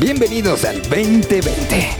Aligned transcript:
Bienvenidos 0.00 0.64
al 0.64 0.80
2020. 0.80 1.50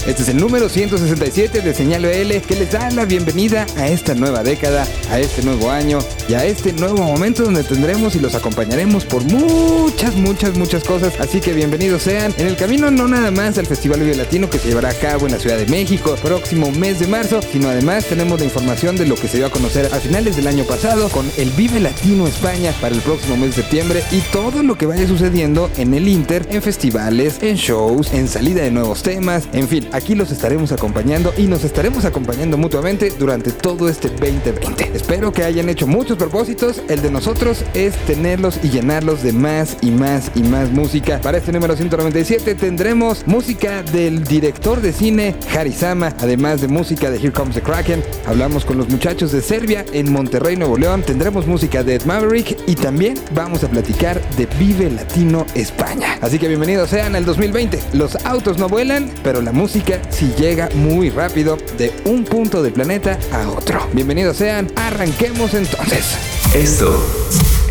Este 0.06 0.22
es 0.22 0.28
el 0.30 0.38
número 0.38 0.70
167 0.70 1.60
de 1.60 1.74
Señal 1.74 2.00
BL 2.00 2.40
que 2.46 2.56
les 2.56 2.72
da 2.72 2.90
la 2.92 3.04
bienvenida 3.04 3.66
a 3.76 3.88
esta 3.88 4.14
nueva 4.14 4.42
década, 4.42 4.86
a 5.10 5.20
este 5.20 5.42
nuevo 5.42 5.70
año 5.70 5.98
y 6.26 6.32
a 6.32 6.46
este 6.46 6.72
nuevo 6.72 7.02
momento 7.02 7.42
donde 7.42 7.62
tendremos 7.62 8.16
y 8.16 8.20
los 8.20 8.34
acompañaremos 8.34 9.04
por 9.04 9.22
muchas, 9.24 10.16
muchas, 10.16 10.56
muchas 10.56 10.82
cosas. 10.82 11.20
Así 11.20 11.42
que 11.42 11.52
bienvenidos 11.52 12.04
sean 12.04 12.32
en 12.38 12.46
el 12.46 12.56
camino 12.56 12.90
no 12.90 13.06
nada 13.06 13.30
más 13.30 13.58
al 13.58 13.66
Festival 13.66 14.00
Vive 14.00 14.16
Latino 14.16 14.48
que 14.48 14.58
se 14.58 14.68
llevará 14.68 14.88
a 14.88 14.94
cabo 14.94 15.26
en 15.26 15.32
la 15.32 15.38
Ciudad 15.38 15.58
de 15.58 15.66
México 15.66 16.16
próximo 16.22 16.72
mes 16.72 17.00
de 17.00 17.06
marzo, 17.06 17.42
sino 17.52 17.68
además 17.68 18.06
tenemos 18.06 18.40
la 18.40 18.46
información 18.46 18.96
de 18.96 19.04
lo 19.04 19.16
que 19.16 19.28
se 19.28 19.36
dio 19.36 19.46
a 19.46 19.50
conocer 19.50 19.92
a 19.92 20.00
finales 20.00 20.36
del 20.36 20.46
año 20.46 20.64
pasado 20.64 21.10
con 21.10 21.30
el 21.36 21.50
Vive 21.50 21.80
Latino 21.80 22.26
España 22.26 22.72
para 22.80 22.94
el 22.94 23.02
próximo 23.02 23.36
mes 23.36 23.56
de 23.56 23.62
septiembre 23.62 24.02
y 24.10 24.20
todo 24.32 24.62
lo 24.62 24.78
que 24.78 24.86
vaya 24.86 25.06
sucediendo 25.06 25.70
en 25.76 25.92
el 25.92 26.08
Inter, 26.08 26.46
en 26.50 26.62
festivales, 26.62 27.36
en 27.42 27.56
shows 27.56 27.89
en 27.90 28.28
salida 28.28 28.62
de 28.62 28.70
nuevos 28.70 29.02
temas, 29.02 29.48
en 29.52 29.66
fin, 29.66 29.88
aquí 29.90 30.14
los 30.14 30.30
estaremos 30.30 30.70
acompañando 30.70 31.34
y 31.36 31.48
nos 31.48 31.64
estaremos 31.64 32.04
acompañando 32.04 32.56
mutuamente 32.56 33.12
durante 33.18 33.50
todo 33.50 33.88
este 33.88 34.08
2020. 34.08 34.92
Espero 34.94 35.32
que 35.32 35.42
hayan 35.42 35.68
hecho 35.68 35.88
muchos 35.88 36.16
propósitos, 36.16 36.82
el 36.88 37.02
de 37.02 37.10
nosotros 37.10 37.64
es 37.74 37.96
tenerlos 38.06 38.60
y 38.62 38.70
llenarlos 38.70 39.24
de 39.24 39.32
más 39.32 39.76
y 39.82 39.90
más 39.90 40.30
y 40.36 40.44
más 40.44 40.70
música. 40.70 41.20
Para 41.20 41.38
este 41.38 41.50
número 41.50 41.74
197 41.74 42.54
tendremos 42.54 43.26
música 43.26 43.82
del 43.82 44.22
director 44.22 44.80
de 44.80 44.92
cine 44.92 45.34
Harisama, 45.52 46.14
además 46.20 46.60
de 46.60 46.68
música 46.68 47.10
de 47.10 47.18
Here 47.18 47.32
Comes 47.32 47.56
the 47.56 47.60
Kraken. 47.60 48.04
Hablamos 48.24 48.64
con 48.64 48.78
los 48.78 48.88
muchachos 48.88 49.32
de 49.32 49.42
Serbia 49.42 49.84
en 49.92 50.12
Monterrey, 50.12 50.56
Nuevo 50.56 50.78
León. 50.78 51.02
Tendremos 51.02 51.48
música 51.48 51.82
de 51.82 51.96
Ed 51.96 52.04
Maverick 52.04 52.56
y 52.68 52.76
también 52.76 53.18
vamos 53.34 53.64
a 53.64 53.68
platicar 53.68 54.20
de 54.36 54.46
Vive 54.60 54.90
Latino 54.90 55.44
España. 55.56 56.18
Así 56.20 56.38
que 56.38 56.46
bienvenidos 56.46 56.90
sean 56.90 57.16
al 57.16 57.24
2020. 57.24 57.79
Los 57.92 58.16
autos 58.24 58.58
no 58.58 58.68
vuelan, 58.68 59.10
pero 59.22 59.40
la 59.42 59.52
música 59.52 60.00
sí 60.10 60.32
llega 60.38 60.68
muy 60.74 61.10
rápido 61.10 61.56
de 61.78 61.92
un 62.04 62.24
punto 62.24 62.62
del 62.62 62.72
planeta 62.72 63.18
a 63.32 63.48
otro. 63.48 63.86
Bienvenidos 63.92 64.36
sean, 64.36 64.70
arranquemos 64.76 65.54
entonces. 65.54 66.16
Esto 66.54 67.04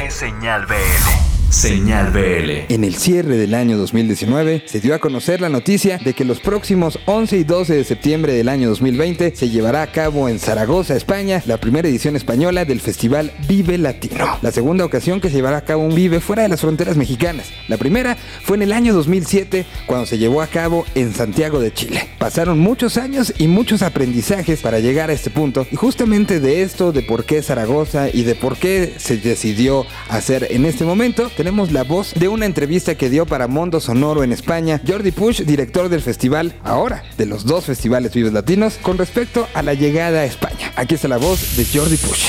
es 0.01 0.13
Señal 0.13 0.65
BL. 0.65 1.28
Señal 1.49 2.11
BL. 2.11 2.71
En 2.71 2.83
el 2.83 2.95
cierre 2.95 3.35
del 3.35 3.55
año 3.55 3.75
2019 3.75 4.63
se 4.67 4.79
dio 4.79 4.93
a 4.93 4.99
conocer 4.99 5.41
la 5.41 5.49
noticia 5.49 5.97
de 5.97 6.13
que 6.13 6.23
los 6.23 6.39
próximos 6.39 6.99
11 7.05 7.37
y 7.37 7.43
12 7.43 7.73
de 7.73 7.83
septiembre 7.83 8.33
del 8.33 8.49
año 8.49 8.69
2020 8.69 9.35
se 9.35 9.49
llevará 9.49 9.81
a 9.81 9.91
cabo 9.91 10.29
en 10.29 10.37
Zaragoza, 10.37 10.95
España, 10.95 11.41
la 11.47 11.57
primera 11.57 11.87
edición 11.87 12.15
española 12.15 12.65
del 12.65 12.81
festival 12.81 13.31
Vive 13.47 13.79
Latino. 13.79 14.37
La 14.43 14.51
segunda 14.51 14.85
ocasión 14.85 15.19
que 15.19 15.29
se 15.29 15.37
llevará 15.37 15.57
a 15.57 15.65
cabo 15.65 15.83
un 15.83 15.95
Vive 15.95 16.19
fuera 16.19 16.43
de 16.43 16.49
las 16.49 16.61
fronteras 16.61 16.97
mexicanas. 16.97 17.47
La 17.67 17.77
primera 17.77 18.15
fue 18.43 18.57
en 18.57 18.63
el 18.63 18.71
año 18.71 18.93
2007 18.93 19.65
cuando 19.87 20.05
se 20.05 20.19
llevó 20.19 20.43
a 20.43 20.47
cabo 20.47 20.85
en 20.93 21.13
Santiago 21.15 21.59
de 21.59 21.73
Chile. 21.73 22.09
Pasaron 22.19 22.59
muchos 22.59 22.97
años 22.97 23.33
y 23.39 23.47
muchos 23.47 23.81
aprendizajes 23.81 24.61
para 24.61 24.79
llegar 24.79 25.09
a 25.09 25.13
este 25.13 25.31
punto 25.31 25.65
y 25.71 25.75
justamente 25.75 26.39
de 26.39 26.61
esto, 26.61 26.91
de 26.91 27.01
por 27.01 27.25
qué 27.25 27.41
Zaragoza 27.41 28.07
y 28.13 28.21
de 28.21 28.35
por 28.35 28.55
qué 28.55 28.93
se 28.97 29.17
decidió 29.17 29.87
hacer 30.09 30.45
en 30.51 30.65
este 30.65 30.85
momento, 30.85 31.31
tenemos 31.39 31.71
la 31.71 31.85
voz 31.85 32.13
de 32.15 32.27
una 32.27 32.45
entrevista 32.45 32.95
que 32.95 33.09
dio 33.09 33.25
para 33.25 33.47
Mondo 33.47 33.79
Sonoro 33.79 34.25
en 34.25 34.33
España, 34.33 34.81
Jordi 34.85 35.11
Push, 35.11 35.43
director 35.43 35.87
del 35.87 36.01
festival, 36.01 36.53
ahora 36.65 37.01
de 37.17 37.25
los 37.25 37.45
dos 37.45 37.63
festivales 37.63 38.13
Vives 38.13 38.33
Latinos, 38.33 38.77
con 38.81 38.97
respecto 38.97 39.47
a 39.53 39.61
la 39.61 39.73
llegada 39.73 40.19
a 40.19 40.25
España. 40.25 40.73
Aquí 40.75 40.95
está 40.95 41.07
la 41.07 41.15
voz 41.15 41.55
de 41.55 41.63
Jordi 41.63 41.95
Push. 41.95 42.25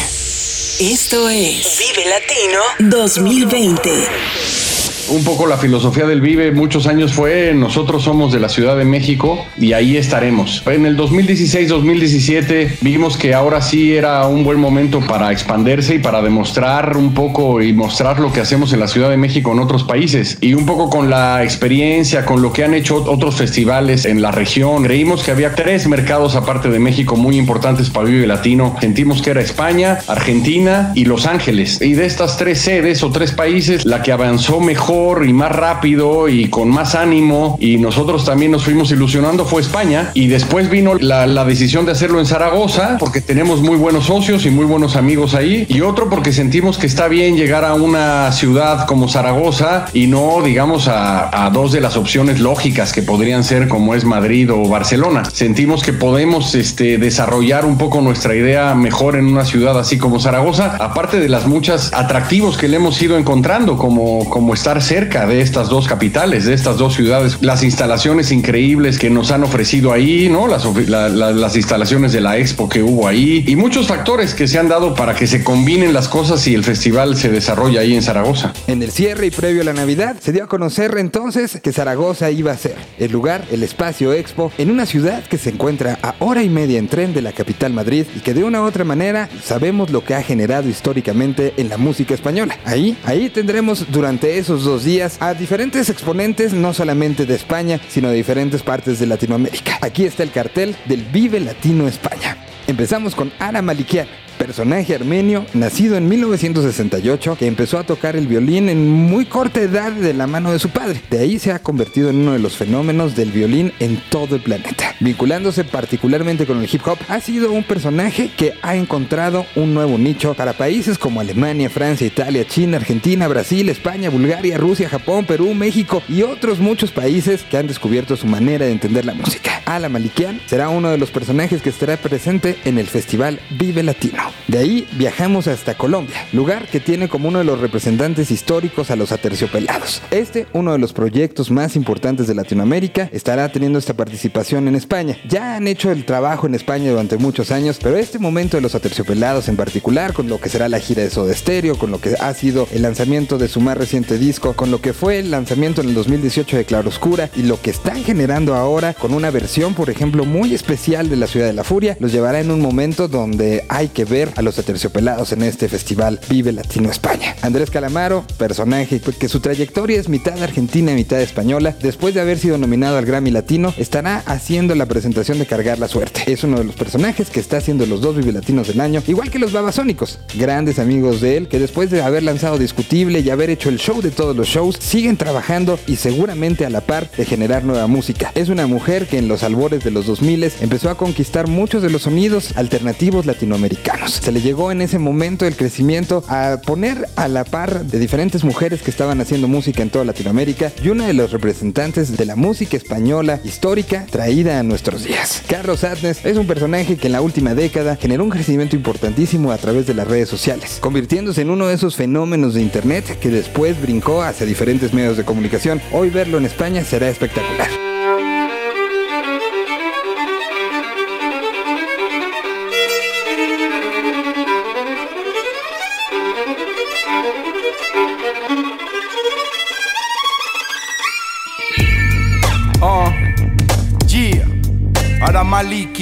Esto 0.78 1.28
es 1.28 1.76
Vive 1.80 2.08
Latino 2.08 2.60
2020 2.88 4.69
un 5.10 5.24
poco 5.24 5.46
la 5.46 5.56
filosofía 5.56 6.06
del 6.06 6.20
Vive 6.20 6.52
muchos 6.52 6.86
años 6.86 7.12
fue 7.12 7.52
nosotros 7.54 8.04
somos 8.04 8.32
de 8.32 8.38
la 8.38 8.48
Ciudad 8.48 8.76
de 8.76 8.84
México 8.84 9.44
y 9.58 9.72
ahí 9.72 9.96
estaremos. 9.96 10.62
En 10.66 10.86
el 10.86 10.96
2016-2017 10.96 12.78
vimos 12.80 13.16
que 13.16 13.34
ahora 13.34 13.60
sí 13.60 13.94
era 13.94 14.26
un 14.26 14.44
buen 14.44 14.60
momento 14.60 15.00
para 15.00 15.32
expandirse 15.32 15.96
y 15.96 15.98
para 15.98 16.22
demostrar 16.22 16.96
un 16.96 17.12
poco 17.12 17.60
y 17.60 17.72
mostrar 17.72 18.20
lo 18.20 18.32
que 18.32 18.40
hacemos 18.40 18.72
en 18.72 18.80
la 18.80 18.86
Ciudad 18.86 19.10
de 19.10 19.16
México 19.16 19.52
en 19.52 19.58
otros 19.58 19.82
países 19.82 20.38
y 20.40 20.54
un 20.54 20.64
poco 20.64 20.88
con 20.88 21.10
la 21.10 21.42
experiencia, 21.42 22.24
con 22.24 22.40
lo 22.40 22.52
que 22.52 22.64
han 22.64 22.74
hecho 22.74 22.96
otros 22.96 23.34
festivales 23.34 24.04
en 24.04 24.22
la 24.22 24.30
región. 24.30 24.84
Creímos 24.84 25.24
que 25.24 25.32
había 25.32 25.54
tres 25.54 25.88
mercados 25.88 26.36
aparte 26.36 26.70
de 26.70 26.78
México 26.78 27.16
muy 27.16 27.36
importantes 27.36 27.90
para 27.90 28.06
Vive 28.06 28.26
Latino. 28.26 28.76
Sentimos 28.80 29.22
que 29.22 29.30
era 29.30 29.40
España, 29.40 29.98
Argentina 30.06 30.92
y 30.94 31.04
Los 31.04 31.26
Ángeles. 31.26 31.80
Y 31.80 31.94
de 31.94 32.06
estas 32.06 32.36
tres 32.36 32.60
sedes 32.60 33.02
o 33.02 33.10
tres 33.10 33.32
países, 33.32 33.84
la 33.84 34.02
que 34.02 34.12
avanzó 34.12 34.60
mejor 34.60 34.99
y 35.24 35.32
más 35.32 35.52
rápido 35.52 36.28
y 36.28 36.48
con 36.48 36.68
más 36.68 36.94
ánimo. 36.94 37.56
Y 37.60 37.78
nosotros 37.78 38.24
también 38.24 38.52
nos 38.52 38.64
fuimos 38.64 38.90
ilusionando 38.90 39.44
fue 39.44 39.62
España. 39.62 40.10
Y 40.14 40.28
después 40.28 40.70
vino 40.70 40.94
la, 40.94 41.26
la, 41.26 41.44
decisión 41.44 41.86
de 41.86 41.92
hacerlo 41.92 42.20
en 42.20 42.26
Zaragoza 42.26 42.96
porque 42.98 43.20
tenemos 43.20 43.60
muy 43.60 43.76
buenos 43.76 44.06
socios 44.06 44.46
y 44.46 44.50
muy 44.50 44.66
buenos 44.66 44.96
amigos 44.96 45.34
ahí. 45.34 45.66
Y 45.68 45.80
otro 45.80 46.08
porque 46.08 46.32
sentimos 46.32 46.78
que 46.78 46.86
está 46.86 47.08
bien 47.08 47.36
llegar 47.36 47.64
a 47.64 47.74
una 47.74 48.30
ciudad 48.32 48.86
como 48.86 49.08
Zaragoza 49.08 49.86
y 49.92 50.06
no 50.06 50.42
digamos 50.42 50.88
a, 50.88 51.46
a 51.46 51.50
dos 51.50 51.72
de 51.72 51.80
las 51.80 51.96
opciones 51.96 52.40
lógicas 52.40 52.92
que 52.92 53.02
podrían 53.02 53.42
ser 53.44 53.68
como 53.68 53.94
es 53.94 54.04
Madrid 54.04 54.52
o 54.52 54.68
Barcelona. 54.68 55.22
Sentimos 55.32 55.82
que 55.82 55.92
podemos 55.92 56.54
este, 56.54 56.98
desarrollar 56.98 57.64
un 57.64 57.78
poco 57.78 58.00
nuestra 58.00 58.34
idea 58.34 58.74
mejor 58.74 59.16
en 59.16 59.26
una 59.26 59.44
ciudad 59.44 59.78
así 59.78 59.98
como 59.98 60.20
Zaragoza, 60.20 60.76
aparte 60.78 61.18
de 61.18 61.28
las 61.28 61.46
muchas 61.46 61.92
atractivos 61.94 62.56
que 62.56 62.68
le 62.68 62.76
hemos 62.76 63.00
ido 63.02 63.18
encontrando 63.18 63.76
como, 63.76 64.28
como 64.28 64.54
estar 64.54 64.79
cerca 64.80 65.26
de 65.26 65.40
estas 65.40 65.68
dos 65.68 65.88
capitales, 65.88 66.44
de 66.44 66.54
estas 66.54 66.76
dos 66.76 66.94
ciudades. 66.94 67.38
Las 67.40 67.62
instalaciones 67.62 68.32
increíbles 68.32 68.98
que 68.98 69.10
nos 69.10 69.30
han 69.30 69.44
ofrecido 69.44 69.92
ahí, 69.92 70.28
¿no? 70.28 70.46
Las, 70.46 71.56
instalaciones 71.56 72.12
de 72.12 72.20
la 72.20 72.38
expo 72.38 72.68
que 72.68 72.82
hubo 72.82 73.08
ahí 73.08 73.44
y 73.46 73.56
muchos 73.56 73.86
factores 73.86 74.34
que 74.34 74.46
se 74.48 74.58
han 74.58 74.68
dado 74.68 74.94
para 74.94 75.14
que 75.14 75.26
se 75.26 75.42
combinen 75.42 75.92
las 75.92 76.08
cosas 76.08 76.46
y 76.46 76.54
el 76.54 76.64
festival 76.64 77.16
se 77.16 77.28
desarrolla 77.28 77.80
ahí 77.80 77.94
en 77.94 78.02
Zaragoza. 78.02 78.52
En 78.66 78.82
el 78.82 78.90
cierre 78.90 79.26
y 79.26 79.30
previo 79.30 79.62
a 79.62 79.64
la 79.64 79.72
Navidad 79.72 80.16
se 80.20 80.32
dio 80.32 80.44
a 80.44 80.46
conocer 80.46 80.96
entonces 80.98 81.58
que 81.62 81.72
Zaragoza 81.72 82.30
iba 82.30 82.52
a 82.52 82.56
ser 82.56 82.76
el 82.98 83.10
lugar, 83.10 83.44
el 83.50 83.62
espacio 83.62 84.12
expo, 84.12 84.52
en 84.58 84.70
una 84.70 84.86
ciudad 84.86 85.22
que 85.24 85.38
se 85.38 85.50
encuentra 85.50 85.98
a 86.02 86.14
hora 86.20 86.42
y 86.42 86.48
media 86.48 86.78
en 86.78 86.88
tren 86.88 87.12
de 87.12 87.22
la 87.22 87.32
capital 87.32 87.72
Madrid 87.72 88.06
y 88.14 88.20
que 88.20 88.34
de 88.34 88.44
una 88.44 88.62
u 88.62 88.64
otra 88.64 88.84
manera 88.84 89.28
sabemos 89.42 89.90
lo 89.90 90.04
que 90.04 90.14
ha 90.14 90.22
generado 90.22 90.68
históricamente 90.68 91.54
en 91.56 91.68
la 91.68 91.76
música 91.76 92.14
española. 92.14 92.58
Ahí, 92.64 92.96
ahí 93.04 93.30
tendremos 93.30 93.86
durante 93.90 94.38
esos 94.38 94.64
dos 94.64 94.69
días 94.78 95.16
a 95.20 95.34
diferentes 95.34 95.90
exponentes, 95.90 96.52
no 96.52 96.72
solamente 96.72 97.26
de 97.26 97.34
España, 97.34 97.80
sino 97.88 98.08
de 98.08 98.14
diferentes 98.14 98.62
partes 98.62 98.98
de 99.00 99.06
Latinoamérica. 99.06 99.78
Aquí 99.80 100.04
está 100.04 100.22
el 100.22 100.30
cartel 100.30 100.76
del 100.86 101.02
Vive 101.02 101.40
Latino 101.40 101.88
España. 101.88 102.36
Empezamos 102.66 103.14
con 103.16 103.32
Ana 103.40 103.62
Malikian, 103.62 104.06
personaje 104.40 104.94
armenio 104.94 105.44
nacido 105.52 105.98
en 105.98 106.08
1968 106.08 107.36
que 107.38 107.46
empezó 107.46 107.78
a 107.78 107.84
tocar 107.84 108.16
el 108.16 108.26
violín 108.26 108.70
en 108.70 108.88
muy 108.88 109.26
corta 109.26 109.60
edad 109.60 109.92
de 109.92 110.14
la 110.14 110.26
mano 110.26 110.50
de 110.50 110.58
su 110.58 110.70
padre. 110.70 111.02
De 111.10 111.18
ahí 111.18 111.38
se 111.38 111.52
ha 111.52 111.58
convertido 111.58 112.08
en 112.08 112.20
uno 112.20 112.32
de 112.32 112.38
los 112.38 112.56
fenómenos 112.56 113.14
del 113.14 113.32
violín 113.32 113.74
en 113.80 114.00
todo 114.08 114.36
el 114.36 114.42
planeta. 114.42 114.94
Vinculándose 114.98 115.64
particularmente 115.64 116.46
con 116.46 116.58
el 116.58 116.68
hip 116.72 116.86
hop, 116.86 116.96
ha 117.08 117.20
sido 117.20 117.52
un 117.52 117.64
personaje 117.64 118.30
que 118.34 118.54
ha 118.62 118.76
encontrado 118.76 119.44
un 119.56 119.74
nuevo 119.74 119.98
nicho 119.98 120.32
para 120.32 120.54
países 120.54 120.96
como 120.96 121.20
Alemania, 121.20 121.68
Francia, 121.68 122.06
Italia, 122.06 122.46
China, 122.46 122.78
Argentina, 122.78 123.28
Brasil, 123.28 123.68
España, 123.68 124.08
Bulgaria, 124.08 124.56
Rusia, 124.56 124.88
Japón, 124.88 125.26
Perú, 125.26 125.52
México 125.52 126.02
y 126.08 126.22
otros 126.22 126.60
muchos 126.60 126.92
países 126.92 127.42
que 127.42 127.58
han 127.58 127.66
descubierto 127.66 128.16
su 128.16 128.26
manera 128.26 128.64
de 128.64 128.72
entender 128.72 129.04
la 129.04 129.12
música. 129.12 129.60
Ala 129.66 129.90
Malikian 129.90 130.40
será 130.46 130.70
uno 130.70 130.90
de 130.90 130.98
los 130.98 131.10
personajes 131.10 131.60
que 131.60 131.68
estará 131.68 131.98
presente 131.98 132.58
en 132.64 132.78
el 132.78 132.86
festival 132.86 133.38
Vive 133.50 133.82
Latino. 133.82 134.29
De 134.48 134.58
ahí 134.58 134.88
viajamos 134.92 135.46
hasta 135.46 135.76
Colombia, 135.76 136.26
lugar 136.32 136.66
que 136.66 136.80
tiene 136.80 137.08
como 137.08 137.28
uno 137.28 137.38
de 137.38 137.44
los 137.44 137.60
representantes 137.60 138.30
históricos 138.30 138.90
a 138.90 138.96
los 138.96 139.12
aterciopelados. 139.12 140.02
Este, 140.10 140.46
uno 140.52 140.72
de 140.72 140.78
los 140.78 140.92
proyectos 140.92 141.50
más 141.50 141.76
importantes 141.76 142.26
de 142.26 142.34
Latinoamérica, 142.34 143.08
estará 143.12 143.50
teniendo 143.50 143.78
esta 143.78 143.94
participación 143.94 144.68
en 144.68 144.74
España. 144.74 145.16
Ya 145.28 145.56
han 145.56 145.68
hecho 145.68 145.90
el 145.90 146.04
trabajo 146.04 146.46
en 146.46 146.54
España 146.54 146.90
durante 146.90 147.16
muchos 147.16 147.50
años, 147.50 147.78
pero 147.82 147.96
este 147.96 148.18
momento 148.18 148.56
de 148.56 148.62
los 148.62 148.74
aterciopelados 148.74 149.48
en 149.48 149.56
particular, 149.56 150.12
con 150.12 150.28
lo 150.28 150.40
que 150.40 150.48
será 150.48 150.68
la 150.68 150.80
gira 150.80 151.02
de 151.02 151.10
Soda 151.10 151.34
Stereo, 151.34 151.78
con 151.78 151.90
lo 151.90 152.00
que 152.00 152.14
ha 152.18 152.34
sido 152.34 152.68
el 152.72 152.82
lanzamiento 152.82 153.38
de 153.38 153.48
su 153.48 153.60
más 153.60 153.76
reciente 153.76 154.18
disco, 154.18 154.54
con 154.54 154.70
lo 154.70 154.80
que 154.80 154.92
fue 154.92 155.18
el 155.18 155.30
lanzamiento 155.30 155.80
en 155.80 155.88
el 155.88 155.94
2018 155.94 156.56
de 156.56 156.64
Claroscura 156.64 157.30
y 157.36 157.42
lo 157.42 157.60
que 157.60 157.70
están 157.70 158.02
generando 158.04 158.54
ahora 158.54 158.94
con 158.94 159.14
una 159.14 159.30
versión, 159.30 159.74
por 159.74 159.90
ejemplo, 159.90 160.24
muy 160.24 160.54
especial 160.54 161.08
de 161.08 161.16
la 161.16 161.26
Ciudad 161.26 161.46
de 161.46 161.52
la 161.52 161.64
Furia, 161.64 161.96
los 162.00 162.12
llevará 162.12 162.40
en 162.40 162.50
un 162.50 162.60
momento 162.60 163.08
donde 163.08 163.64
hay 163.68 163.88
que 163.88 164.04
ver 164.04 164.19
a 164.36 164.42
los 164.42 164.58
aterciopelados 164.58 165.32
en 165.32 165.42
este 165.42 165.68
festival 165.68 166.20
Vive 166.28 166.52
Latino 166.52 166.90
España. 166.90 167.36
Andrés 167.42 167.70
Calamaro, 167.70 168.24
personaje 168.36 169.00
que 169.00 169.28
su 169.28 169.40
trayectoria 169.40 169.98
es 169.98 170.08
mitad 170.08 170.42
argentina 170.42 170.92
mitad 170.92 171.20
española, 171.20 171.74
después 171.80 172.14
de 172.14 172.20
haber 172.20 172.38
sido 172.38 172.58
nominado 172.58 172.98
al 172.98 173.06
Grammy 173.06 173.30
Latino, 173.30 173.72
estará 173.78 174.22
haciendo 174.26 174.74
la 174.74 174.86
presentación 174.86 175.38
de 175.38 175.46
Cargar 175.46 175.78
la 175.78 175.88
Suerte. 175.88 176.24
Es 176.26 176.44
uno 176.44 176.58
de 176.58 176.64
los 176.64 176.74
personajes 176.74 177.30
que 177.30 177.40
está 177.40 177.58
haciendo 177.58 177.86
los 177.86 178.00
dos 178.00 178.16
Vive 178.16 178.32
Latinos 178.32 178.68
del 178.68 178.80
año, 178.80 179.02
igual 179.06 179.30
que 179.30 179.38
los 179.38 179.52
Babasónicos, 179.52 180.18
grandes 180.34 180.78
amigos 180.78 181.20
de 181.20 181.36
él, 181.36 181.48
que 181.48 181.58
después 181.58 181.90
de 181.90 182.02
haber 182.02 182.22
lanzado 182.22 182.58
Discutible 182.58 183.20
y 183.20 183.30
haber 183.30 183.50
hecho 183.50 183.68
el 183.68 183.78
show 183.78 184.02
de 184.02 184.10
todos 184.10 184.36
los 184.36 184.48
shows, 184.48 184.76
siguen 184.78 185.16
trabajando 185.16 185.78
y 185.86 185.96
seguramente 185.96 186.66
a 186.66 186.70
la 186.70 186.80
par 186.80 187.10
de 187.16 187.24
generar 187.24 187.64
nueva 187.64 187.86
música. 187.86 188.32
Es 188.34 188.48
una 188.48 188.66
mujer 188.66 189.06
que 189.06 189.18
en 189.18 189.28
los 189.28 189.42
albores 189.42 189.84
de 189.84 189.90
los 189.90 190.06
2000 190.06 190.30
empezó 190.60 190.90
a 190.90 190.96
conquistar 190.96 191.48
muchos 191.48 191.82
de 191.82 191.90
los 191.90 192.02
sonidos 192.02 192.56
alternativos 192.56 193.26
latinoamericanos. 193.26 194.09
Se 194.14 194.32
le 194.32 194.40
llegó 194.40 194.72
en 194.72 194.82
ese 194.82 194.98
momento 194.98 195.46
el 195.46 195.56
crecimiento 195.56 196.24
a 196.28 196.58
poner 196.64 197.08
a 197.16 197.28
la 197.28 197.44
par 197.44 197.84
de 197.84 197.98
diferentes 197.98 198.44
mujeres 198.44 198.82
que 198.82 198.90
estaban 198.90 199.20
haciendo 199.20 199.48
música 199.48 199.82
en 199.82 199.90
toda 199.90 200.04
Latinoamérica 200.04 200.72
y 200.82 200.88
una 200.88 201.06
de 201.06 201.12
los 201.12 201.30
representantes 201.30 202.16
de 202.16 202.26
la 202.26 202.36
música 202.36 202.76
española 202.76 203.40
histórica 203.44 204.06
traída 204.10 204.58
a 204.58 204.62
nuestros 204.62 205.04
días. 205.04 205.42
Carlos 205.46 205.84
Adnes 205.84 206.24
es 206.24 206.36
un 206.36 206.46
personaje 206.46 206.96
que 206.96 207.06
en 207.06 207.12
la 207.12 207.20
última 207.20 207.54
década 207.54 207.96
generó 207.96 208.24
un 208.24 208.30
crecimiento 208.30 208.76
importantísimo 208.76 209.52
a 209.52 209.58
través 209.58 209.86
de 209.86 209.94
las 209.94 210.08
redes 210.08 210.28
sociales, 210.28 210.78
convirtiéndose 210.80 211.42
en 211.42 211.50
uno 211.50 211.68
de 211.68 211.74
esos 211.74 211.96
fenómenos 211.96 212.54
de 212.54 212.62
internet 212.62 213.18
que 213.20 213.28
después 213.28 213.80
brincó 213.80 214.22
hacia 214.22 214.46
diferentes 214.46 214.92
medios 214.92 215.16
de 215.16 215.24
comunicación. 215.24 215.80
Hoy 215.92 216.10
verlo 216.10 216.38
en 216.38 216.46
España 216.46 216.84
será 216.84 217.08
espectacular. 217.08 217.89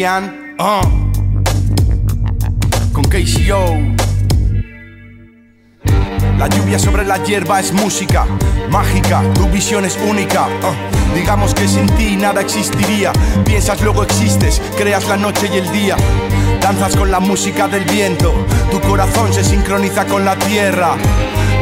Uh. 0.01 0.81
Con 2.93 3.03
KCO. 3.03 3.77
La 6.39 6.47
lluvia 6.47 6.79
sobre 6.79 7.05
la 7.05 7.21
hierba 7.25 7.59
es 7.59 7.73
música 7.73 8.25
mágica, 8.71 9.23
tu 9.35 9.49
visión 9.49 9.85
es 9.85 9.99
única. 10.09 10.47
uh. 10.47 11.17
Digamos 11.17 11.53
que 11.53 11.67
sin 11.67 11.87
ti 11.97 12.17
nada 12.17 12.41
existiría. 12.41 13.13
Piensas, 13.45 13.83
luego 13.83 14.05
existes, 14.05 14.63
creas 14.77 15.09
la 15.09 15.17
noche 15.17 15.51
y 15.53 15.59
el 15.59 15.73
día. 15.73 15.97
Danzas 16.61 16.95
con 16.95 17.11
la 17.11 17.19
música 17.19 17.67
del 17.67 17.85
viento, 17.85 18.33
tu 18.71 18.81
corazón 18.81 19.33
se 19.33 19.43
sincroniza 19.43 20.07
con 20.07 20.25
la 20.25 20.37
tierra. 20.37 20.95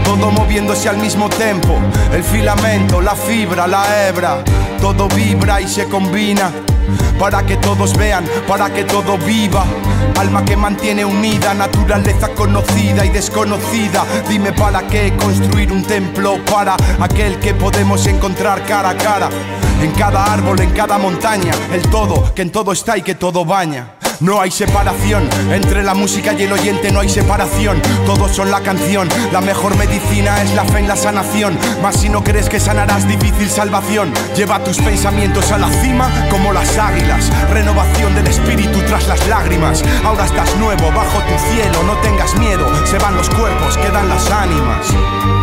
Todo 0.04 0.30
moviéndose 0.30 0.90
al 0.90 0.98
mismo 0.98 1.30
tiempo, 1.30 1.78
el 2.12 2.22
filamento, 2.22 3.00
la 3.00 3.14
fibra, 3.14 3.66
la 3.66 4.08
hebra, 4.08 4.44
todo 4.78 5.08
vibra 5.08 5.62
y 5.62 5.68
se 5.68 5.86
combina. 5.86 6.65
Para 7.18 7.44
que 7.44 7.56
todos 7.56 7.96
vean, 7.96 8.24
para 8.46 8.70
que 8.72 8.84
todo 8.84 9.18
viva. 9.18 9.64
Alma 10.18 10.44
que 10.44 10.56
mantiene 10.56 11.04
unida, 11.04 11.54
naturaleza 11.54 12.28
conocida 12.28 13.04
y 13.04 13.10
desconocida. 13.10 14.04
Dime 14.28 14.52
para 14.52 14.86
qué 14.86 15.14
construir 15.16 15.72
un 15.72 15.82
templo 15.84 16.38
para 16.44 16.76
aquel 17.00 17.38
que 17.38 17.54
podemos 17.54 18.06
encontrar 18.06 18.64
cara 18.64 18.90
a 18.90 18.96
cara. 18.96 19.28
En 19.82 19.90
cada 19.92 20.32
árbol, 20.32 20.60
en 20.60 20.70
cada 20.70 20.96
montaña, 20.96 21.52
el 21.72 21.82
todo, 21.90 22.32
que 22.34 22.42
en 22.42 22.50
todo 22.50 22.72
está 22.72 22.96
y 22.96 23.02
que 23.02 23.14
todo 23.14 23.44
baña. 23.44 23.95
No 24.20 24.40
hay 24.40 24.50
separación 24.50 25.28
entre 25.50 25.82
la 25.82 25.94
música 25.94 26.32
y 26.32 26.42
el 26.42 26.52
oyente, 26.52 26.90
no 26.90 27.00
hay 27.00 27.08
separación. 27.08 27.82
Todos 28.06 28.34
son 28.34 28.50
la 28.50 28.60
canción. 28.60 29.08
La 29.30 29.40
mejor 29.40 29.76
medicina 29.76 30.42
es 30.42 30.54
la 30.54 30.64
fe 30.64 30.78
en 30.78 30.88
la 30.88 30.96
sanación. 30.96 31.58
Mas 31.82 32.00
si 32.00 32.08
no 32.08 32.24
crees 32.24 32.48
que 32.48 32.58
sanarás, 32.58 33.06
difícil 33.06 33.50
salvación. 33.50 34.12
Lleva 34.34 34.64
tus 34.64 34.78
pensamientos 34.78 35.52
a 35.52 35.58
la 35.58 35.70
cima 35.82 36.10
como 36.30 36.52
las 36.52 36.78
águilas. 36.78 37.30
Renovación 37.50 38.14
del 38.14 38.26
espíritu 38.26 38.80
tras 38.86 39.06
las 39.06 39.26
lágrimas. 39.28 39.82
Ahora 40.04 40.24
estás 40.24 40.56
nuevo 40.56 40.90
bajo 40.92 41.18
tu 41.20 41.52
cielo. 41.52 41.82
No 41.82 41.96
tengas 41.98 42.34
miedo. 42.36 42.66
Se 42.86 42.98
van 42.98 43.16
los 43.16 43.28
cuerpos, 43.28 43.76
quedan 43.76 44.08
las 44.08 44.30
ánimas. 44.30 45.35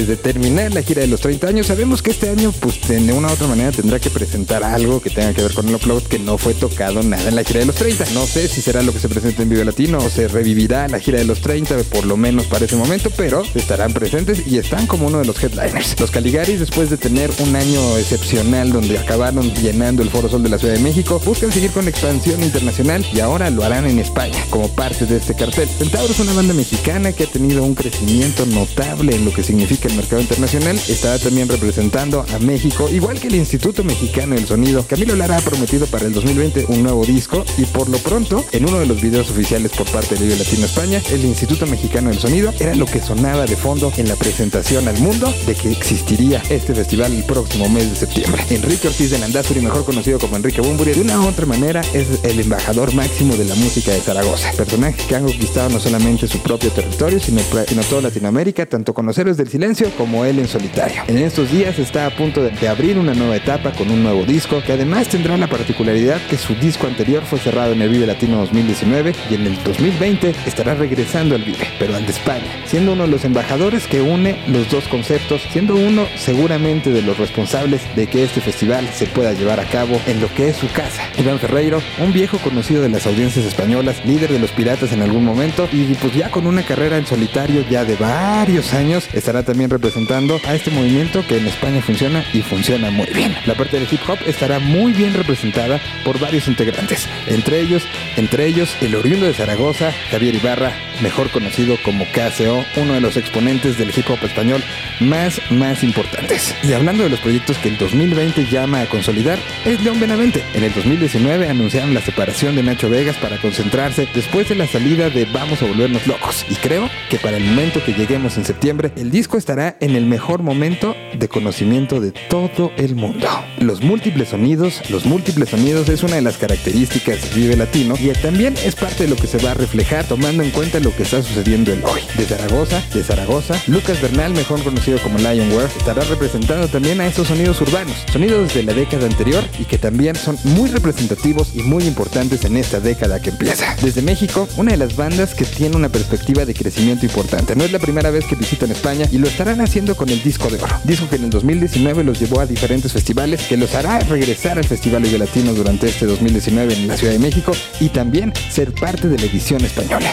Después 0.00 0.16
de 0.18 0.32
terminar 0.32 0.72
la 0.72 0.82
gira 0.82 1.02
de 1.02 1.08
los 1.08 1.20
30 1.20 1.48
años, 1.48 1.66
sabemos 1.66 2.00
que 2.00 2.12
este 2.12 2.30
año, 2.30 2.52
pues 2.58 2.80
de 2.88 3.12
una 3.12 3.28
u 3.28 3.32
otra 3.32 3.46
manera, 3.46 3.70
tendrá 3.70 3.98
que 3.98 4.08
presentar 4.08 4.64
algo 4.64 5.02
que 5.02 5.10
tenga 5.10 5.34
que 5.34 5.42
ver 5.42 5.52
con 5.52 5.68
el 5.68 5.74
upload 5.74 6.04
que 6.04 6.18
no 6.18 6.38
fue 6.38 6.54
tocado 6.54 7.02
nada 7.02 7.28
en 7.28 7.36
la 7.36 7.44
gira 7.44 7.60
de 7.60 7.66
los 7.66 7.74
30. 7.74 8.06
No 8.14 8.24
sé 8.24 8.48
si 8.48 8.62
será 8.62 8.80
lo 8.80 8.94
que 8.94 8.98
se 8.98 9.10
presenta 9.10 9.42
en 9.42 9.50
Vive 9.50 9.62
Latino 9.62 9.98
o 9.98 10.08
se 10.08 10.26
revivirá 10.26 10.88
la 10.88 11.00
gira 11.00 11.18
de 11.18 11.26
los 11.26 11.42
30, 11.42 11.76
por 11.92 12.06
lo 12.06 12.16
menos 12.16 12.46
para 12.46 12.64
ese 12.64 12.76
momento, 12.76 13.10
pero 13.14 13.42
estarán 13.54 13.92
presentes 13.92 14.46
y 14.46 14.56
están 14.56 14.86
como 14.86 15.06
uno 15.06 15.18
de 15.18 15.26
los 15.26 15.42
headliners. 15.42 16.00
Los 16.00 16.10
Caligaris, 16.10 16.60
después 16.60 16.88
de 16.88 16.96
tener 16.96 17.30
un 17.38 17.54
año 17.54 17.98
excepcional 17.98 18.72
donde 18.72 18.98
acabaron 18.98 19.52
llenando 19.52 20.02
el 20.02 20.08
Foro 20.08 20.30
Sol 20.30 20.42
de 20.42 20.48
la 20.48 20.58
Ciudad 20.58 20.76
de 20.76 20.80
México, 20.80 21.20
buscan 21.26 21.52
seguir 21.52 21.72
con 21.72 21.88
expansión 21.88 22.42
internacional 22.42 23.04
y 23.12 23.20
ahora 23.20 23.50
lo 23.50 23.64
harán 23.64 23.86
en 23.86 23.98
España, 23.98 24.42
como 24.48 24.68
parte 24.68 25.04
de 25.04 25.18
este 25.18 25.34
cartel. 25.34 25.68
Centauro 25.68 26.10
es 26.10 26.20
una 26.20 26.32
banda 26.32 26.54
mexicana 26.54 27.12
que 27.12 27.24
ha 27.24 27.26
tenido 27.26 27.62
un 27.64 27.74
crecimiento 27.74 28.46
notable 28.46 29.14
en 29.14 29.26
lo 29.26 29.34
que 29.34 29.42
significa 29.42 29.89
mercado 29.96 30.20
internacional. 30.20 30.76
Estará 30.88 31.18
también 31.18 31.48
representando 31.48 32.24
a 32.34 32.38
México, 32.38 32.88
igual 32.90 33.20
que 33.20 33.28
el 33.28 33.36
Instituto 33.36 33.84
Mexicano 33.84 34.34
del 34.34 34.46
Sonido. 34.46 34.84
Camilo 34.86 35.16
Lara 35.16 35.36
ha 35.36 35.40
prometido 35.40 35.86
para 35.86 36.06
el 36.06 36.12
2020 36.12 36.66
un 36.68 36.82
nuevo 36.82 37.04
disco 37.04 37.44
y 37.58 37.64
por 37.64 37.88
lo 37.88 37.98
pronto, 37.98 38.44
en 38.52 38.68
uno 38.68 38.78
de 38.78 38.86
los 38.86 39.00
videos 39.00 39.30
oficiales 39.30 39.72
por 39.72 39.86
parte 39.90 40.14
de 40.14 40.24
Vive 40.24 40.36
Latino 40.36 40.66
España, 40.66 41.02
el 41.10 41.24
Instituto 41.24 41.66
Mexicano 41.66 42.10
del 42.10 42.18
Sonido 42.18 42.52
era 42.58 42.74
lo 42.74 42.86
que 42.86 43.00
sonaba 43.00 43.46
de 43.46 43.56
fondo 43.56 43.92
en 43.96 44.08
la 44.08 44.16
presentación 44.16 44.88
al 44.88 44.98
mundo 44.98 45.32
de 45.46 45.54
que 45.54 45.70
existiría 45.70 46.42
este 46.50 46.74
festival 46.74 47.12
el 47.12 47.24
próximo 47.24 47.68
mes 47.68 47.90
de 47.90 47.96
septiembre. 47.96 48.44
Enrique 48.50 48.88
Ortiz 48.88 49.10
de 49.10 49.18
Landazuri, 49.18 49.60
mejor 49.60 49.84
conocido 49.84 50.18
como 50.18 50.36
Enrique 50.36 50.60
Bumburi, 50.60 50.92
de 50.92 51.00
una 51.00 51.20
u 51.20 51.26
otra 51.26 51.46
manera 51.46 51.80
es 51.94 52.06
el 52.22 52.40
embajador 52.40 52.94
máximo 52.94 53.36
de 53.36 53.44
la 53.44 53.54
música 53.54 53.92
de 53.92 54.00
Zaragoza. 54.00 54.52
Personaje 54.52 55.02
que 55.06 55.16
ha 55.16 55.20
conquistado 55.20 55.70
no 55.70 55.80
solamente 55.80 56.28
su 56.28 56.38
propio 56.38 56.70
territorio, 56.70 57.20
sino, 57.20 57.40
sino 57.66 57.82
toda 57.82 58.02
Latinoamérica, 58.02 58.66
tanto 58.66 58.94
con 58.94 59.06
los 59.06 59.16
héroes 59.18 59.36
del 59.36 59.48
silencio 59.48 59.79
como 59.88 60.24
él 60.24 60.38
en 60.38 60.48
solitario. 60.48 61.02
En 61.06 61.18
estos 61.18 61.50
días 61.50 61.78
está 61.78 62.06
a 62.06 62.10
punto 62.10 62.42
de, 62.42 62.68
abrir 62.68 62.98
una 62.98 63.14
nueva 63.14 63.36
etapa 63.36 63.72
con 63.72 63.90
un 63.90 64.02
nuevo 64.02 64.24
disco 64.24 64.62
que 64.62 64.72
además 64.72 65.08
tendrá 65.08 65.36
la 65.36 65.48
particularidad 65.48 66.20
que 66.28 66.36
su 66.36 66.54
disco 66.54 66.86
anterior 66.86 67.22
fue 67.24 67.38
cerrado 67.38 67.72
en 67.72 67.82
el 67.82 67.88
Vive 67.88 68.06
Latino 68.06 68.38
2019 68.38 69.14
y 69.30 69.34
en 69.34 69.46
el 69.46 69.62
2020 69.64 70.34
estará 70.46 70.74
regresando 70.74 71.34
al 71.34 71.42
Vive, 71.42 71.66
pero 71.78 71.96
al 71.96 72.04
de 72.04 72.12
España, 72.12 72.44
siendo 72.66 72.92
uno 72.92 73.04
de 73.04 73.08
los 73.08 73.24
embajadores 73.24 73.86
que 73.86 74.02
une 74.02 74.38
los 74.48 74.70
dos 74.70 74.86
conceptos, 74.88 75.42
siendo 75.50 75.74
uno 75.74 76.06
seguramente 76.16 76.90
de 76.90 77.02
los 77.02 77.18
responsables 77.18 77.80
de 77.96 78.06
que 78.06 78.24
este 78.24 78.40
festival 78.40 78.86
se 78.94 79.06
pueda 79.06 79.32
llevar 79.32 79.60
a 79.60 79.64
cabo 79.64 80.00
en 80.06 80.20
lo 80.20 80.32
que 80.34 80.48
es 80.48 80.56
su 80.56 80.70
casa. 80.72 81.02
Iván 81.18 81.38
Ferreiro, 81.38 81.80
un 81.98 82.12
viejo 82.12 82.38
conocido 82.38 82.82
de 82.82 82.90
las 82.90 83.06
audiencias 83.06 83.46
españolas, 83.46 84.04
líder 84.04 84.30
de 84.30 84.38
los 84.38 84.50
piratas 84.50 84.92
en 84.92 85.02
algún 85.02 85.24
momento 85.24 85.68
y 85.72 85.94
pues 85.94 86.14
ya 86.14 86.30
con 86.30 86.46
una 86.46 86.62
carrera 86.62 86.98
en 86.98 87.06
solitario 87.06 87.64
ya 87.70 87.84
de 87.84 87.96
varios 87.96 88.74
años, 88.74 89.08
estará 89.14 89.42
también 89.42 89.69
representando 89.70 90.38
a 90.46 90.54
este 90.54 90.70
movimiento 90.70 91.24
que 91.26 91.38
en 91.38 91.46
España 91.46 91.80
funciona 91.80 92.24
y 92.32 92.42
funciona 92.42 92.90
muy 92.90 93.06
bien. 93.14 93.34
La 93.46 93.54
parte 93.54 93.78
del 93.78 93.88
hip 93.90 94.00
hop 94.08 94.18
estará 94.26 94.58
muy 94.58 94.92
bien 94.92 95.14
representada 95.14 95.80
por 96.04 96.18
varios 96.18 96.48
integrantes, 96.48 97.08
entre 97.26 97.60
ellos, 97.60 97.84
entre 98.16 98.46
ellos 98.46 98.76
el 98.80 98.94
oriundo 98.94 99.26
de 99.26 99.34
Zaragoza, 99.34 99.92
Javier 100.10 100.34
Ibarra, 100.34 100.72
mejor 101.02 101.30
conocido 101.30 101.76
como 101.84 102.04
KCO, 102.06 102.64
uno 102.76 102.94
de 102.94 103.00
los 103.00 103.16
exponentes 103.16 103.78
del 103.78 103.90
hip 103.96 104.10
hop 104.10 104.18
español 104.22 104.62
más, 105.00 105.40
más 105.50 105.82
importantes. 105.82 106.54
Y 106.62 106.72
hablando 106.72 107.04
de 107.04 107.10
los 107.10 107.20
proyectos 107.20 107.56
que 107.58 107.68
el 107.68 107.78
2020 107.78 108.46
llama 108.46 108.82
a 108.82 108.86
consolidar, 108.86 109.38
es 109.64 109.82
León 109.82 110.00
Benavente. 110.00 110.44
En 110.54 110.64
el 110.64 110.74
2019 110.74 111.48
anunciaron 111.48 111.94
la 111.94 112.00
separación 112.00 112.56
de 112.56 112.62
Nacho 112.62 112.90
Vegas 112.90 113.16
para 113.16 113.40
concentrarse 113.40 114.08
después 114.14 114.48
de 114.48 114.56
la 114.56 114.66
salida 114.66 115.10
de 115.10 115.26
Vamos 115.26 115.62
a 115.62 115.66
volvernos 115.66 116.06
locos. 116.06 116.44
Y 116.48 116.54
creo 116.56 116.90
que 117.08 117.18
para 117.18 117.36
el 117.36 117.44
momento 117.44 117.82
que 117.84 117.92
lleguemos 117.92 118.36
en 118.36 118.44
septiembre, 118.44 118.90
el 118.96 119.10
disco 119.10 119.36
estará 119.50 119.76
en 119.80 119.96
el 119.96 120.06
mejor 120.06 120.44
momento 120.44 120.94
de 121.18 121.28
conocimiento 121.28 122.00
de 122.00 122.12
todo 122.12 122.70
el 122.76 122.94
mundo. 122.94 123.26
Los 123.58 123.82
múltiples 123.82 124.28
sonidos, 124.28 124.80
los 124.90 125.06
múltiples 125.06 125.48
sonidos 125.48 125.88
es 125.88 126.04
una 126.04 126.14
de 126.14 126.22
las 126.22 126.36
características 126.36 127.34
Vive 127.34 127.56
Latino 127.56 127.96
y 127.98 128.10
también 128.10 128.54
es 128.64 128.76
parte 128.76 129.02
de 129.02 129.10
lo 129.10 129.16
que 129.16 129.26
se 129.26 129.38
va 129.38 129.50
a 129.50 129.54
reflejar 129.54 130.04
tomando 130.04 130.44
en 130.44 130.50
cuenta 130.50 130.78
lo 130.78 130.94
que 130.94 131.02
está 131.02 131.20
sucediendo 131.20 131.72
el 131.72 131.82
hoy. 131.84 132.00
De 132.16 132.26
Zaragoza, 132.26 132.80
de 132.94 133.02
Zaragoza, 133.02 133.60
Lucas 133.66 134.00
Bernal, 134.00 134.32
mejor 134.34 134.62
conocido 134.62 135.00
como 135.00 135.18
Lionware, 135.18 135.68
estará 135.76 136.04
representando 136.04 136.68
también 136.68 137.00
a 137.00 137.08
esos 137.08 137.26
sonidos 137.26 137.60
urbanos, 137.60 137.96
sonidos 138.12 138.54
de 138.54 138.62
la 138.62 138.72
década 138.72 139.06
anterior 139.06 139.42
y 139.58 139.64
que 139.64 139.78
también 139.78 140.14
son 140.14 140.38
muy 140.44 140.70
representativos 140.70 141.56
y 141.56 141.64
muy 141.64 141.82
importantes 141.88 142.44
en 142.44 142.56
esta 142.56 142.78
década 142.78 143.20
que 143.20 143.30
empieza. 143.30 143.74
Desde 143.82 144.00
México, 144.00 144.46
una 144.56 144.70
de 144.70 144.78
las 144.78 144.94
bandas 144.94 145.34
que 145.34 145.44
tiene 145.44 145.74
una 145.74 145.88
perspectiva 145.88 146.44
de 146.44 146.54
crecimiento 146.54 147.04
importante. 147.04 147.56
No 147.56 147.64
es 147.64 147.72
la 147.72 147.80
primera 147.80 148.10
vez 148.10 148.26
que 148.26 148.36
visitan 148.36 148.70
España 148.70 149.08
y 149.10 149.18
lo 149.18 149.26
estarán 149.40 149.62
haciendo 149.62 149.96
con 149.96 150.10
el 150.10 150.22
disco 150.22 150.50
de 150.50 150.62
oro. 150.62 150.76
Disco 150.84 151.08
que 151.08 151.16
en 151.16 151.24
el 151.24 151.30
2019 151.30 152.04
los 152.04 152.20
llevó 152.20 152.40
a 152.40 152.46
diferentes 152.46 152.92
festivales, 152.92 153.40
que 153.44 153.56
los 153.56 153.74
hará 153.74 153.98
regresar 154.00 154.58
al 154.58 154.64
Festival 154.64 155.02
de 155.02 155.18
Latino 155.18 155.54
durante 155.54 155.88
este 155.88 156.04
2019 156.04 156.74
en 156.74 156.88
la 156.88 156.96
Ciudad 156.98 157.14
de 157.14 157.20
México 157.20 157.52
y 157.80 157.88
también 157.88 158.34
ser 158.50 158.74
parte 158.74 159.08
de 159.08 159.16
la 159.16 159.24
edición 159.24 159.64
española. 159.64 160.12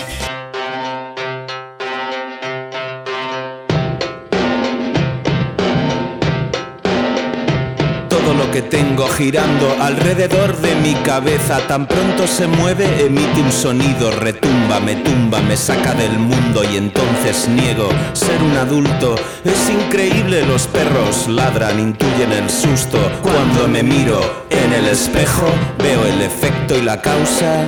Que 8.57 8.63
tengo 8.63 9.07
girando 9.07 9.75
alrededor 9.79 10.57
de 10.57 10.73
mi 10.77 10.95
cabeza. 11.03 11.59
Tan 11.67 11.85
pronto 11.85 12.25
se 12.25 12.47
mueve, 12.47 13.05
emite 13.05 13.39
un 13.39 13.51
sonido, 13.51 14.09
retumba, 14.09 14.79
me 14.79 14.95
tumba, 14.95 15.39
me 15.41 15.55
saca 15.55 15.93
del 15.93 16.17
mundo 16.17 16.63
y 16.63 16.77
entonces 16.77 17.47
niego 17.49 17.87
ser 18.13 18.41
un 18.41 18.57
adulto. 18.57 19.13
Es 19.45 19.69
increíble, 19.69 20.43
los 20.47 20.65
perros 20.65 21.27
ladran, 21.27 21.79
intuyen 21.79 22.31
el 22.31 22.49
susto. 22.49 22.97
Cuando 23.21 23.67
me 23.67 23.83
miro 23.83 24.19
en 24.49 24.73
el 24.73 24.87
espejo, 24.87 25.45
veo 25.77 26.03
el 26.07 26.23
efecto 26.23 26.75
y 26.75 26.81
la 26.81 26.99
causa. 26.99 27.63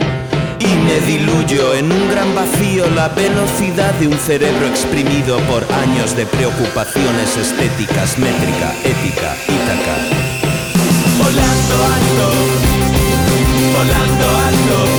Y 0.60 0.74
me 0.88 1.00
diluyo 1.02 1.76
en 1.76 1.92
un 1.92 2.10
gran 2.10 2.34
vacío 2.34 2.90
la 2.96 3.10
velocidad 3.10 3.94
de 4.00 4.08
un 4.08 4.18
cerebro 4.18 4.66
exprimido 4.66 5.38
por 5.42 5.72
años 5.72 6.16
de 6.16 6.26
preocupaciones 6.26 7.38
estéticas, 7.38 8.18
métrica, 8.18 8.74
ética, 8.84 9.36
ítaca 9.48 10.29
volando 11.30 11.84
alto, 11.84 12.32
volando 13.72 14.26
alto, 14.26 14.99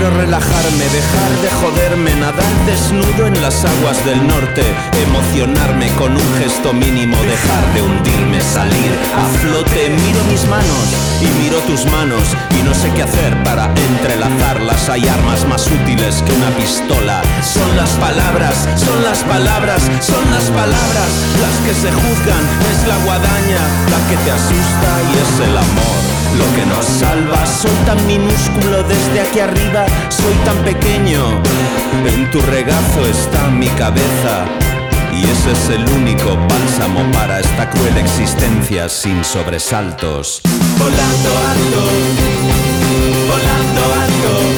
Quiero 0.00 0.16
relajarme, 0.16 0.84
dejar 0.94 1.30
de 1.42 1.50
joderme, 1.60 2.14
nadar 2.14 2.54
desnudo 2.64 3.26
en 3.26 3.42
las 3.42 3.66
aguas 3.66 4.02
del 4.06 4.26
norte, 4.26 4.62
emocionarme 4.96 5.90
con 5.98 6.12
un 6.12 6.34
gesto 6.38 6.72
mínimo, 6.72 7.18
dejar 7.24 7.74
de 7.74 7.82
hundirme, 7.82 8.40
salir 8.40 8.92
a 9.14 9.26
flote. 9.40 9.90
Miro 9.90 10.24
mis 10.30 10.48
manos 10.48 10.86
y 11.20 11.26
miro 11.42 11.58
tus 11.68 11.84
manos 11.92 12.22
y 12.58 12.62
no 12.62 12.72
sé 12.72 12.90
qué 12.94 13.02
hacer 13.02 13.42
para 13.42 13.66
entrelazarlas. 13.76 14.88
Hay 14.88 15.06
armas 15.06 15.46
más 15.46 15.66
útiles 15.66 16.22
que 16.22 16.32
una 16.32 16.48
pistola. 16.56 17.20
Son 17.44 17.76
las 17.76 17.90
palabras, 18.00 18.56
son 18.76 19.04
las 19.04 19.22
palabras, 19.24 19.82
son 20.00 20.24
las 20.30 20.44
palabras 20.44 21.10
las 21.44 21.56
que 21.66 21.74
se 21.74 21.92
juzgan. 21.92 22.44
Es 22.72 22.88
la 22.88 22.96
guadaña 23.04 23.60
la 23.92 24.00
que 24.08 24.16
te 24.24 24.30
asusta 24.30 24.90
y 25.12 25.18
es 25.18 25.46
el 25.46 25.58
amor 25.58 26.19
lo 26.36 26.44
que 26.54 26.66
nos 26.66 26.84
salva. 26.84 27.46
Soy 27.46 27.74
tan 27.86 28.06
minúsculo 28.06 28.82
desde 28.84 29.20
aquí 29.20 29.40
arriba, 29.40 29.86
soy 30.08 30.34
tan 30.44 30.56
pequeño. 30.64 31.42
En 32.06 32.30
tu 32.30 32.40
regazo 32.42 33.06
está 33.06 33.48
mi 33.48 33.68
cabeza. 33.68 34.46
Y 35.12 35.24
ese 35.24 35.52
es 35.52 35.68
el 35.70 35.86
único 35.88 36.36
bálsamo 36.48 37.02
para 37.12 37.40
esta 37.40 37.68
cruel 37.68 37.96
existencia 37.98 38.88
sin 38.88 39.24
sobresaltos. 39.24 40.40
Volando 40.78 41.30
alto, 41.54 41.80
volando 43.28 43.82
alto, 44.04 44.49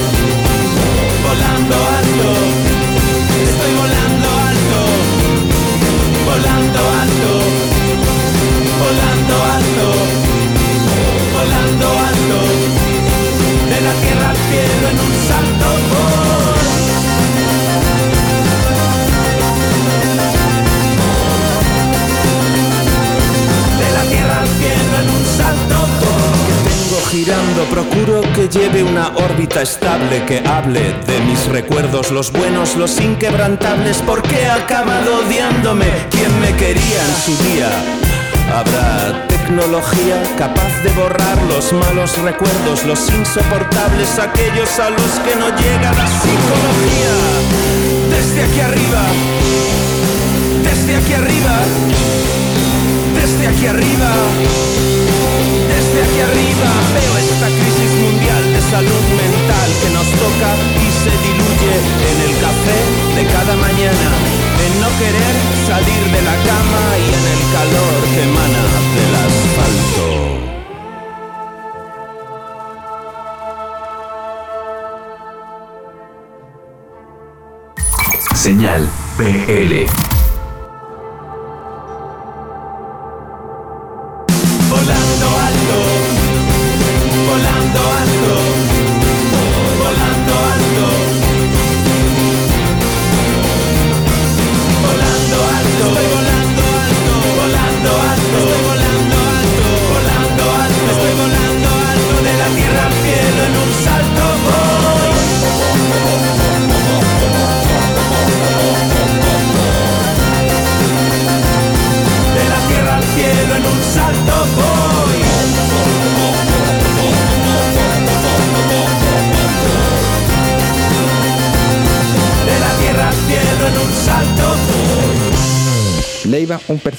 procuro 27.73 28.21
que 28.35 28.49
lleve 28.49 28.83
una 28.83 29.09
órbita 29.17 29.63
estable, 29.63 30.27
que 30.27 30.43
hable 30.47 30.93
de 31.07 31.19
mis 31.21 31.47
recuerdos, 31.47 32.11
los 32.11 32.31
buenos, 32.31 32.77
los 32.77 33.01
inquebrantables, 33.01 34.03
porque 34.05 34.43
he 34.43 34.51
acabado 34.51 35.21
odiándome. 35.25 35.87
quien 36.11 36.39
me 36.41 36.55
quería 36.57 37.01
en 37.09 37.17
su 37.25 37.35
día? 37.45 37.71
Habrá 38.55 39.27
tecnología 39.27 40.23
capaz 40.37 40.83
de 40.83 40.91
borrar 40.91 41.39
los 41.49 41.73
malos 41.73 42.19
recuerdos, 42.19 42.85
los 42.85 43.11
insoportables, 43.11 44.19
aquellos 44.19 44.79
a 44.79 44.91
los 44.91 45.11
que 45.25 45.35
no 45.37 45.49
llega 45.49 45.93
la 45.93 46.07
psicología. 46.21 47.15
Desde 48.11 48.43
aquí 48.43 48.61
arriba, 48.61 49.03
desde 50.63 50.97
aquí 50.97 51.15
arriba, 51.15 52.42
desde 53.23 53.47
aquí 53.47 53.67
arriba, 53.67 54.11
desde 55.71 55.99
aquí 56.03 56.21
arriba, 56.27 56.71
veo 56.93 57.15
esta 57.23 57.47
crisis 57.47 57.93
mundial 58.03 58.43
de 58.53 58.61
salud 58.75 59.05
mental 59.23 59.69
que 59.81 59.91
nos 59.95 60.09
toca 60.23 60.51
y 60.83 60.89
se 61.03 61.13
diluye 61.23 61.75
en 62.11 62.17
el 62.27 62.35
café 62.43 62.79
de 63.15 63.25
cada 63.31 63.55
mañana 63.55 64.09
en 64.67 64.73
no 64.81 64.89
querer 64.99 65.35
salir 65.71 66.03
de 66.11 66.23
la 66.23 66.37
cama 66.51 66.83
y 66.99 67.07
en 67.19 67.25
el 67.35 67.43
calor 67.57 67.99
que 68.13 68.23
emana 68.27 68.65
del 68.97 69.15
asfalto. 69.23 70.07
Señal 78.35 78.83
PL. 79.17 80.22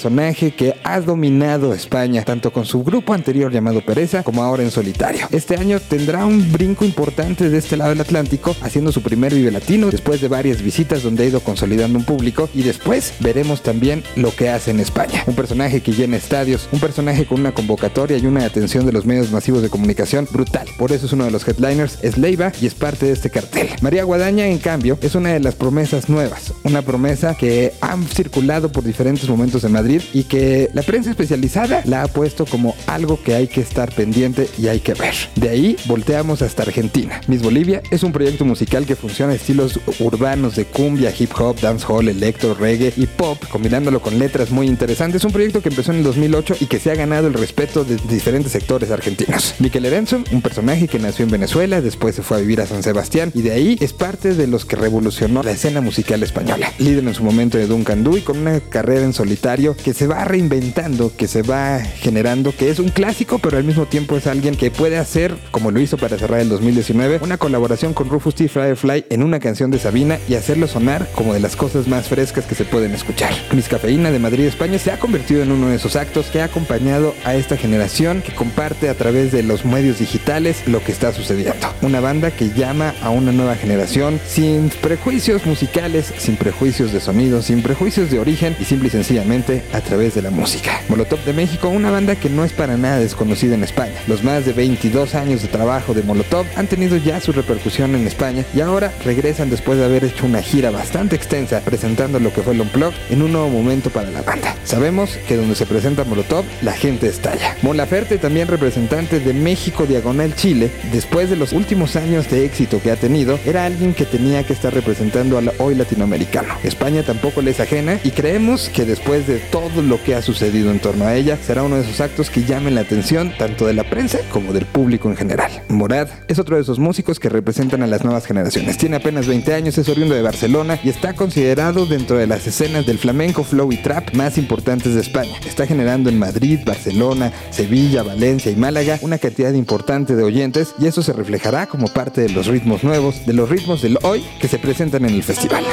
Personaje 0.03 0.51
que 0.51 0.75
ha 0.83 0.99
dominado 0.99 1.73
España, 1.73 2.25
tanto 2.25 2.51
con 2.51 2.65
su 2.65 2.83
grupo 2.83 3.13
anterior 3.13 3.53
llamado 3.53 3.79
Pereza, 3.79 4.21
como 4.21 4.43
ahora 4.43 4.61
en 4.61 4.69
solitario. 4.69 5.27
Este 5.31 5.55
año 5.55 5.79
tendrá 5.79 6.25
un 6.25 6.51
brinco 6.51 6.83
importante 6.83 7.49
de 7.49 7.57
este 7.57 7.77
lado 7.77 7.91
del 7.91 8.01
Atlántico, 8.01 8.53
haciendo 8.61 8.91
su 8.91 9.01
primer 9.01 9.33
Vive 9.33 9.49
Latino, 9.49 9.89
después 9.89 10.19
de 10.19 10.27
varias 10.27 10.61
visitas 10.61 11.03
donde 11.03 11.23
ha 11.23 11.27
ido 11.27 11.39
consolidando 11.39 11.97
un 11.97 12.03
público, 12.03 12.49
y 12.53 12.63
después 12.63 13.13
veremos 13.21 13.63
también 13.63 14.03
lo 14.17 14.35
que 14.35 14.49
hace 14.49 14.71
en 14.71 14.81
España. 14.81 15.23
Un 15.25 15.35
personaje 15.35 15.79
que 15.79 15.93
llena 15.93 16.17
estadios, 16.17 16.67
un 16.73 16.81
personaje 16.81 17.25
con 17.25 17.39
una 17.39 17.53
convocatoria 17.53 18.17
y 18.17 18.25
una 18.25 18.43
atención 18.43 18.85
de 18.85 18.91
los 18.91 19.05
medios 19.05 19.31
masivos 19.31 19.61
de 19.61 19.69
comunicación 19.69 20.27
brutal. 20.29 20.67
Por 20.77 20.91
eso 20.91 21.05
es 21.05 21.13
uno 21.13 21.23
de 21.23 21.31
los 21.31 21.47
headliners, 21.47 21.99
es 22.01 22.17
Leiva 22.17 22.51
y 22.61 22.65
es 22.65 22.75
parte 22.75 23.05
de 23.05 23.13
este 23.13 23.29
cartel. 23.29 23.69
María 23.79 24.03
Guadaña, 24.03 24.47
en 24.47 24.57
cambio, 24.57 24.97
es 25.01 25.15
una 25.15 25.29
de 25.29 25.39
las 25.39 25.55
promesas 25.55 26.09
nuevas, 26.09 26.51
una 26.63 26.81
promesa 26.81 27.35
que 27.35 27.71
han 27.79 28.03
circulado 28.03 28.69
por 28.69 28.83
diferentes 28.83 29.29
momentos 29.29 29.63
en 29.63 29.71
Madrid 29.71 29.92
y 30.13 30.23
que 30.23 30.69
la 30.73 30.81
prensa 30.81 31.09
especializada 31.09 31.81
la 31.85 32.03
ha 32.03 32.07
puesto 32.07 32.45
como 32.45 32.75
algo 32.87 33.21
que 33.21 33.35
hay 33.35 33.47
que 33.47 33.61
estar 33.61 33.93
pendiente 33.93 34.49
y 34.57 34.67
hay 34.67 34.79
que 34.79 34.93
ver. 34.93 35.13
De 35.35 35.49
ahí 35.49 35.75
volteamos 35.85 36.41
hasta 36.41 36.63
Argentina. 36.63 37.21
Miss 37.27 37.41
Bolivia 37.41 37.81
es 37.91 38.03
un 38.03 38.11
proyecto 38.11 38.45
musical 38.45 38.85
que 38.85 38.95
funciona 38.95 39.33
estilos 39.33 39.79
urbanos 39.99 40.55
de 40.55 40.65
cumbia, 40.65 41.13
hip 41.17 41.31
hop, 41.37 41.59
dancehall, 41.59 42.09
electro, 42.09 42.53
reggae 42.53 42.93
y 42.95 43.05
pop, 43.05 43.37
combinándolo 43.49 44.01
con 44.01 44.19
letras 44.19 44.51
muy 44.51 44.67
interesantes. 44.67 45.21
Es 45.21 45.25
un 45.25 45.31
proyecto 45.31 45.61
que 45.61 45.69
empezó 45.69 45.91
en 45.91 45.99
el 45.99 46.03
2008 46.03 46.57
y 46.59 46.65
que 46.65 46.79
se 46.79 46.91
ha 46.91 46.95
ganado 46.95 47.27
el 47.27 47.33
respeto 47.33 47.83
de 47.83 47.97
diferentes 48.09 48.51
sectores 48.51 48.91
argentinos. 48.91 49.55
Miquel 49.59 49.85
Erenzo, 49.85 50.23
un 50.31 50.41
personaje 50.41 50.87
que 50.87 50.99
nació 50.99 51.25
en 51.25 51.31
Venezuela, 51.31 51.81
después 51.81 52.15
se 52.15 52.23
fue 52.23 52.37
a 52.37 52.39
vivir 52.39 52.61
a 52.61 52.67
San 52.67 52.83
Sebastián 52.83 53.31
y 53.33 53.41
de 53.41 53.51
ahí 53.51 53.77
es 53.81 53.93
parte 53.93 54.33
de 54.33 54.47
los 54.47 54.65
que 54.65 54.75
revolucionó 54.75 55.43
la 55.43 55.51
escena 55.51 55.81
musical 55.81 56.23
española. 56.23 56.71
Líder 56.79 57.03
en 57.07 57.13
su 57.13 57.23
momento 57.23 57.57
de 57.57 57.67
Duncan 57.67 58.03
Du 58.03 58.17
y 58.17 58.21
con 58.21 58.37
una 58.37 58.59
carrera 58.59 59.03
en 59.03 59.13
solitario 59.13 59.75
que 59.83 59.93
se 59.93 60.07
va 60.07 60.23
reinventando, 60.23 61.11
que 61.15 61.27
se 61.27 61.41
va 61.41 61.79
generando, 61.79 62.55
que 62.55 62.69
es 62.69 62.79
un 62.79 62.89
clásico, 62.89 63.39
pero 63.39 63.57
al 63.57 63.63
mismo 63.63 63.85
tiempo 63.85 64.15
es 64.17 64.27
alguien 64.27 64.55
que 64.55 64.71
puede 64.71 64.97
hacer, 64.97 65.35
como 65.51 65.71
lo 65.71 65.79
hizo 65.79 65.97
para 65.97 66.17
cerrar 66.17 66.39
el 66.39 66.49
2019, 66.49 67.19
una 67.21 67.37
colaboración 67.37 67.93
con 67.93 68.09
Rufus 68.09 68.35
T. 68.35 68.47
Firefly 68.47 69.05
en 69.09 69.23
una 69.23 69.39
canción 69.39 69.71
de 69.71 69.79
Sabina 69.79 70.17
y 70.29 70.35
hacerlo 70.35 70.67
sonar 70.67 71.09
como 71.13 71.33
de 71.33 71.39
las 71.39 71.55
cosas 71.55 71.87
más 71.87 72.07
frescas 72.07 72.45
que 72.45 72.55
se 72.55 72.65
pueden 72.65 72.93
escuchar. 72.93 73.33
Miss 73.51 73.67
Cafeína 73.67 74.11
de 74.11 74.19
Madrid, 74.19 74.45
España 74.45 74.79
se 74.79 74.91
ha 74.91 74.99
convertido 74.99 75.43
en 75.43 75.51
uno 75.51 75.67
de 75.67 75.75
esos 75.75 75.95
actos 75.95 76.27
que 76.27 76.41
ha 76.41 76.45
acompañado 76.45 77.13
a 77.25 77.35
esta 77.35 77.57
generación 77.57 78.21
que 78.21 78.33
comparte 78.33 78.89
a 78.89 78.95
través 78.95 79.31
de 79.31 79.43
los 79.43 79.65
medios 79.65 79.99
digitales 79.99 80.65
lo 80.67 80.83
que 80.83 80.93
está 80.93 81.11
sucediendo. 81.11 81.67
Una 81.81 81.99
banda 81.99 82.31
que 82.31 82.49
llama 82.49 82.93
a 83.01 83.09
una 83.09 83.31
nueva 83.31 83.55
generación 83.55 84.19
sin 84.25 84.69
prejuicios 84.81 85.45
musicales, 85.45 86.13
sin 86.17 86.37
prejuicios 86.37 86.93
de 86.93 87.01
sonido, 87.01 87.41
sin 87.41 87.61
prejuicios 87.61 88.09
de 88.09 88.19
origen 88.19 88.55
y 88.59 88.63
simple 88.63 88.87
y 88.87 88.91
sencillamente 88.91 89.63
a 89.73 89.81
través 89.81 90.15
de 90.15 90.21
la 90.21 90.29
música. 90.29 90.81
Molotov 90.87 91.23
de 91.25 91.33
México, 91.33 91.67
una 91.67 91.91
banda 91.91 92.15
que 92.15 92.29
no 92.29 92.43
es 92.43 92.53
para 92.53 92.77
nada 92.77 92.99
desconocida 92.99 93.55
en 93.55 93.63
España. 93.63 93.95
Los 94.07 94.23
más 94.23 94.45
de 94.45 94.53
22 94.53 95.15
años 95.15 95.41
de 95.41 95.47
trabajo 95.47 95.93
de 95.93 96.03
Molotov 96.03 96.45
han 96.55 96.67
tenido 96.67 96.95
ya 96.97 97.19
su 97.19 97.31
repercusión 97.31 97.95
en 97.95 98.07
España 98.07 98.45
y 98.55 98.61
ahora 98.61 98.93
regresan 99.03 99.49
después 99.49 99.77
de 99.77 99.85
haber 99.85 100.05
hecho 100.05 100.25
una 100.25 100.41
gira 100.41 100.71
bastante 100.71 101.15
extensa 101.15 101.61
presentando 101.61 102.19
lo 102.19 102.31
que 102.31 102.41
fue 102.41 102.53
el 102.53 102.61
Unplugged 102.61 102.95
en 103.09 103.21
un 103.21 103.31
nuevo 103.31 103.49
momento 103.49 103.89
para 103.89 104.11
la 104.11 104.21
banda. 104.21 104.55
Sabemos 104.63 105.17
que 105.27 105.35
donde 105.35 105.55
se 105.55 105.65
presenta 105.65 106.03
Molotov, 106.03 106.45
la 106.61 106.73
gente 106.73 107.07
estalla. 107.07 107.57
Molaferte, 107.61 108.17
también 108.17 108.47
representante 108.47 109.19
de 109.19 109.33
México 109.33 109.85
Diagonal 109.85 110.35
Chile, 110.35 110.71
después 110.91 111.29
de 111.29 111.35
los 111.35 111.51
últimos 111.51 111.95
años 111.95 112.29
de 112.29 112.45
éxito 112.45 112.79
que 112.81 112.91
ha 112.91 112.95
tenido, 112.95 113.39
era 113.45 113.65
alguien 113.65 113.93
que 113.93 114.05
tenía 114.05 114.43
que 114.43 114.53
estar 114.53 114.73
representando 114.73 115.37
al 115.37 115.51
hoy 115.57 115.75
latinoamericano. 115.75 116.55
España 116.63 117.03
tampoco 117.03 117.41
le 117.41 117.51
es 117.51 117.59
ajena 117.59 117.99
y 118.03 118.11
creemos 118.11 118.69
que 118.69 118.85
después 118.85 119.27
de 119.27 119.39
todo 119.39 119.62
lo 119.71 120.03
que 120.03 120.15
ha 120.15 120.21
sucedido 120.21 120.71
en 120.71 120.79
torno 120.79 121.05
a 121.05 121.15
ella, 121.15 121.37
será 121.37 121.63
uno 121.63 121.77
de 121.77 121.83
esos 121.83 122.01
actos 122.01 122.29
que 122.29 122.43
llamen 122.43 122.75
la 122.75 122.81
atención 122.81 123.33
tanto 123.37 123.65
de 123.65 123.73
la 123.73 123.89
prensa 123.89 124.19
como 124.29 124.51
del 124.51 124.65
público 124.65 125.09
en 125.09 125.15
general. 125.15 125.51
Morad 125.69 126.09
es 126.27 126.37
otro 126.37 126.57
de 126.57 126.61
esos 126.61 126.79
músicos 126.79 127.19
que 127.19 127.29
representan 127.29 127.81
a 127.81 127.87
las 127.87 128.03
nuevas 128.03 128.25
generaciones. 128.25 128.77
Tiene 128.77 128.97
apenas 128.97 129.25
20 129.25 129.53
años, 129.53 129.77
es 129.77 129.87
oriundo 129.87 130.15
de 130.15 130.21
Barcelona 130.21 130.79
y 130.83 130.89
está 130.89 131.13
considerado 131.13 131.85
dentro 131.85 132.17
de 132.17 132.27
las 132.27 132.45
escenas 132.45 132.85
del 132.85 132.97
flamenco, 132.97 133.43
flow 133.43 133.71
y 133.71 133.77
trap 133.77 134.13
más 134.13 134.37
importantes 134.37 134.95
de 134.95 135.01
España. 135.01 135.35
Está 135.45 135.65
generando 135.65 136.09
en 136.09 136.19
Madrid, 136.19 136.59
Barcelona, 136.65 137.31
Sevilla, 137.49 138.03
Valencia 138.03 138.51
y 138.51 138.55
Málaga 138.55 138.99
una 139.01 139.17
cantidad 139.17 139.53
importante 139.53 140.15
de 140.15 140.23
oyentes 140.23 140.75
y 140.79 140.87
eso 140.87 141.01
se 141.01 141.13
reflejará 141.13 141.67
como 141.67 141.87
parte 141.87 142.21
de 142.21 142.29
los 142.29 142.47
ritmos 142.47 142.83
nuevos, 142.83 143.25
de 143.25 143.33
los 143.33 143.49
ritmos 143.49 143.81
del 143.81 143.97
hoy 144.03 144.23
que 144.39 144.47
se 144.47 144.59
presentan 144.59 145.05
en 145.05 145.15
el 145.15 145.23
festival. 145.23 145.63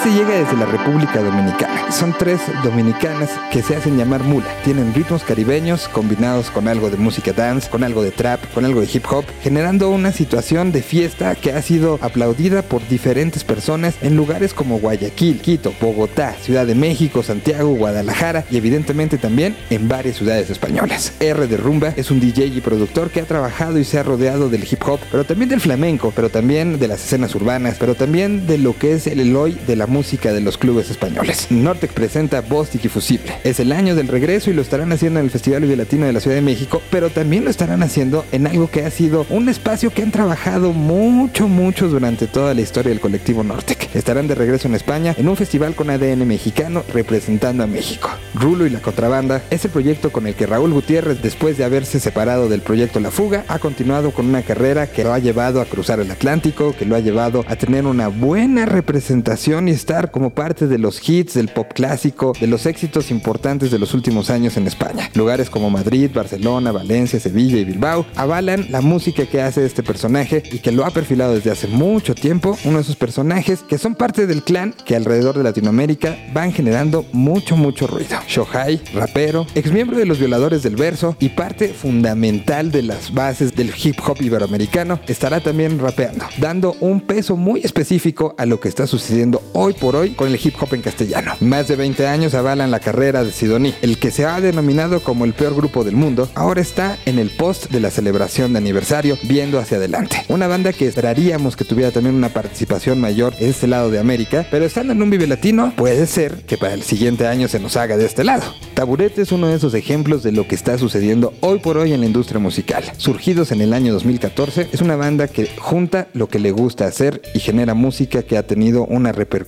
Ese 0.00 0.14
llega 0.14 0.34
desde 0.34 0.56
la 0.56 0.64
República 0.64 1.20
Dominicana. 1.20 1.69
Son 1.90 2.14
tres 2.16 2.40
dominicanas 2.62 3.30
que 3.50 3.62
se 3.62 3.74
hacen 3.74 3.98
llamar 3.98 4.22
mula. 4.22 4.46
Tienen 4.62 4.94
ritmos 4.94 5.24
caribeños 5.24 5.88
combinados 5.88 6.48
con 6.48 6.68
algo 6.68 6.88
de 6.88 6.96
música 6.96 7.32
dance, 7.32 7.68
con 7.68 7.82
algo 7.82 8.02
de 8.02 8.12
trap, 8.12 8.40
con 8.54 8.64
algo 8.64 8.80
de 8.80 8.88
hip 8.92 9.04
hop, 9.10 9.24
generando 9.42 9.90
una 9.90 10.12
situación 10.12 10.70
de 10.70 10.82
fiesta 10.82 11.34
que 11.34 11.52
ha 11.52 11.60
sido 11.62 11.98
aplaudida 12.00 12.62
por 12.62 12.86
diferentes 12.88 13.42
personas 13.42 13.96
en 14.02 14.16
lugares 14.16 14.54
como 14.54 14.78
Guayaquil, 14.78 15.40
Quito, 15.40 15.74
Bogotá, 15.80 16.36
Ciudad 16.40 16.64
de 16.64 16.76
México, 16.76 17.24
Santiago, 17.24 17.74
Guadalajara 17.74 18.44
y 18.50 18.56
evidentemente 18.56 19.18
también 19.18 19.56
en 19.68 19.88
varias 19.88 20.16
ciudades 20.16 20.48
españolas. 20.48 21.12
R 21.18 21.48
de 21.48 21.56
Rumba 21.56 21.92
es 21.96 22.12
un 22.12 22.20
DJ 22.20 22.46
y 22.46 22.60
productor 22.60 23.10
que 23.10 23.20
ha 23.20 23.26
trabajado 23.26 23.78
y 23.78 23.84
se 23.84 23.98
ha 23.98 24.04
rodeado 24.04 24.48
del 24.48 24.62
hip 24.62 24.82
hop, 24.86 25.00
pero 25.10 25.24
también 25.24 25.48
del 25.48 25.60
flamenco, 25.60 26.12
pero 26.14 26.30
también 26.30 26.78
de 26.78 26.86
las 26.86 27.04
escenas 27.04 27.34
urbanas, 27.34 27.76
pero 27.80 27.96
también 27.96 28.46
de 28.46 28.58
lo 28.58 28.78
que 28.78 28.92
es 28.92 29.08
el 29.08 29.18
Eloy 29.18 29.58
de 29.66 29.74
la 29.74 29.88
música 29.88 30.32
de 30.32 30.40
los 30.40 30.56
clubes 30.56 30.88
españoles. 30.88 31.48
Presenta 31.88 32.40
Bostic 32.40 32.84
y 32.84 32.88
Fusible. 32.88 33.32
Es 33.44 33.60
el 33.60 33.72
año 33.72 33.94
del 33.94 34.08
regreso 34.08 34.50
y 34.50 34.54
lo 34.54 34.62
estarán 34.62 34.92
haciendo 34.92 35.20
en 35.20 35.26
el 35.26 35.30
Festival 35.30 35.76
Latino 35.76 36.06
de 36.06 36.12
la 36.12 36.20
Ciudad 36.20 36.36
de 36.36 36.42
México, 36.42 36.82
pero 36.90 37.10
también 37.10 37.44
lo 37.44 37.50
estarán 37.50 37.82
haciendo 37.82 38.24
en 38.32 38.46
algo 38.46 38.70
que 38.70 38.84
ha 38.84 38.90
sido 38.90 39.26
un 39.30 39.48
espacio 39.48 39.90
que 39.90 40.02
han 40.02 40.10
trabajado 40.10 40.72
mucho, 40.72 41.48
mucho 41.48 41.88
durante 41.88 42.26
toda 42.26 42.54
la 42.54 42.60
historia 42.60 42.90
del 42.90 43.00
colectivo 43.00 43.42
Nortec. 43.42 43.94
Estarán 43.94 44.28
de 44.28 44.34
regreso 44.34 44.68
en 44.68 44.74
España 44.74 45.14
en 45.16 45.28
un 45.28 45.36
festival 45.36 45.74
con 45.74 45.90
ADN 45.90 46.26
mexicano 46.26 46.82
representando 46.92 47.64
a 47.64 47.66
México. 47.66 48.10
Rulo 48.34 48.66
y 48.66 48.70
la 48.70 48.80
Contrabanda 48.80 49.42
es 49.50 49.64
el 49.64 49.70
proyecto 49.70 50.10
con 50.10 50.26
el 50.26 50.34
que 50.34 50.46
Raúl 50.46 50.72
Gutiérrez, 50.72 51.22
después 51.22 51.56
de 51.56 51.64
haberse 51.64 52.00
separado 52.00 52.48
del 52.48 52.60
proyecto 52.60 53.00
La 53.00 53.10
Fuga, 53.10 53.44
ha 53.48 53.58
continuado 53.58 54.12
con 54.12 54.26
una 54.26 54.42
carrera 54.42 54.86
que 54.86 55.04
lo 55.04 55.12
ha 55.12 55.18
llevado 55.18 55.60
a 55.60 55.64
cruzar 55.64 56.00
el 56.00 56.10
Atlántico, 56.10 56.74
que 56.76 56.86
lo 56.86 56.96
ha 56.96 57.00
llevado 57.00 57.44
a 57.48 57.56
tener 57.56 57.86
una 57.86 58.08
buena 58.08 58.66
representación 58.66 59.68
y 59.68 59.72
estar 59.72 60.10
como 60.10 60.30
parte 60.30 60.66
de 60.66 60.78
los 60.78 61.00
hits 61.08 61.34
del 61.34 61.48
pop 61.48 61.69
clásico, 61.74 62.32
de 62.38 62.46
los 62.46 62.66
éxitos 62.66 63.10
importantes 63.10 63.70
de 63.70 63.78
los 63.78 63.94
últimos 63.94 64.30
años 64.30 64.56
en 64.56 64.66
España. 64.66 65.10
Lugares 65.14 65.50
como 65.50 65.70
Madrid, 65.70 66.10
Barcelona, 66.12 66.72
Valencia, 66.72 67.20
Sevilla 67.20 67.58
y 67.58 67.64
Bilbao 67.64 68.06
avalan 68.16 68.66
la 68.70 68.80
música 68.80 69.26
que 69.26 69.40
hace 69.40 69.64
este 69.64 69.82
personaje 69.82 70.42
y 70.52 70.58
que 70.58 70.72
lo 70.72 70.84
ha 70.84 70.90
perfilado 70.90 71.34
desde 71.34 71.50
hace 71.50 71.66
mucho 71.66 72.14
tiempo, 72.14 72.58
uno 72.64 72.76
de 72.76 72.82
esos 72.82 72.96
personajes 72.96 73.60
que 73.60 73.78
son 73.78 73.94
parte 73.94 74.26
del 74.26 74.42
clan 74.42 74.74
que 74.84 74.96
alrededor 74.96 75.36
de 75.36 75.44
Latinoamérica 75.44 76.16
van 76.32 76.52
generando 76.52 77.04
mucho, 77.12 77.56
mucho 77.56 77.86
ruido. 77.86 78.18
Shohai, 78.28 78.80
rapero, 78.94 79.46
ex 79.54 79.72
miembro 79.72 79.96
de 79.96 80.06
los 80.06 80.18
violadores 80.18 80.62
del 80.62 80.76
verso 80.76 81.16
y 81.20 81.30
parte 81.30 81.68
fundamental 81.68 82.70
de 82.70 82.82
las 82.82 83.12
bases 83.12 83.54
del 83.54 83.72
hip 83.82 83.96
hop 84.06 84.20
iberoamericano, 84.20 85.00
estará 85.06 85.40
también 85.40 85.78
rapeando, 85.78 86.26
dando 86.38 86.76
un 86.80 87.00
peso 87.00 87.36
muy 87.36 87.60
específico 87.60 88.34
a 88.38 88.46
lo 88.46 88.60
que 88.60 88.68
está 88.68 88.86
sucediendo 88.86 89.42
hoy 89.52 89.72
por 89.72 89.96
hoy 89.96 90.10
con 90.10 90.28
el 90.28 90.40
hip 90.42 90.54
hop 90.60 90.74
en 90.74 90.82
castellano. 90.82 91.34
Más 91.40 91.68
de 91.68 91.76
20 91.76 92.06
años 92.06 92.34
avalan 92.34 92.70
la 92.70 92.80
carrera 92.80 93.24
de 93.24 93.32
Sidoní, 93.32 93.74
el 93.82 93.98
que 93.98 94.10
se 94.10 94.24
ha 94.24 94.40
denominado 94.40 95.00
como 95.00 95.24
el 95.24 95.32
peor 95.32 95.54
grupo 95.54 95.84
del 95.84 95.96
mundo, 95.96 96.28
ahora 96.34 96.60
está 96.60 96.98
en 97.06 97.18
el 97.18 97.30
post 97.30 97.70
de 97.70 97.80
la 97.80 97.90
celebración 97.90 98.52
de 98.52 98.58
aniversario, 98.58 99.18
viendo 99.24 99.58
hacia 99.58 99.78
adelante. 99.78 100.24
Una 100.28 100.46
banda 100.46 100.72
que 100.72 100.86
esperaríamos 100.86 101.56
que 101.56 101.64
tuviera 101.64 101.90
también 101.90 102.14
una 102.14 102.28
participación 102.28 103.00
mayor 103.00 103.34
en 103.38 103.50
este 103.50 103.66
lado 103.66 103.90
de 103.90 103.98
América, 103.98 104.46
pero 104.50 104.64
estando 104.64 104.92
en 104.92 105.02
un 105.02 105.10
Vive 105.10 105.26
Latino, 105.26 105.72
puede 105.76 106.06
ser 106.06 106.44
que 106.46 106.56
para 106.56 106.74
el 106.74 106.82
siguiente 106.82 107.26
año 107.26 107.48
se 107.48 107.60
nos 107.60 107.76
haga 107.76 107.96
de 107.96 108.06
este 108.06 108.24
lado. 108.24 108.44
Taburete 108.74 109.22
es 109.22 109.32
uno 109.32 109.48
de 109.48 109.56
esos 109.56 109.74
ejemplos 109.74 110.22
de 110.22 110.32
lo 110.32 110.46
que 110.46 110.54
está 110.54 110.78
sucediendo 110.78 111.34
hoy 111.40 111.58
por 111.58 111.76
hoy 111.76 111.92
en 111.92 112.00
la 112.00 112.06
industria 112.06 112.40
musical. 112.40 112.84
Surgidos 112.96 113.52
en 113.52 113.60
el 113.60 113.72
año 113.72 113.92
2014, 113.92 114.68
es 114.72 114.80
una 114.80 114.96
banda 114.96 115.28
que 115.28 115.48
junta 115.58 116.08
lo 116.14 116.28
que 116.28 116.38
le 116.38 116.52
gusta 116.52 116.86
hacer 116.86 117.20
y 117.34 117.40
genera 117.40 117.74
música 117.74 118.22
que 118.22 118.38
ha 118.38 118.46
tenido 118.46 118.84
una 118.86 119.12
repercusión 119.12 119.39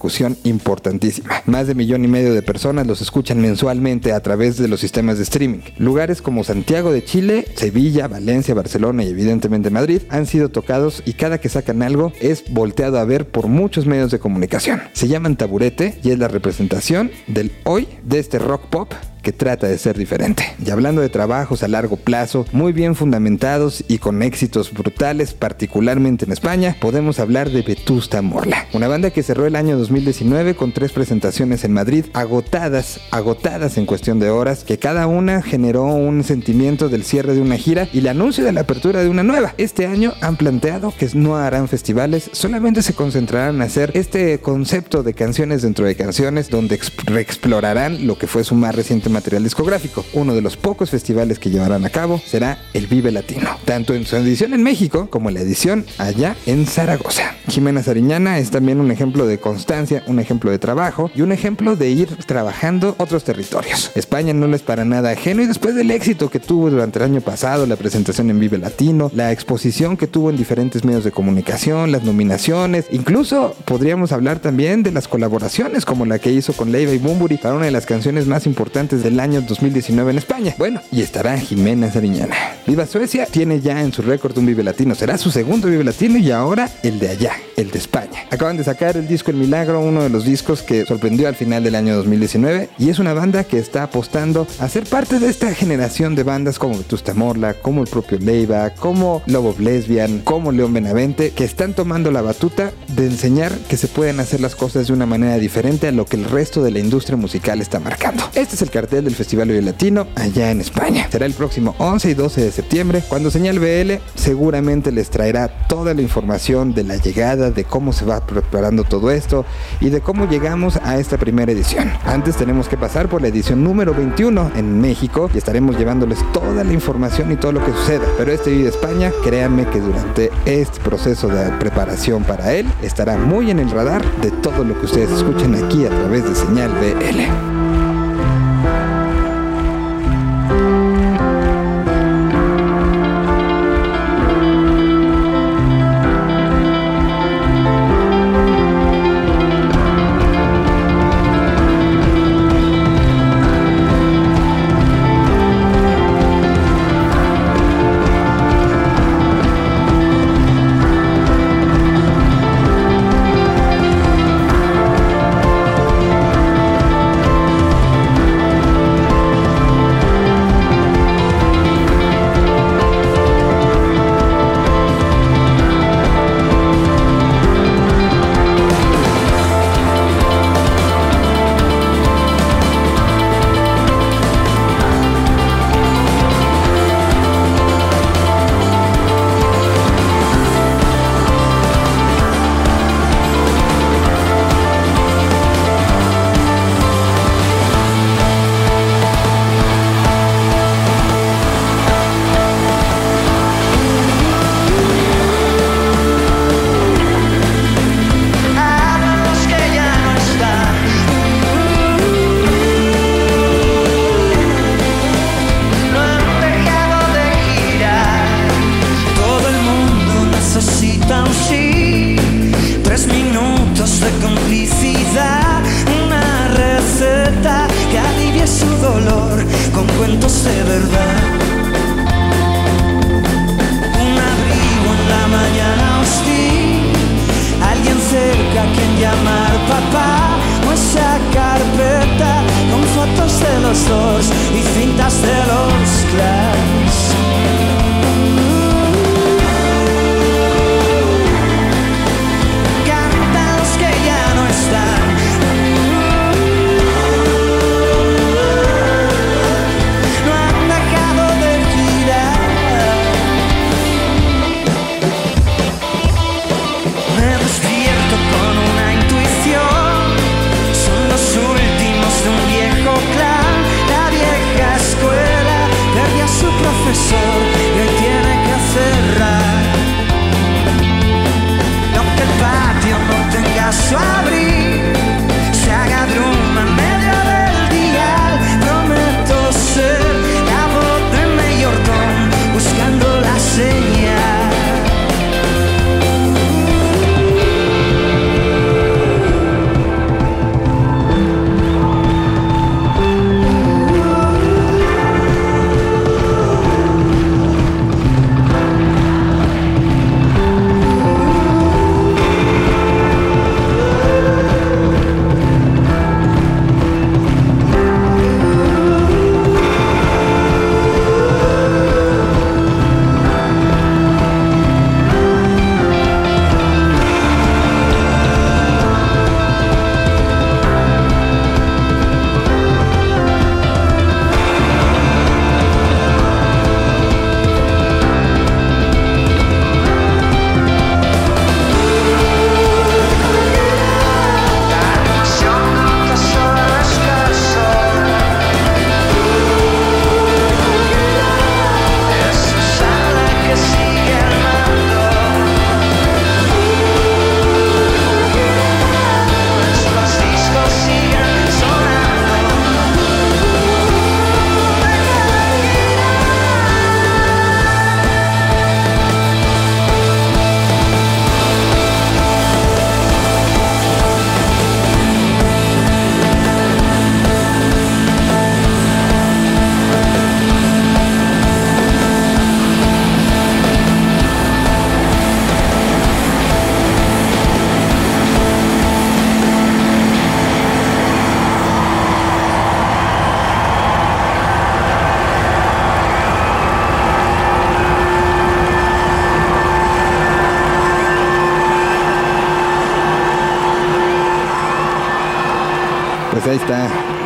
importantísima. 0.44 1.42
Más 1.46 1.66
de 1.66 1.74
millón 1.74 2.04
y 2.04 2.08
medio 2.08 2.34
de 2.34 2.42
personas 2.42 2.86
los 2.86 3.00
escuchan 3.00 3.40
mensualmente 3.40 4.12
a 4.12 4.20
través 4.20 4.56
de 4.56 4.68
los 4.68 4.80
sistemas 4.80 5.18
de 5.18 5.24
streaming. 5.24 5.60
Lugares 5.78 6.22
como 6.22 6.44
Santiago 6.44 6.92
de 6.92 7.04
Chile, 7.04 7.46
Sevilla, 7.54 8.08
Valencia, 8.08 8.54
Barcelona 8.54 9.04
y 9.04 9.08
evidentemente 9.08 9.70
Madrid 9.70 10.02
han 10.08 10.26
sido 10.26 10.48
tocados 10.48 11.02
y 11.04 11.14
cada 11.14 11.38
que 11.38 11.48
sacan 11.48 11.82
algo 11.82 12.12
es 12.20 12.44
volteado 12.50 12.98
a 12.98 13.04
ver 13.04 13.28
por 13.28 13.48
muchos 13.48 13.86
medios 13.86 14.10
de 14.10 14.18
comunicación. 14.18 14.82
Se 14.92 15.08
llaman 15.08 15.36
Taburete 15.36 15.98
y 16.02 16.10
es 16.10 16.18
la 16.18 16.28
representación 16.28 17.10
del 17.26 17.52
hoy 17.64 17.88
de 18.04 18.18
este 18.18 18.38
rock 18.38 18.66
pop 18.66 18.92
que 19.22 19.32
trata 19.32 19.68
de 19.68 19.78
ser 19.78 19.96
diferente. 19.96 20.44
Y 20.64 20.70
hablando 20.70 21.00
de 21.00 21.08
trabajos 21.08 21.62
a 21.62 21.68
largo 21.68 21.96
plazo, 21.96 22.46
muy 22.52 22.72
bien 22.72 22.94
fundamentados 22.94 23.84
y 23.88 23.98
con 23.98 24.22
éxitos 24.22 24.72
brutales, 24.72 25.34
particularmente 25.34 26.24
en 26.24 26.32
España, 26.32 26.76
podemos 26.80 27.18
hablar 27.18 27.50
de 27.50 27.62
Vetusta 27.62 28.20
Morla, 28.22 28.66
una 28.72 28.88
banda 28.88 29.10
que 29.10 29.22
cerró 29.22 29.46
el 29.46 29.56
año 29.56 29.78
2019 29.78 30.54
con 30.56 30.72
tres 30.72 30.92
presentaciones 30.92 31.64
en 31.64 31.72
Madrid, 31.72 32.06
agotadas, 32.12 33.00
agotadas 33.10 33.78
en 33.78 33.86
cuestión 33.86 34.18
de 34.18 34.30
horas, 34.30 34.64
que 34.64 34.78
cada 34.78 35.06
una 35.06 35.42
generó 35.42 35.84
un 35.84 36.24
sentimiento 36.24 36.88
del 36.88 37.04
cierre 37.04 37.34
de 37.34 37.40
una 37.40 37.56
gira 37.56 37.88
y 37.92 37.98
el 37.98 38.08
anuncio 38.08 38.44
de 38.44 38.52
la 38.52 38.62
apertura 38.62 39.02
de 39.02 39.08
una 39.08 39.22
nueva. 39.22 39.54
Este 39.58 39.86
año 39.86 40.12
han 40.20 40.36
planteado 40.36 40.92
que 40.96 41.08
no 41.14 41.36
harán 41.36 41.68
festivales, 41.68 42.30
solamente 42.32 42.82
se 42.82 42.94
concentrarán 42.94 43.56
en 43.56 43.62
hacer 43.62 43.92
este 43.94 44.40
concepto 44.40 45.02
de 45.02 45.14
canciones 45.14 45.62
dentro 45.62 45.86
de 45.86 45.94
canciones 45.94 46.50
donde 46.50 46.78
explorarán 47.18 48.06
lo 48.06 48.18
que 48.18 48.26
fue 48.26 48.44
su 48.44 48.54
más 48.54 48.74
reciente 48.74 49.08
material 49.12 49.44
discográfico. 49.44 50.04
Uno 50.12 50.34
de 50.34 50.42
los 50.42 50.56
pocos 50.56 50.90
festivales 50.90 51.38
que 51.38 51.50
llevarán 51.50 51.84
a 51.84 51.90
cabo 51.90 52.20
será 52.24 52.58
el 52.72 52.86
Vive 52.86 53.12
Latino, 53.12 53.50
tanto 53.64 53.94
en 53.94 54.06
su 54.06 54.16
edición 54.16 54.54
en 54.54 54.62
México 54.62 55.08
como 55.10 55.28
en 55.28 55.34
la 55.34 55.40
edición 55.40 55.86
allá 55.98 56.36
en 56.46 56.66
Zaragoza. 56.66 57.34
Jimena 57.48 57.82
Sariñana 57.82 58.38
es 58.38 58.50
también 58.50 58.80
un 58.80 58.90
ejemplo 58.90 59.26
de 59.26 59.38
constancia, 59.38 60.02
un 60.06 60.18
ejemplo 60.18 60.50
de 60.50 60.58
trabajo 60.58 61.10
y 61.14 61.22
un 61.22 61.32
ejemplo 61.32 61.76
de 61.76 61.90
ir 61.90 62.08
trabajando 62.26 62.94
otros 62.98 63.24
territorios. 63.24 63.90
España 63.94 64.32
no 64.32 64.52
es 64.54 64.62
para 64.62 64.84
nada 64.84 65.10
ajeno 65.10 65.42
y 65.42 65.46
después 65.46 65.74
del 65.74 65.90
éxito 65.90 66.30
que 66.30 66.40
tuvo 66.40 66.70
durante 66.70 66.98
el 66.98 67.04
año 67.04 67.20
pasado, 67.20 67.66
la 67.66 67.76
presentación 67.76 68.30
en 68.30 68.40
Vive 68.40 68.58
Latino, 68.58 69.10
la 69.14 69.32
exposición 69.32 69.96
que 69.96 70.06
tuvo 70.06 70.30
en 70.30 70.36
diferentes 70.36 70.84
medios 70.84 71.04
de 71.04 71.12
comunicación, 71.12 71.92
las 71.92 72.04
nominaciones, 72.04 72.86
incluso 72.90 73.54
podríamos 73.64 74.12
hablar 74.12 74.38
también 74.38 74.82
de 74.82 74.92
las 74.92 75.08
colaboraciones 75.08 75.84
como 75.84 76.06
la 76.06 76.18
que 76.18 76.32
hizo 76.32 76.52
con 76.52 76.72
Leiva 76.72 76.92
y 76.92 76.98
Bumburi 76.98 77.36
para 77.36 77.54
una 77.54 77.66
de 77.66 77.70
las 77.70 77.86
canciones 77.86 78.26
más 78.26 78.46
importantes 78.46 79.01
del 79.02 79.20
año 79.20 79.42
2019 79.42 80.10
en 80.10 80.18
España. 80.18 80.54
Bueno, 80.58 80.80
y 80.90 81.02
estará 81.02 81.38
Jimena 81.38 81.90
Sariñana. 81.90 82.34
Viva 82.66 82.86
Suecia 82.86 83.26
tiene 83.26 83.60
ya 83.60 83.80
en 83.82 83.92
su 83.92 84.02
récord 84.02 84.38
un 84.38 84.46
Vive 84.46 84.62
Latino. 84.62 84.94
Será 84.94 85.18
su 85.18 85.30
segundo 85.30 85.68
Vive 85.68 85.84
Latino 85.84 86.18
y 86.18 86.30
ahora 86.30 86.70
el 86.82 86.98
de 86.98 87.08
allá, 87.08 87.32
el 87.56 87.70
de 87.70 87.78
España. 87.78 88.24
Acaban 88.30 88.56
de 88.56 88.64
sacar 88.64 88.96
el 88.96 89.08
disco 89.08 89.30
El 89.30 89.38
Milagro, 89.38 89.80
uno 89.80 90.02
de 90.02 90.08
los 90.08 90.24
discos 90.24 90.62
que 90.62 90.86
sorprendió 90.86 91.28
al 91.28 91.34
final 91.34 91.64
del 91.64 91.74
año 91.74 91.96
2019 91.96 92.70
y 92.78 92.88
es 92.90 92.98
una 92.98 93.14
banda 93.14 93.44
que 93.44 93.58
está 93.58 93.82
apostando 93.82 94.46
a 94.60 94.68
ser 94.68 94.84
parte 94.84 95.18
de 95.18 95.28
esta 95.28 95.52
generación 95.54 96.14
de 96.14 96.22
bandas 96.22 96.58
como 96.58 96.78
Vetusta 96.78 97.14
Morla, 97.14 97.54
como 97.54 97.82
el 97.82 97.88
propio 97.88 98.18
Leiva, 98.18 98.70
como 98.70 99.22
Lobo 99.26 99.54
Lesbian, 99.58 100.20
como 100.20 100.52
León 100.52 100.72
Benavente, 100.72 101.30
que 101.30 101.44
están 101.44 101.74
tomando 101.74 102.10
la 102.10 102.22
batuta 102.22 102.72
de 102.88 103.06
enseñar 103.06 103.52
que 103.68 103.76
se 103.76 103.88
pueden 103.88 104.20
hacer 104.20 104.40
las 104.40 104.54
cosas 104.54 104.86
de 104.86 104.92
una 104.92 105.06
manera 105.06 105.38
diferente 105.38 105.88
a 105.88 105.92
lo 105.92 106.06
que 106.06 106.16
el 106.16 106.24
resto 106.24 106.62
de 106.62 106.70
la 106.70 106.78
industria 106.78 107.16
musical 107.16 107.60
está 107.60 107.80
marcando. 107.80 108.24
Este 108.34 108.54
es 108.54 108.62
el 108.62 108.70
cartel 108.70 108.91
del 109.00 109.14
Festival 109.14 109.48
Vive 109.48 109.62
Latino 109.62 110.06
allá 110.16 110.50
en 110.50 110.60
España. 110.60 111.08
Será 111.10 111.24
el 111.26 111.32
próximo 111.32 111.74
11 111.78 112.10
y 112.10 112.14
12 112.14 112.40
de 112.42 112.52
septiembre, 112.52 113.02
cuando 113.08 113.30
Señal 113.30 113.58
BL 113.58 113.94
seguramente 114.14 114.92
les 114.92 115.08
traerá 115.08 115.48
toda 115.68 115.94
la 115.94 116.02
información 116.02 116.74
de 116.74 116.84
la 116.84 116.96
llegada, 116.96 117.50
de 117.50 117.64
cómo 117.64 117.92
se 117.92 118.04
va 118.04 118.26
preparando 118.26 118.84
todo 118.84 119.10
esto 119.10 119.46
y 119.80 119.88
de 119.88 120.00
cómo 120.00 120.28
llegamos 120.28 120.76
a 120.82 120.98
esta 120.98 121.16
primera 121.16 121.52
edición. 121.52 121.90
Antes 122.04 122.36
tenemos 122.36 122.68
que 122.68 122.76
pasar 122.76 123.08
por 123.08 123.22
la 123.22 123.28
edición 123.28 123.64
número 123.64 123.94
21 123.94 124.52
en 124.56 124.80
México 124.80 125.30
y 125.32 125.38
estaremos 125.38 125.78
llevándoles 125.78 126.18
toda 126.32 126.64
la 126.64 126.72
información 126.72 127.32
y 127.32 127.36
todo 127.36 127.52
lo 127.52 127.64
que 127.64 127.72
suceda. 127.72 128.04
Pero 128.18 128.32
este 128.32 128.50
Vive 128.50 128.68
España, 128.68 129.12
créanme 129.24 129.66
que 129.66 129.80
durante 129.80 130.30
este 130.44 130.80
proceso 130.80 131.28
de 131.28 131.50
preparación 131.58 132.24
para 132.24 132.52
él 132.52 132.66
estará 132.82 133.16
muy 133.16 133.50
en 133.50 133.58
el 133.58 133.70
radar 133.70 134.04
de 134.20 134.30
todo 134.30 134.64
lo 134.64 134.78
que 134.78 134.86
ustedes 134.86 135.10
escuchan 135.10 135.54
aquí 135.54 135.86
a 135.86 135.90
través 135.90 136.24
de 136.24 136.34
Señal 136.34 136.72
BL. 136.72 137.61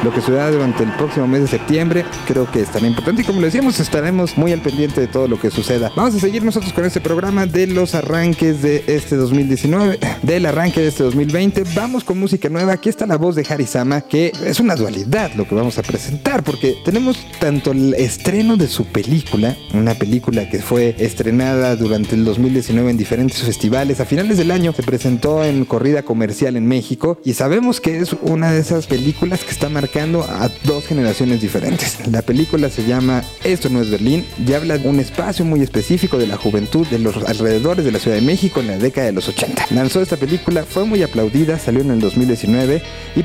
Lo 0.07 0.13
que 0.13 0.21
sucederá 0.21 0.53
durante 0.53 0.85
el 0.85 0.93
próximo 0.93 1.27
mes 1.27 1.41
de 1.41 1.49
septiembre. 1.49 2.05
Creo 2.29 2.49
que 2.49 2.61
estará 2.61 2.87
importante 2.87 3.23
y 3.23 3.25
como 3.25 3.41
le 3.41 3.47
decíamos, 3.47 3.81
estaremos 3.81 4.39
muy 4.39 4.53
al 4.53 4.61
pendiente 4.61 5.01
de 5.01 5.09
todo 5.09 5.27
lo 5.27 5.37
que 5.39 5.51
suceda. 5.51 5.91
Vamos 5.97 6.15
a 6.15 6.21
seguir 6.21 6.45
nosotros 6.45 6.73
con 6.73 6.85
este 6.85 7.01
programa 7.01 7.47
de 7.47 7.67
los 7.67 7.97
arranques 7.97 8.63
de 8.63 8.85
este 8.87 9.17
2019, 9.17 9.99
del 10.27 10.45
arranque 10.45 10.81
de 10.81 10.89
este 10.89 11.05
2020. 11.05 11.63
Vamos 11.75 12.03
con 12.03 12.19
música 12.19 12.49
nueva. 12.49 12.73
Aquí 12.73 12.89
está 12.89 13.07
la 13.07 13.17
voz 13.17 13.37
de 13.37 13.47
Harry 13.49 13.67
Sama, 13.67 14.01
que 14.01 14.33
es 14.45 14.59
una 14.59 14.75
dualidad 14.75 15.33
lo 15.35 15.47
que 15.47 15.55
vamos 15.55 15.79
a 15.79 15.83
presentar, 15.83 16.43
porque 16.43 16.77
tenemos 16.85 17.19
tanto 17.39 17.71
el 17.71 17.95
estreno 17.95 18.57
de 18.57 18.67
su 18.67 18.87
película, 18.87 19.57
una 19.73 19.95
película 19.95 20.49
que 20.51 20.59
fue 20.59 20.97
estrenada 20.99 21.77
durante 21.77 22.17
el 22.17 22.25
2019 22.25 22.91
en 22.91 22.97
diferentes 22.97 23.43
festivales. 23.43 24.01
A 24.01 24.05
finales 24.05 24.37
del 24.37 24.51
año 24.51 24.73
se 24.73 24.83
presentó 24.83 25.45
en 25.45 25.65
corrida 25.65 26.03
comercial 26.03 26.57
en 26.57 26.67
México 26.67 27.21
y 27.25 27.35
sabemos 27.35 27.81
que 27.81 27.99
es 28.01 28.13
una 28.23 28.51
de 28.51 28.61
esas 28.61 28.89
películas 28.89 29.45
que 29.45 29.53
está 29.53 29.69
marcando 29.69 30.25
a 30.25 30.51
dos 30.65 30.87
generaciones 30.87 31.41
diferentes. 31.41 31.99
La 32.11 32.23
película 32.23 32.69
se 32.69 32.85
llama 32.85 33.23
Esto 33.45 33.69
no 33.69 33.81
es 33.81 33.91
Berlín 33.91 34.25
y 34.45 34.53
habla 34.55 34.79
de 34.79 34.89
un 34.89 34.99
espacio 34.99 35.45
muy 35.45 35.61
específico 35.61 36.19
de 36.19 36.27
la 36.27 36.37
juventud 36.37 36.85
de 36.89 36.99
los 36.99 37.17
alrededores 37.17 37.85
de 37.85 37.93
la 37.93 38.01
Ciudad 38.01 38.17
de 38.17 38.23
México 38.23 38.59
en 38.61 38.67
la 38.67 38.79
década 38.79 39.07
de 39.07 39.13
los 39.13 39.29
80. 39.29 39.67
Lanzó 39.71 40.03
esta 40.03 40.16
película, 40.17 40.65
fue 40.65 40.85
muy 40.85 41.03
aplaudida, 41.03 41.59
salió 41.59 41.81
en 41.83 41.91
el 41.91 42.01
2019 42.01 42.83
y, 43.15 43.21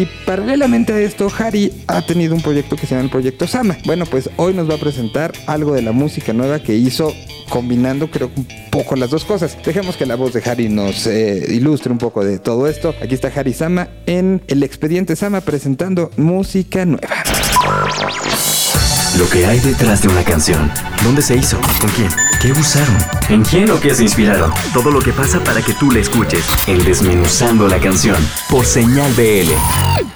y 0.00 0.08
paralelamente 0.24 0.92
a 0.92 1.00
esto, 1.00 1.30
Harry 1.38 1.72
ha 1.86 2.02
tenido 2.02 2.34
un 2.34 2.42
proyecto 2.42 2.76
que 2.76 2.86
se 2.86 2.94
llama 2.94 3.04
el 3.04 3.10
Proyecto 3.10 3.46
Sama. 3.46 3.76
Bueno, 3.84 4.06
pues 4.06 4.30
hoy 4.36 4.54
nos 4.54 4.68
va 4.68 4.74
a 4.74 4.78
presentar 4.78 5.32
algo 5.46 5.74
de 5.74 5.82
la 5.82 5.92
música 5.92 6.32
nueva 6.32 6.60
que 6.60 6.74
hizo 6.74 7.12
combinando 7.48 8.10
creo 8.10 8.30
un 8.36 8.46
poco 8.70 8.96
las 8.96 9.10
dos 9.10 9.24
cosas. 9.24 9.56
Dejemos 9.64 9.96
que 9.96 10.06
la 10.06 10.16
voz 10.16 10.32
de 10.32 10.42
Harry 10.44 10.68
nos 10.68 11.06
eh, 11.06 11.46
ilustre 11.50 11.92
un 11.92 11.98
poco 11.98 12.24
de 12.24 12.38
todo 12.38 12.66
esto. 12.66 12.94
Aquí 13.02 13.14
está 13.14 13.28
Harry 13.34 13.52
Sama 13.52 13.88
en 14.06 14.42
El 14.48 14.62
Expediente 14.62 15.16
Sama 15.16 15.40
presentando 15.40 16.10
música 16.16 16.84
nueva. 16.84 17.08
Lo 19.18 19.26
que 19.30 19.46
hay 19.46 19.58
detrás 19.60 20.02
de 20.02 20.08
una 20.08 20.22
canción. 20.22 20.70
¿Dónde 21.02 21.22
se 21.22 21.36
hizo? 21.36 21.58
¿Con 21.80 21.88
quién? 21.90 22.08
¿Qué 22.42 22.52
usaron? 22.52 22.98
¿En 23.30 23.42
quién 23.42 23.70
o 23.70 23.80
qué 23.80 23.94
se 23.94 24.02
inspiraron? 24.02 24.52
Todo 24.74 24.90
lo 24.90 25.00
que 25.00 25.10
pasa 25.10 25.42
para 25.42 25.62
que 25.62 25.72
tú 25.72 25.90
la 25.90 26.00
escuches. 26.00 26.44
En 26.66 26.84
Desmenuzando 26.84 27.66
la 27.66 27.80
canción. 27.80 28.16
Por 28.50 28.66
señal 28.66 29.10
BL. 29.14 29.52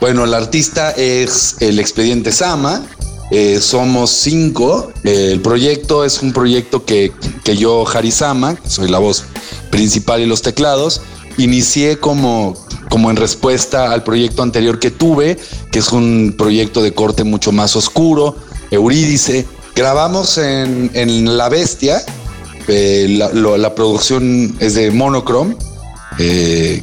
Bueno, 0.00 0.24
el 0.24 0.34
artista 0.34 0.90
es 0.90 1.56
el 1.60 1.78
expediente 1.78 2.30
Sama. 2.30 2.82
Eh, 3.30 3.60
somos 3.62 4.10
cinco. 4.10 4.92
Eh, 5.02 5.30
el 5.32 5.40
proyecto 5.40 6.04
es 6.04 6.20
un 6.20 6.34
proyecto 6.34 6.84
que, 6.84 7.10
que 7.42 7.56
yo, 7.56 7.88
Harisama, 7.88 8.56
soy 8.66 8.90
la 8.90 8.98
voz 8.98 9.24
principal 9.70 10.20
y 10.20 10.26
los 10.26 10.42
teclados, 10.42 11.00
inicié 11.38 11.98
como, 11.98 12.54
como 12.90 13.10
en 13.10 13.16
respuesta 13.16 13.92
al 13.92 14.02
proyecto 14.02 14.42
anterior 14.42 14.78
que 14.78 14.90
tuve, 14.90 15.38
que 15.72 15.78
es 15.78 15.90
un 15.90 16.34
proyecto 16.36 16.82
de 16.82 16.92
corte 16.92 17.24
mucho 17.24 17.50
más 17.50 17.76
oscuro, 17.76 18.36
Eurídice. 18.70 19.46
Grabamos 19.74 20.38
en, 20.38 20.90
en 20.94 21.36
La 21.36 21.48
Bestia, 21.48 22.02
eh, 22.68 23.06
la, 23.08 23.30
la, 23.58 23.74
producción 23.74 24.56
es 24.60 24.74
de 24.74 24.90
Monochrome 24.90 25.56
eh, 26.18 26.80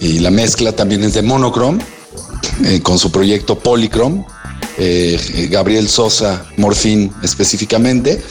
y 0.00 0.18
la 0.18 0.30
mezcla 0.30 0.72
también 0.72 1.04
es 1.04 1.14
de 1.14 1.22
Monochrome 1.22 1.78
eh, 2.64 2.80
con 2.82 2.98
su 2.98 3.12
proyecto 3.12 3.58
Polychrome. 3.58 4.24
Gabriel 5.50 5.88
Sosa 5.88 6.46
Morfín 6.56 7.12
específicamente. 7.24 8.22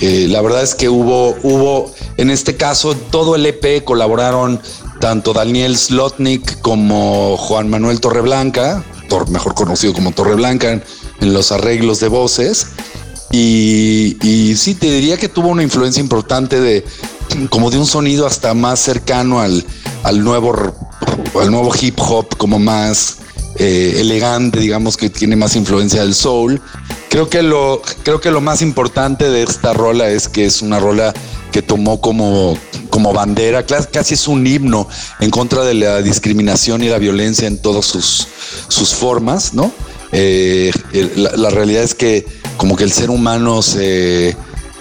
la 0.00 0.40
verdad 0.40 0.62
es 0.62 0.74
que 0.74 0.88
hubo, 0.88 1.36
hubo, 1.42 1.94
en 2.16 2.30
este 2.30 2.56
caso, 2.56 2.94
todo 2.94 3.36
el 3.36 3.44
EP 3.44 3.84
colaboraron 3.84 4.62
tanto 4.98 5.34
Daniel 5.34 5.76
Slotnik 5.76 6.62
como 6.62 7.36
Juan 7.36 7.68
Manuel 7.68 8.00
Torreblanca, 8.00 8.82
mejor 9.28 9.54
conocido 9.54 9.92
como 9.92 10.12
Torreblanca 10.12 10.82
en, 11.20 11.32
los 11.32 11.52
arreglos 11.52 12.00
de 12.00 12.08
voces. 12.08 12.66
Y, 13.32 14.16
y, 14.22 14.56
sí, 14.56 14.74
te 14.74 14.90
diría 14.90 15.16
que 15.16 15.28
tuvo 15.28 15.48
una 15.48 15.62
influencia 15.62 16.00
importante 16.00 16.60
de 16.60 16.84
como 17.48 17.70
de 17.70 17.78
un 17.78 17.86
sonido 17.86 18.26
hasta 18.26 18.54
más 18.54 18.80
cercano 18.80 19.40
al, 19.40 19.64
al 20.02 20.24
nuevo 20.24 20.52
al 21.40 21.50
nuevo 21.50 21.72
hip 21.80 21.98
hop, 22.00 22.36
como 22.36 22.58
más 22.58 23.18
eh, 23.56 23.96
elegante, 23.98 24.58
digamos 24.60 24.96
que 24.96 25.10
tiene 25.10 25.36
más 25.36 25.56
influencia 25.56 26.02
del 26.02 26.14
soul. 26.14 26.60
Creo 27.08 27.28
que 27.28 27.42
lo 27.42 27.82
creo 28.02 28.20
que 28.20 28.30
lo 28.30 28.40
más 28.40 28.62
importante 28.62 29.28
de 29.30 29.42
esta 29.42 29.72
rola 29.72 30.08
es 30.10 30.28
que 30.28 30.46
es 30.46 30.62
una 30.62 30.78
rola 30.78 31.12
que 31.50 31.62
tomó 31.62 32.00
como, 32.00 32.56
como 32.90 33.12
bandera, 33.12 33.66
casi 33.66 34.14
es 34.14 34.28
un 34.28 34.46
himno 34.46 34.88
en 35.18 35.30
contra 35.30 35.64
de 35.64 35.74
la 35.74 36.00
discriminación 36.00 36.84
y 36.84 36.88
la 36.88 36.98
violencia 36.98 37.48
en 37.48 37.58
todas 37.58 37.86
sus, 37.86 38.28
sus 38.68 38.94
formas, 38.94 39.52
¿no? 39.52 39.72
Eh, 40.12 40.72
la, 41.16 41.50
realidad 41.50 41.82
es 41.82 41.94
que 41.94 42.26
como 42.56 42.76
que 42.76 42.84
el 42.84 42.92
ser 42.92 43.10
humano 43.10 43.62
se, 43.62 44.36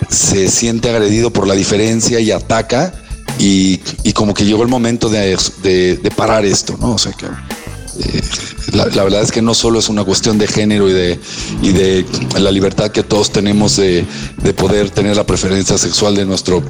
se 0.09 0.49
siente 0.49 0.89
agredido 0.89 1.31
por 1.31 1.47
la 1.47 1.53
diferencia 1.53 2.19
y 2.19 2.31
ataca 2.31 2.93
y, 3.37 3.79
y 4.03 4.13
como 4.13 4.33
que 4.33 4.45
llegó 4.45 4.63
el 4.63 4.69
momento 4.69 5.09
de, 5.09 5.37
de, 5.61 6.11
parar 6.11 6.45
esto, 6.45 6.77
¿no? 6.79 6.93
O 6.93 6.97
sea 6.97 7.13
que 7.13 7.25
eh, 7.25 8.21
la, 8.73 9.03
verdad 9.03 9.21
es 9.21 9.31
que 9.31 9.41
no 9.41 9.53
solo 9.53 9.79
es 9.79 9.87
una 9.87 10.03
cuestión 10.03 10.37
de 10.37 10.47
género 10.47 10.89
y 10.89 10.93
de, 10.93 11.19
y 11.61 11.71
de 11.71 12.05
la 12.39 12.51
libertad 12.51 12.91
que 12.91 13.03
todos 13.03 13.31
tenemos 13.31 13.77
de, 13.77 14.05
de 14.41 14.53
poder 14.53 14.89
tener 14.89 15.15
la 15.15 15.25
preferencia 15.25 15.77
sexual 15.77 16.15
de 16.15 16.25
nuestro 16.25 16.63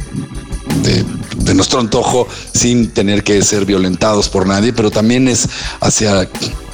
de, 0.83 1.53
nuestro 1.53 1.79
antojo 1.79 2.27
sin 2.53 2.91
tener 2.91 3.23
que 3.23 3.41
ser 3.41 3.65
violentados 3.65 4.29
por 4.29 4.47
nadie, 4.47 4.73
pero 4.73 4.91
también 4.91 5.27
es 5.27 5.47
hacia, 5.81 6.29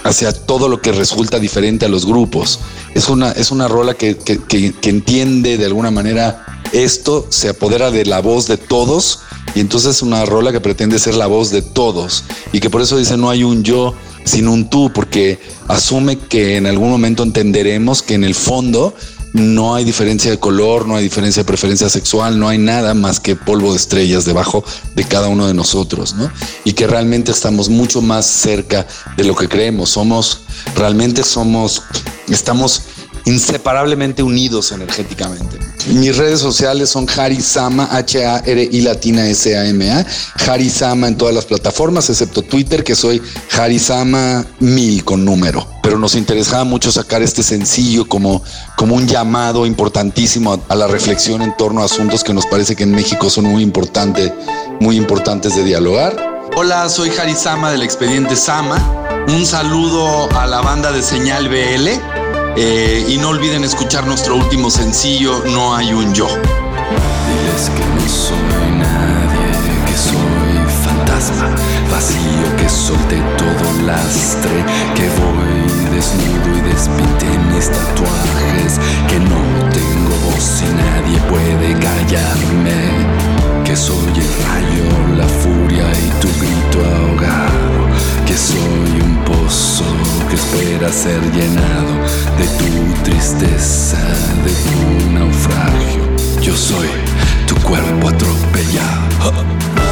hacia 0.06 0.32
todo 0.32 0.70
lo 0.70 0.82
que 0.82 0.92
resulta 0.92 1.40
diferente 1.40 1.86
a 1.86 1.90
los 1.90 2.06
grupos. 2.06 2.60
Es 2.94 3.10
una, 3.10 3.32
es 3.32 3.52
una 3.52 3.68
rola 3.68 3.96
que, 3.96 4.16
que, 4.16 4.40
que, 4.40 4.90
entiende 4.90 5.58
de 5.58 5.66
alguna 5.66 5.90
manera 5.90 6.62
esto, 6.72 7.26
se 7.30 7.50
apodera 7.50 7.90
de 7.90 8.06
la 8.06 8.22
voz 8.22 8.48
de 8.48 8.58
todos 8.58 9.20
y 9.56 9.60
entonces 9.60 9.98
es 9.98 10.02
una 10.04 10.24
rola 10.26 10.52
que 10.52 10.62
pretende 10.62 11.00
ser 11.00 11.16
la 11.16 11.26
voz 11.26 11.50
de 11.50 11.64
todos 11.64 12.24
y 12.54 12.60
que 12.60 12.70
por 12.70 12.82
eso 12.82 12.98
dice 12.98 13.18
no 13.18 13.30
hay 13.30 13.44
un 13.44 13.64
yo 13.64 13.96
sin 14.26 14.48
un 14.48 14.70
tú, 14.70 14.92
porque 14.94 15.40
asume 15.68 16.18
que 16.18 16.58
en 16.58 16.66
algún 16.66 16.90
momento 16.90 17.24
entenderemos 17.24 18.02
que 18.02 18.16
en 18.16 18.24
el 18.24 18.36
fondo 18.36 18.94
no 19.36 19.76
hay 19.76 19.84
diferencia 19.84 20.32
de 20.32 20.40
color, 20.40 20.88
no 20.88 20.96
hay 20.96 21.04
diferencia 21.04 21.44
de 21.44 21.46
preferencia 21.46 21.90
sexual, 21.90 22.40
no 22.40 22.48
hay 22.48 22.58
nada 22.58 22.94
más 22.94 23.20
que 23.20 23.36
polvo 23.36 23.72
de 23.72 23.78
estrellas 23.78 24.24
debajo 24.24 24.64
de 24.96 25.04
cada 25.04 25.28
uno 25.28 25.46
de 25.46 25.54
nosotros, 25.54 26.14
¿no? 26.14 26.32
Y 26.64 26.72
que 26.72 26.88
realmente 26.88 27.34
estamos 27.34 27.68
mucho 27.68 28.02
más 28.02 28.26
cerca 28.26 28.88
de 29.18 29.26
lo 29.26 29.36
que 29.36 29.50
creemos. 29.50 29.90
Somos, 29.90 30.40
realmente 30.78 31.22
somos, 31.24 31.84
estamos 32.30 32.84
inseparablemente 33.26 34.24
unidos 34.24 34.72
energéticamente. 34.72 35.58
Mis 35.88 36.16
redes 36.16 36.40
sociales 36.40 36.90
son 36.90 37.08
Harisama, 37.10 37.90
H-A-R-I 37.92 38.82
latina 38.82 39.28
S-A-M-A, 39.28 40.06
Harisama 40.48 41.08
en 41.08 41.18
todas 41.18 41.34
las 41.34 41.46
plataformas, 41.46 42.10
excepto 42.10 42.42
Twitter, 42.42 42.84
que 42.84 42.96
soy 42.96 43.22
Harisama 43.52 44.46
mil 44.60 45.04
con 45.04 45.26
número. 45.26 45.68
Pero 45.84 46.00
nos 46.00 46.16
interesaba 46.16 46.64
mucho 46.64 46.92
sacar 46.92 47.22
este 47.22 47.44
sencillo 47.44 48.08
como, 48.08 48.44
como 48.78 48.96
un 48.96 49.08
llamado 49.08 49.66
importantísimo 49.66 50.64
a, 50.68 50.76
la 50.76 50.88
reflexión 50.88 51.42
en 51.42 51.56
torno 51.58 51.82
a 51.82 51.86
asuntos 51.86 52.24
que 52.24 52.34
nos 52.34 52.46
parece 52.46 52.76
que 52.76 52.84
en 52.84 52.92
México 52.92 53.30
son 53.30 53.46
muy, 53.46 53.62
importante, 53.62 54.34
muy 54.80 54.98
importantes 54.98 55.56
de 55.56 55.64
dialogar. 55.64 56.16
Hola, 56.56 56.88
soy 56.90 57.10
Harisama 57.10 57.72
del 57.72 57.84
Expediente 57.84 58.36
Sama. 58.36 58.80
Un 59.28 59.46
saludo 59.46 60.30
a 60.38 60.46
la 60.48 60.62
banda 60.62 60.92
de 60.92 61.02
Señal 61.02 61.50
BL. 61.50 62.35
Eh, 62.58 63.06
y 63.10 63.18
no 63.18 63.30
olviden 63.30 63.66
escuchar 63.66 64.08
nuestro 64.08 64.38
último 64.38 64.70
sencillo, 64.70 65.44
No 65.46 65.76
hay 65.76 65.92
un 65.92 66.14
yo. 66.14 66.28
Diles 66.28 67.70
que 67.76 67.86
no 67.96 68.08
soy 68.08 68.72
nadie, 68.80 69.52
que 69.86 69.98
soy 69.98 70.74
fantasma, 70.86 71.50
vacío, 71.92 72.56
que 72.58 72.70
solté 72.70 73.22
todo 73.38 73.86
lastre, 73.86 74.64
que 74.96 75.10
voy 75.20 75.94
desnudo 75.94 76.58
y 76.58 76.62
despinté 76.62 77.28
mis 77.54 77.70
tatuajes, 77.70 78.80
que 79.10 79.20
no 79.20 79.70
tengo 79.72 80.16
voz 80.32 80.62
y 80.62 80.70
nadie 80.74 81.20
puede 81.30 81.74
callarme. 81.78 83.66
Que 83.66 83.76
soy 83.76 84.14
el 84.16 84.32
rayo, 84.46 85.18
la 85.18 85.28
furia 85.28 85.92
y 85.92 86.22
tu 86.22 86.30
grito 86.40 86.80
ahogado. 86.86 87.90
Que 88.26 88.38
soy 88.38 89.02
un 89.02 89.18
pozo 89.26 89.84
que 90.30 90.36
espera 90.36 90.92
ser 90.94 91.22
llenado 91.34 91.96
de 92.38 92.46
tu 92.58 93.04
tristeza, 93.04 93.98
de 94.44 94.52
tu 94.52 95.12
naufragio. 95.14 96.04
Yo 96.42 96.56
soy 96.56 96.88
tu 97.48 97.56
cuerpo 97.56 98.10
atropellado. 98.10 99.85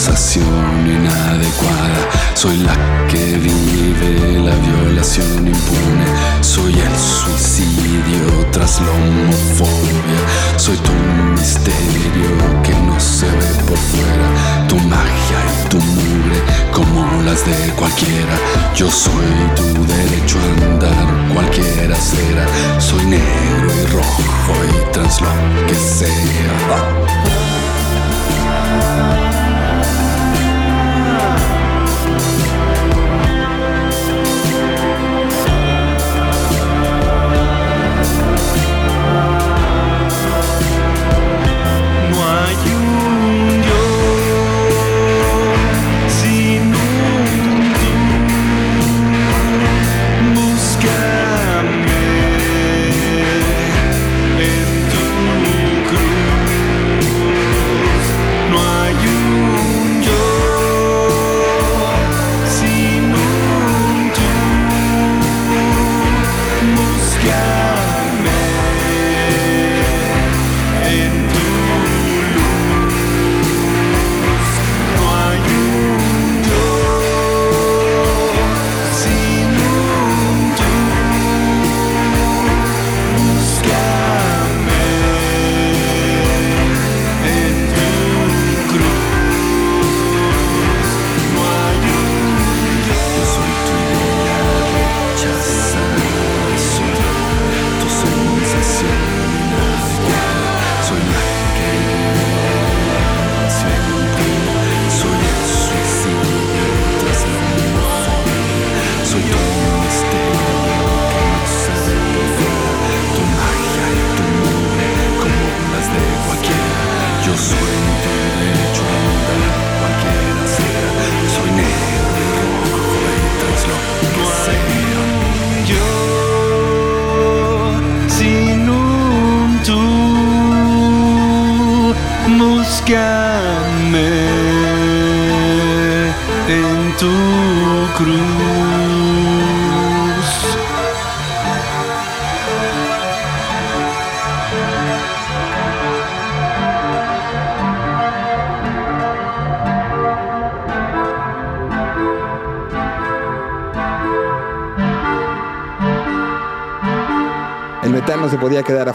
Situación 0.00 0.86
inadecuada. 0.86 2.00
Soy 2.34 2.56
la 2.58 2.74
que 3.06 3.36
vive 3.36 4.40
la 4.40 4.54
violación 4.54 5.46
impune. 5.46 6.06
Soy 6.40 6.72
el 6.72 6.96
suicidio 6.98 8.46
tras 8.50 8.80
la 8.80 8.90
homofobia. 8.90 10.20
Soy 10.56 10.78
tu 10.78 10.92
misterio 11.38 12.32
que 12.62 12.72
no 12.86 12.98
se 12.98 13.26
ve 13.26 13.52
por 13.68 13.76
fuera. 13.76 14.66
Tu 14.68 14.76
magia 14.76 15.38
y 15.52 15.68
tu 15.68 15.76
mugre 15.76 16.40
como 16.72 17.22
las 17.22 17.44
de 17.44 17.72
cualquiera. 17.74 18.36
Yo 18.74 18.90
soy 18.90 19.30
tu 19.54 19.86
derecho 19.86 20.38
a 20.38 20.64
andar, 20.64 21.34
cualquiera 21.34 21.96
será. 21.96 22.46
Soy 22.80 23.04
negro 23.04 23.68
y 23.82 23.86
rojo 23.92 24.22
y 24.64 24.92
trans 24.92 25.20
lo 25.20 25.28
que 25.66 25.74
sea. 25.74 26.10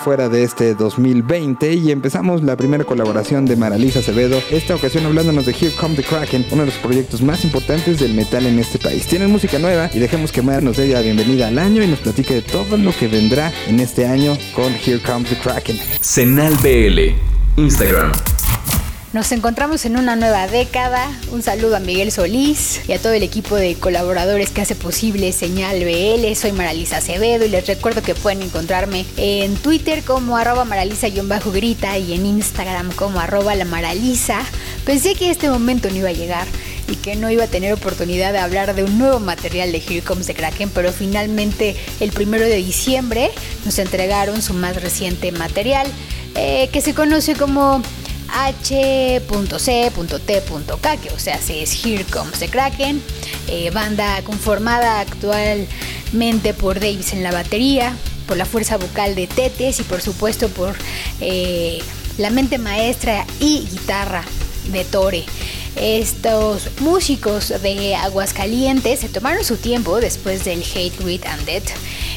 Afuera 0.05 0.29
de 0.29 0.43
este 0.43 0.75
2020 0.75 1.73
y 1.73 1.89
empezamos 1.89 2.43
la 2.43 2.55
primera 2.55 2.83
colaboración 2.83 3.47
de 3.47 3.55
Maralisa 3.55 4.01
Acevedo, 4.01 4.39
esta 4.51 4.75
ocasión 4.75 5.03
hablándonos 5.07 5.47
de 5.47 5.51
Here 5.51 5.71
Come 5.71 5.95
the 5.95 6.03
Kraken, 6.03 6.45
uno 6.51 6.61
de 6.61 6.67
los 6.67 6.77
proyectos 6.77 7.23
más 7.23 7.43
importantes 7.43 7.99
del 7.99 8.13
metal 8.13 8.45
en 8.45 8.59
este 8.59 8.77
país. 8.77 9.07
Tienen 9.07 9.31
música 9.31 9.57
nueva 9.57 9.89
y 9.91 9.97
dejemos 9.97 10.31
que 10.31 10.43
Mar 10.43 10.61
nos 10.61 10.77
dé 10.77 10.89
la 10.89 11.01
bienvenida 11.01 11.47
al 11.47 11.57
año 11.57 11.81
y 11.81 11.87
nos 11.87 12.01
platique 12.01 12.35
de 12.35 12.43
todo 12.43 12.77
lo 12.77 12.91
que 12.91 13.07
vendrá 13.07 13.51
en 13.65 13.79
este 13.79 14.05
año 14.05 14.37
con 14.53 14.71
Here 14.73 14.99
Comes 14.99 15.27
the 15.27 15.37
Kraken. 15.37 15.79
Senal 16.01 16.53
BL, 16.61 17.59
Instagram 17.59 18.11
nos 19.15 19.31
encontramos 19.31 19.85
en 19.85 19.95
una 19.95 20.17
nueva 20.17 20.45
década. 20.45 21.09
Un 21.31 21.41
saludo 21.41 21.77
a 21.77 21.79
Miguel 21.79 22.11
Solís 22.11 22.81
y 22.85 22.91
a 22.91 22.99
todo 22.99 23.13
el 23.13 23.23
equipo 23.23 23.55
de 23.55 23.75
colaboradores 23.75 24.49
que 24.49 24.59
hace 24.59 24.75
posible 24.75 25.31
Señal 25.31 25.85
BL. 25.85 26.35
Soy 26.35 26.51
Maralisa 26.51 26.97
Acevedo 26.97 27.45
y 27.45 27.47
les 27.47 27.65
recuerdo 27.65 28.01
que 28.01 28.13
pueden 28.13 28.41
encontrarme 28.41 29.05
en 29.15 29.55
Twitter 29.55 30.03
como 30.03 30.35
arroba 30.35 30.65
maralisa-grita 30.65 31.97
y 31.97 32.11
en 32.11 32.25
Instagram 32.25 32.91
como 32.91 33.21
arroba 33.21 33.55
la 33.55 33.63
maralisa. 33.63 34.41
Pensé 34.83 35.15
que 35.15 35.31
este 35.31 35.49
momento 35.49 35.89
no 35.89 35.95
iba 35.95 36.09
a 36.09 36.11
llegar 36.11 36.45
y 36.89 36.97
que 36.97 37.15
no 37.15 37.31
iba 37.31 37.45
a 37.45 37.47
tener 37.47 37.71
oportunidad 37.71 38.33
de 38.33 38.39
hablar 38.39 38.75
de 38.75 38.83
un 38.83 38.97
nuevo 38.97 39.21
material 39.21 39.71
de 39.71 39.77
Here 39.77 40.01
Comes 40.01 40.27
the 40.27 40.33
Kraken, 40.33 40.71
pero 40.71 40.91
finalmente 40.91 41.77
el 42.01 42.11
primero 42.11 42.43
de 42.43 42.57
diciembre 42.57 43.31
nos 43.63 43.79
entregaron 43.79 44.41
su 44.41 44.53
más 44.53 44.75
reciente 44.81 45.31
material 45.31 45.87
eh, 46.35 46.67
que 46.73 46.81
se 46.81 46.93
conoce 46.93 47.33
como 47.33 47.81
H.C.T.K, 48.29 49.17
que 50.97 51.09
o 51.09 51.19
sea, 51.19 51.39
si 51.41 51.59
es 51.59 51.85
Here 51.85 52.03
Comes 52.05 52.39
the 52.39 52.47
Kraken, 52.47 53.01
eh, 53.47 53.69
banda 53.71 54.21
conformada 54.23 54.99
actualmente 54.99 56.53
por 56.53 56.79
Davis 56.79 57.13
en 57.13 57.23
la 57.23 57.31
batería, 57.31 57.95
por 58.27 58.37
la 58.37 58.45
fuerza 58.45 58.77
vocal 58.77 59.15
de 59.15 59.27
Tetes 59.27 59.79
y 59.79 59.83
por 59.83 60.01
supuesto 60.01 60.49
por 60.49 60.75
eh, 61.21 61.79
la 62.17 62.29
mente 62.29 62.57
maestra 62.57 63.25
y 63.39 63.67
guitarra 63.71 64.23
de 64.71 64.83
Tore. 64.85 65.25
Estos 65.75 66.69
músicos 66.79 67.49
de 67.61 67.95
Aguascalientes 67.95 69.01
se 69.01 69.09
tomaron 69.09 69.43
su 69.43 69.57
tiempo 69.57 69.99
después 69.99 70.45
del 70.45 70.63
Hate, 70.63 70.97
Greed 70.99 71.25
and 71.25 71.45
Death 71.45 71.71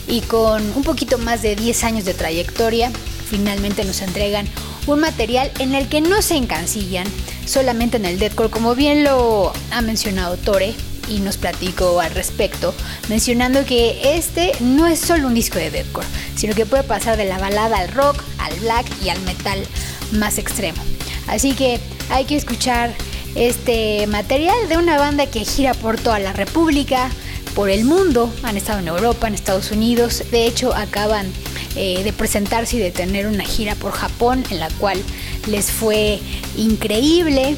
y 0.06 0.20
con 0.22 0.62
un 0.76 0.82
poquito 0.84 1.18
más 1.18 1.42
de 1.42 1.56
10 1.56 1.84
años 1.84 2.04
de 2.04 2.14
trayectoria, 2.14 2.92
finalmente 3.28 3.84
nos 3.84 4.00
entregan 4.00 4.48
un 4.92 5.00
material 5.00 5.50
en 5.58 5.74
el 5.74 5.88
que 5.88 6.00
no 6.00 6.22
se 6.22 6.36
encancillan 6.36 7.06
solamente 7.46 7.96
en 7.96 8.04
el 8.04 8.18
deathcore, 8.18 8.50
como 8.50 8.74
bien 8.74 9.04
lo 9.04 9.52
ha 9.70 9.80
mencionado 9.80 10.36
Tore 10.36 10.74
y 11.08 11.20
nos 11.20 11.36
platicó 11.36 12.00
al 12.00 12.14
respecto, 12.14 12.74
mencionando 13.08 13.64
que 13.64 14.16
este 14.16 14.52
no 14.60 14.86
es 14.86 14.98
solo 14.98 15.26
un 15.26 15.34
disco 15.34 15.58
de 15.58 15.70
deathcore, 15.70 16.06
sino 16.36 16.54
que 16.54 16.66
puede 16.66 16.82
pasar 16.82 17.16
de 17.16 17.24
la 17.24 17.38
balada 17.38 17.78
al 17.78 17.88
rock, 17.88 18.22
al 18.38 18.54
black 18.60 18.86
y 19.02 19.08
al 19.08 19.20
metal 19.22 19.64
más 20.12 20.38
extremo. 20.38 20.82
Así 21.26 21.52
que 21.54 21.80
hay 22.10 22.24
que 22.24 22.36
escuchar 22.36 22.94
este 23.34 24.06
material 24.06 24.68
de 24.68 24.76
una 24.76 24.98
banda 24.98 25.26
que 25.26 25.44
gira 25.44 25.74
por 25.74 25.98
toda 25.98 26.18
la 26.18 26.32
República, 26.32 27.10
por 27.58 27.70
el 27.70 27.84
mundo, 27.84 28.32
han 28.44 28.56
estado 28.56 28.78
en 28.78 28.86
Europa, 28.86 29.26
en 29.26 29.34
Estados 29.34 29.72
Unidos, 29.72 30.22
de 30.30 30.46
hecho 30.46 30.72
acaban 30.76 31.26
eh, 31.74 32.04
de 32.04 32.12
presentarse 32.12 32.76
y 32.76 32.78
de 32.78 32.92
tener 32.92 33.26
una 33.26 33.42
gira 33.42 33.74
por 33.74 33.90
Japón 33.90 34.44
en 34.50 34.60
la 34.60 34.68
cual 34.78 35.02
les 35.48 35.72
fue 35.72 36.20
increíble. 36.56 37.56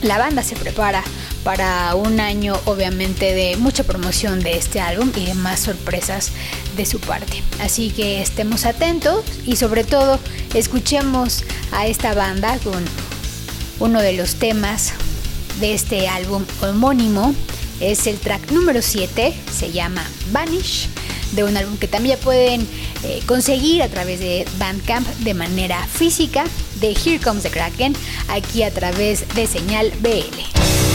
La 0.00 0.16
banda 0.16 0.42
se 0.42 0.56
prepara 0.56 1.04
para 1.44 1.94
un 1.96 2.18
año 2.18 2.58
obviamente 2.64 3.34
de 3.34 3.58
mucha 3.58 3.84
promoción 3.84 4.40
de 4.40 4.56
este 4.56 4.80
álbum 4.80 5.12
y 5.14 5.26
de 5.26 5.34
más 5.34 5.60
sorpresas 5.60 6.30
de 6.78 6.86
su 6.86 6.98
parte. 6.98 7.42
Así 7.60 7.90
que 7.90 8.22
estemos 8.22 8.64
atentos 8.64 9.22
y 9.44 9.56
sobre 9.56 9.84
todo 9.84 10.18
escuchemos 10.54 11.44
a 11.72 11.86
esta 11.86 12.14
banda 12.14 12.56
con 12.64 12.82
uno 13.80 14.00
de 14.00 14.14
los 14.14 14.36
temas 14.36 14.94
de 15.60 15.74
este 15.74 16.08
álbum 16.08 16.42
homónimo. 16.62 17.34
Es 17.80 18.06
el 18.06 18.18
track 18.18 18.50
número 18.52 18.82
7, 18.82 19.34
se 19.50 19.72
llama 19.72 20.04
Vanish 20.30 20.88
de 21.32 21.44
un 21.44 21.56
álbum 21.56 21.76
que 21.76 21.88
también 21.88 22.18
pueden 22.18 22.66
eh, 23.04 23.22
conseguir 23.26 23.82
a 23.82 23.88
través 23.88 24.20
de 24.20 24.46
Bandcamp 24.58 25.06
de 25.20 25.34
manera 25.34 25.86
física 25.86 26.44
de 26.80 26.90
Here 26.90 27.20
Comes 27.20 27.42
the 27.42 27.50
Kraken, 27.50 27.94
aquí 28.28 28.62
a 28.62 28.70
través 28.70 29.26
de 29.34 29.46
Señal 29.46 29.92
BL. 30.00 30.89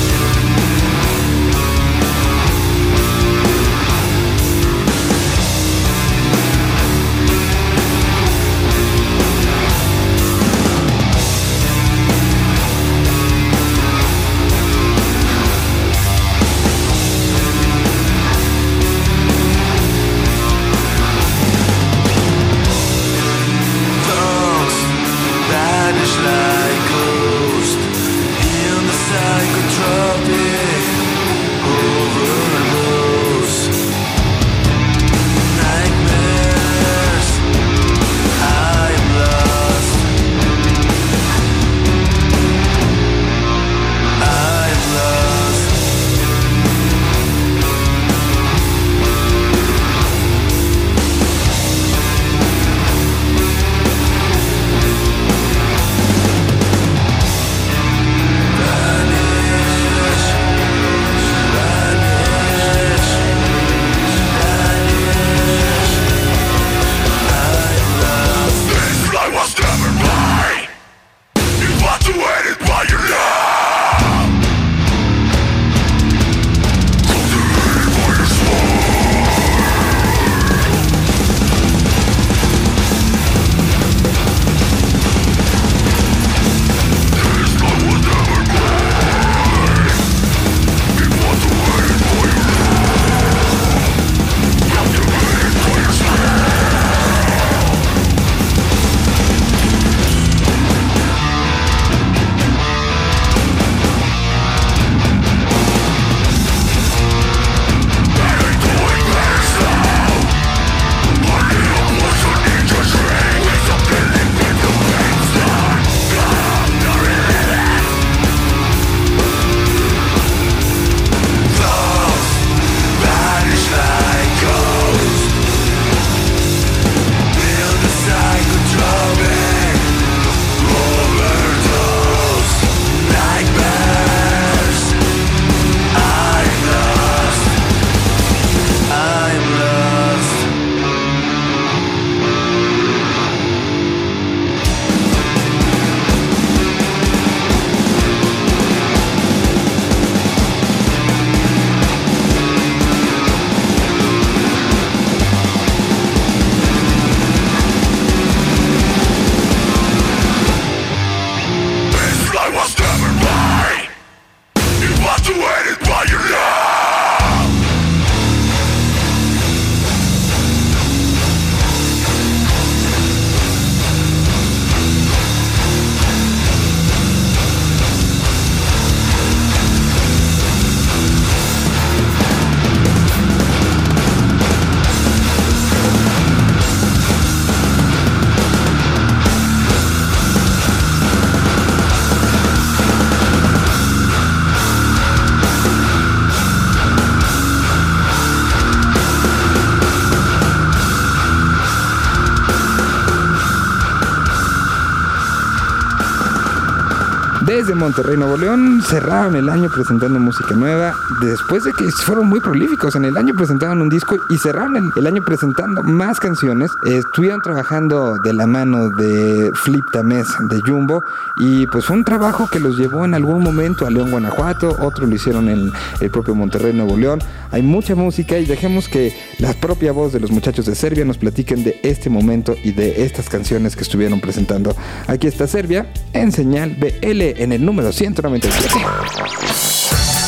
De 207.68 207.76
Monterrey, 207.76 208.18
Nuevo 208.18 208.38
León, 208.38 208.82
cerraron 208.84 209.36
el 209.36 209.50
año 209.50 209.70
presentando 209.70 210.20
música 210.20 210.54
nueva. 210.56 210.94
Después 211.22 211.64
de 211.64 211.72
que 211.74 211.90
fueron 211.90 212.28
muy 212.28 212.40
prolíficos, 212.40 212.96
en 212.96 213.06
el 213.06 213.18
año 213.18 213.34
presentaron 213.34 213.82
un 213.82 213.90
disco 213.90 214.18
y 214.30 214.38
cerraron 214.38 214.92
el, 214.96 215.08
año 215.08 215.24
presentando 215.24 215.82
más 215.82 216.20
canciones. 216.20 216.72
estuvieron 216.86 217.42
trabajando 217.42 218.18
de 218.24 218.34
la 218.34 218.46
mano 218.46 218.90
de 218.90 219.52
Flip 219.56 219.84
Tamés 219.92 220.28
de 220.50 220.62
Jumbo 220.62 221.04
y 221.38 221.66
pues 221.68 221.86
fue 221.86 221.96
un 221.96 222.04
trabajo 222.04 222.48
que 222.52 222.60
los 222.60 222.78
llevó 222.78 223.06
en 223.06 223.14
algún 223.14 223.44
momento 223.44 223.88
a 223.88 223.90
León, 223.90 224.12
Guanajuato, 224.12 224.76
otro 224.80 225.08
lo 225.08 225.16
hicieron 225.16 225.50
en 225.50 225.72
el 226.00 226.10
propio 226.10 226.36
Monterrey, 226.36 226.74
Nuevo 226.74 226.98
León. 226.98 227.20
Hay 227.56 227.64
mucha 227.64 227.96
música 227.96 228.38
y 228.38 228.44
dejemos 228.44 228.90
que 228.90 229.16
la 229.40 229.54
propia 229.54 229.94
voz 229.94 230.12
de 230.12 230.20
los 230.20 230.30
muchachos 230.30 230.66
de 230.66 230.76
Serbia 230.76 231.06
nos 231.06 231.18
platiquen 231.18 231.64
de 231.64 231.80
este 231.84 232.10
momento 232.10 232.58
y 232.62 232.74
de 232.74 233.06
estas 233.06 233.30
canciones 233.30 233.78
que 233.78 233.84
estuvieron 233.84 234.20
presentando. 234.20 234.76
Aquí 235.08 235.28
está 235.28 235.48
Serbia 235.48 235.90
en 236.12 236.34
señal 236.34 236.76
BL 236.76 237.22
en 237.42 237.54
el 237.54 237.64
número 237.64 237.94
197. 237.94 238.68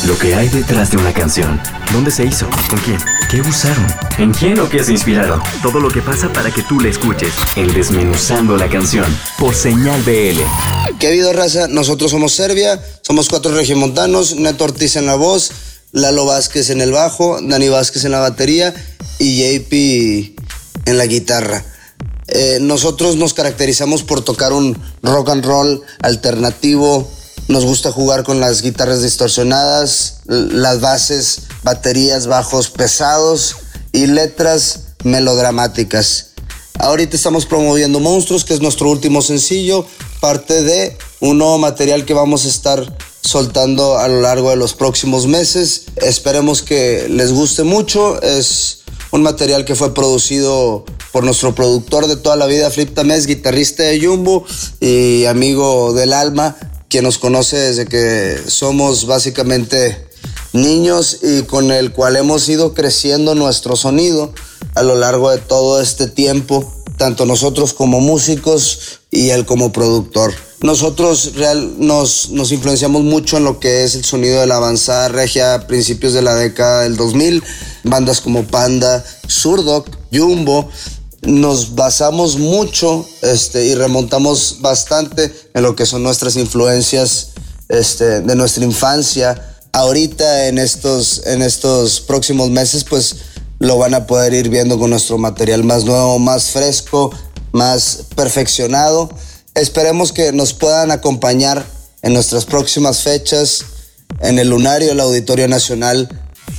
Lo 0.08 0.18
que 0.18 0.36
hay 0.36 0.48
detrás 0.48 0.92
de 0.92 0.96
una 0.96 1.12
canción. 1.12 1.60
¿Dónde 1.92 2.12
se 2.12 2.24
hizo? 2.24 2.50
¿Con 2.70 2.80
quién? 2.80 2.98
¿Qué 3.30 3.42
usaron? 3.42 3.86
¿En 4.20 4.32
quién 4.32 4.58
o 4.62 4.70
qué 4.70 4.82
se 4.82 4.94
inspiraron? 4.94 5.42
Todo 5.62 5.82
lo 5.82 5.90
que 5.90 6.02
pasa 6.02 6.32
para 6.32 6.50
que 6.50 6.62
tú 6.64 6.80
la 6.80 6.88
escuches. 6.88 7.34
En 7.58 7.74
Desmenuzando 7.74 8.56
la 8.56 8.70
canción. 8.70 9.06
Por 9.38 9.54
señal 9.54 10.02
BL. 10.04 10.40
¿Qué 10.98 11.08
ha 11.08 11.10
habido, 11.10 11.34
raza? 11.34 11.68
Nosotros 11.68 12.10
somos 12.10 12.32
Serbia. 12.32 12.82
Somos 13.02 13.28
cuatro 13.28 13.54
regiomontanos. 13.54 14.38
Neto 14.38 14.64
Ortiz 14.64 14.96
en 14.96 15.08
la 15.08 15.16
voz. 15.16 15.52
Lalo 15.92 16.26
Vázquez 16.26 16.70
en 16.70 16.82
el 16.82 16.92
bajo. 16.92 17.40
Dani 17.42 17.70
Vázquez 17.70 18.06
en 18.06 18.12
la 18.12 18.20
batería. 18.20 18.74
Y 19.20 19.38
JP 19.38 20.38
en 20.86 20.98
la 20.98 21.06
guitarra. 21.06 21.64
Eh, 22.28 22.60
nosotros 22.62 23.16
nos 23.16 23.34
caracterizamos 23.34 24.04
por 24.04 24.22
tocar 24.24 24.54
un 24.54 24.78
rock 25.02 25.30
and 25.30 25.46
roll 25.46 25.82
alternativo. 26.02 27.10
Nos 27.48 27.64
gusta 27.64 27.92
jugar 27.92 28.24
con 28.24 28.40
las 28.40 28.62
guitarras 28.62 29.02
distorsionadas, 29.02 30.20
las 30.26 30.82
bases, 30.82 31.44
baterías, 31.64 32.28
bajos 32.28 32.70
pesados 32.70 33.56
y 33.94 34.08
letras 34.08 34.82
melodramáticas. 35.04 36.32
Ahorita 36.80 37.16
estamos 37.16 37.46
promoviendo 37.46 38.00
Monstruos, 38.00 38.44
que 38.44 38.54
es 38.54 38.62
nuestro 38.62 38.90
último 38.90 39.22
sencillo, 39.22 39.86
parte 40.20 40.62
de 40.62 40.98
un 41.22 41.38
nuevo 41.38 41.58
material 41.58 42.06
que 42.06 42.14
vamos 42.14 42.46
a 42.46 42.50
estar 42.50 42.98
soltando 43.28 44.00
a 44.00 44.08
lo 44.08 44.22
largo 44.22 44.50
de 44.50 44.56
los 44.56 44.74
próximos 44.74 45.28
meses. 45.28 45.84
Esperemos 45.98 46.64
que 46.64 47.08
les 47.10 47.32
guste 47.32 47.64
mucho. 47.64 48.22
Es 48.22 48.80
un 49.12 49.22
material 49.22 49.66
que 49.66 49.76
fue 49.76 49.94
producido 49.94 50.86
por 51.12 51.24
nuestro 51.24 51.54
productor 51.54 52.08
de 52.08 52.16
toda 52.16 52.36
la 52.36 52.46
vida, 52.46 52.70
Flip 52.70 52.94
Tamés, 52.94 53.26
guitarrista 53.26 53.84
de 53.84 54.06
Jumbo 54.06 54.46
y 54.80 55.26
amigo 55.26 55.94
del 55.94 56.14
alma, 56.14 56.56
quien 56.90 57.04
nos 57.04 57.18
conoce 57.18 57.58
desde 57.58 57.86
que 57.86 58.38
somos 58.48 59.06
básicamente 59.06 60.08
niños 60.54 61.20
y 61.22 61.44
con 61.44 61.72
el 61.72 61.92
cual 61.92 62.16
hemos 62.16 62.48
ido 62.50 62.74
creciendo 62.74 63.36
nuestro 63.36 63.76
sonido 63.76 64.34
a 64.76 64.84
lo 64.84 64.96
largo 64.96 65.32
de 65.32 65.40
todo 65.40 65.82
este 65.82 66.08
tiempo, 66.08 66.72
tanto 66.98 67.26
nosotros 67.26 67.74
como 67.74 68.00
músicos 68.00 69.00
y 69.12 69.30
él 69.30 69.46
como 69.46 69.72
productor. 69.72 70.34
Nosotros 70.62 71.36
real, 71.36 71.76
nos, 71.78 72.30
nos 72.32 72.52
influenciamos 72.52 73.04
mucho 73.04 73.38
en 73.38 73.44
lo 73.44 73.60
que 73.60 73.84
es 73.84 73.94
el 73.94 74.04
sonido 74.04 74.42
de 74.42 74.48
la 74.48 74.56
avanzada 74.56 75.08
regia 75.08 75.54
a 75.54 75.68
principios 75.68 76.14
de 76.14 76.24
la 76.24 76.34
década 76.36 76.82
del 76.82 76.98
2000, 76.98 77.44
bandas 77.84 78.22
como 78.22 78.44
Panda, 78.44 79.06
Surdoc, 79.28 79.88
Jumbo. 80.12 80.68
Nos 81.22 81.76
basamos 81.76 82.38
mucho 82.38 83.08
este, 83.22 83.66
y 83.66 83.76
remontamos 83.76 84.58
bastante 84.62 85.32
en 85.54 85.62
lo 85.62 85.76
que 85.76 85.86
son 85.86 86.02
nuestras 86.02 86.36
influencias 86.36 87.30
este, 87.70 88.22
de 88.22 88.36
nuestra 88.36 88.64
infancia. 88.64 89.60
Ahorita 89.74 90.48
en 90.48 90.58
estos, 90.58 91.22
en 91.28 91.44
estos 91.44 92.02
próximos 92.02 92.50
meses 92.50 92.84
pues 92.84 93.16
lo 93.60 93.78
van 93.78 93.94
a 93.94 94.06
poder 94.08 94.34
ir 94.34 94.50
viendo 94.50 94.78
con 94.78 94.90
nuestro 94.92 95.18
material 95.18 95.64
más 95.64 95.86
nuevo, 95.86 96.20
más 96.20 96.52
fresco, 96.52 97.12
más 97.52 98.06
perfeccionado. 98.16 99.10
Esperemos 99.56 100.12
que 100.12 100.32
nos 100.32 100.54
puedan 100.54 100.92
acompañar 100.92 101.66
en 102.02 102.14
nuestras 102.14 102.46
próximas 102.46 103.02
fechas 103.02 103.66
en 104.22 104.40
el 104.40 104.50
Lunario, 104.50 104.92
el 104.92 105.00
Auditorio 105.00 105.48
Nacional, 105.48 106.10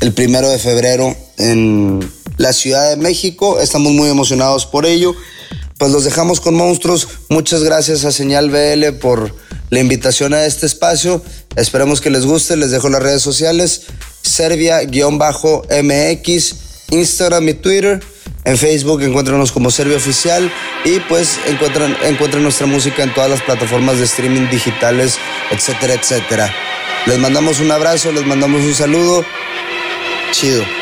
el 0.01 0.13
primero 0.13 0.49
de 0.49 0.59
febrero 0.59 1.17
en 1.39 2.01
la 2.37 2.53
Ciudad 2.53 2.91
de 2.91 2.97
México. 2.97 3.61
Estamos 3.61 3.93
muy 3.93 4.09
emocionados 4.09 4.67
por 4.67 4.87
ello. 4.87 5.15
Pues 5.79 5.93
los 5.93 6.05
dejamos 6.05 6.41
con 6.41 6.55
monstruos. 6.55 7.07
Muchas 7.29 7.63
gracias 7.63 8.05
a 8.05 8.11
Señal 8.11 8.51
BL 8.51 8.99
por 9.01 9.33
la 9.71 9.79
invitación 9.81 10.35
a 10.35 10.45
este 10.45 10.67
espacio. 10.67 11.23
Esperemos 11.55 12.01
que 12.01 12.11
les 12.11 12.27
guste. 12.27 12.57
Les 12.57 12.73
dejo 12.73 12.89
las 12.89 13.03
redes 13.03 13.23
sociales. 13.23 13.83
Serbia-MX, 14.23 14.89
Instagram 16.91 17.49
y 17.49 17.55
Twitter. 17.55 18.01
En 18.45 18.57
Facebook 18.57 19.03
encuéntranos 19.03 19.53
como 19.53 19.71
Serbia 19.71 19.97
Oficial 19.97 20.51
y 20.85 21.01
pues 21.01 21.39
encuentran, 21.47 21.97
encuentran 22.05 22.43
nuestra 22.43 22.67
música 22.67 23.03
en 23.03 23.13
todas 23.13 23.29
las 23.29 23.43
plataformas 23.43 23.99
de 23.99 24.05
streaming 24.05 24.49
digitales, 24.49 25.19
etcétera, 25.51 25.95
etcétera. 25.95 26.55
Les 27.07 27.19
mandamos 27.19 27.61
un 27.61 27.71
abrazo, 27.71 28.13
les 28.13 28.25
mandamos 28.25 28.63
un 28.63 28.75
saludo. 28.75 29.25
Chido. 30.33 30.78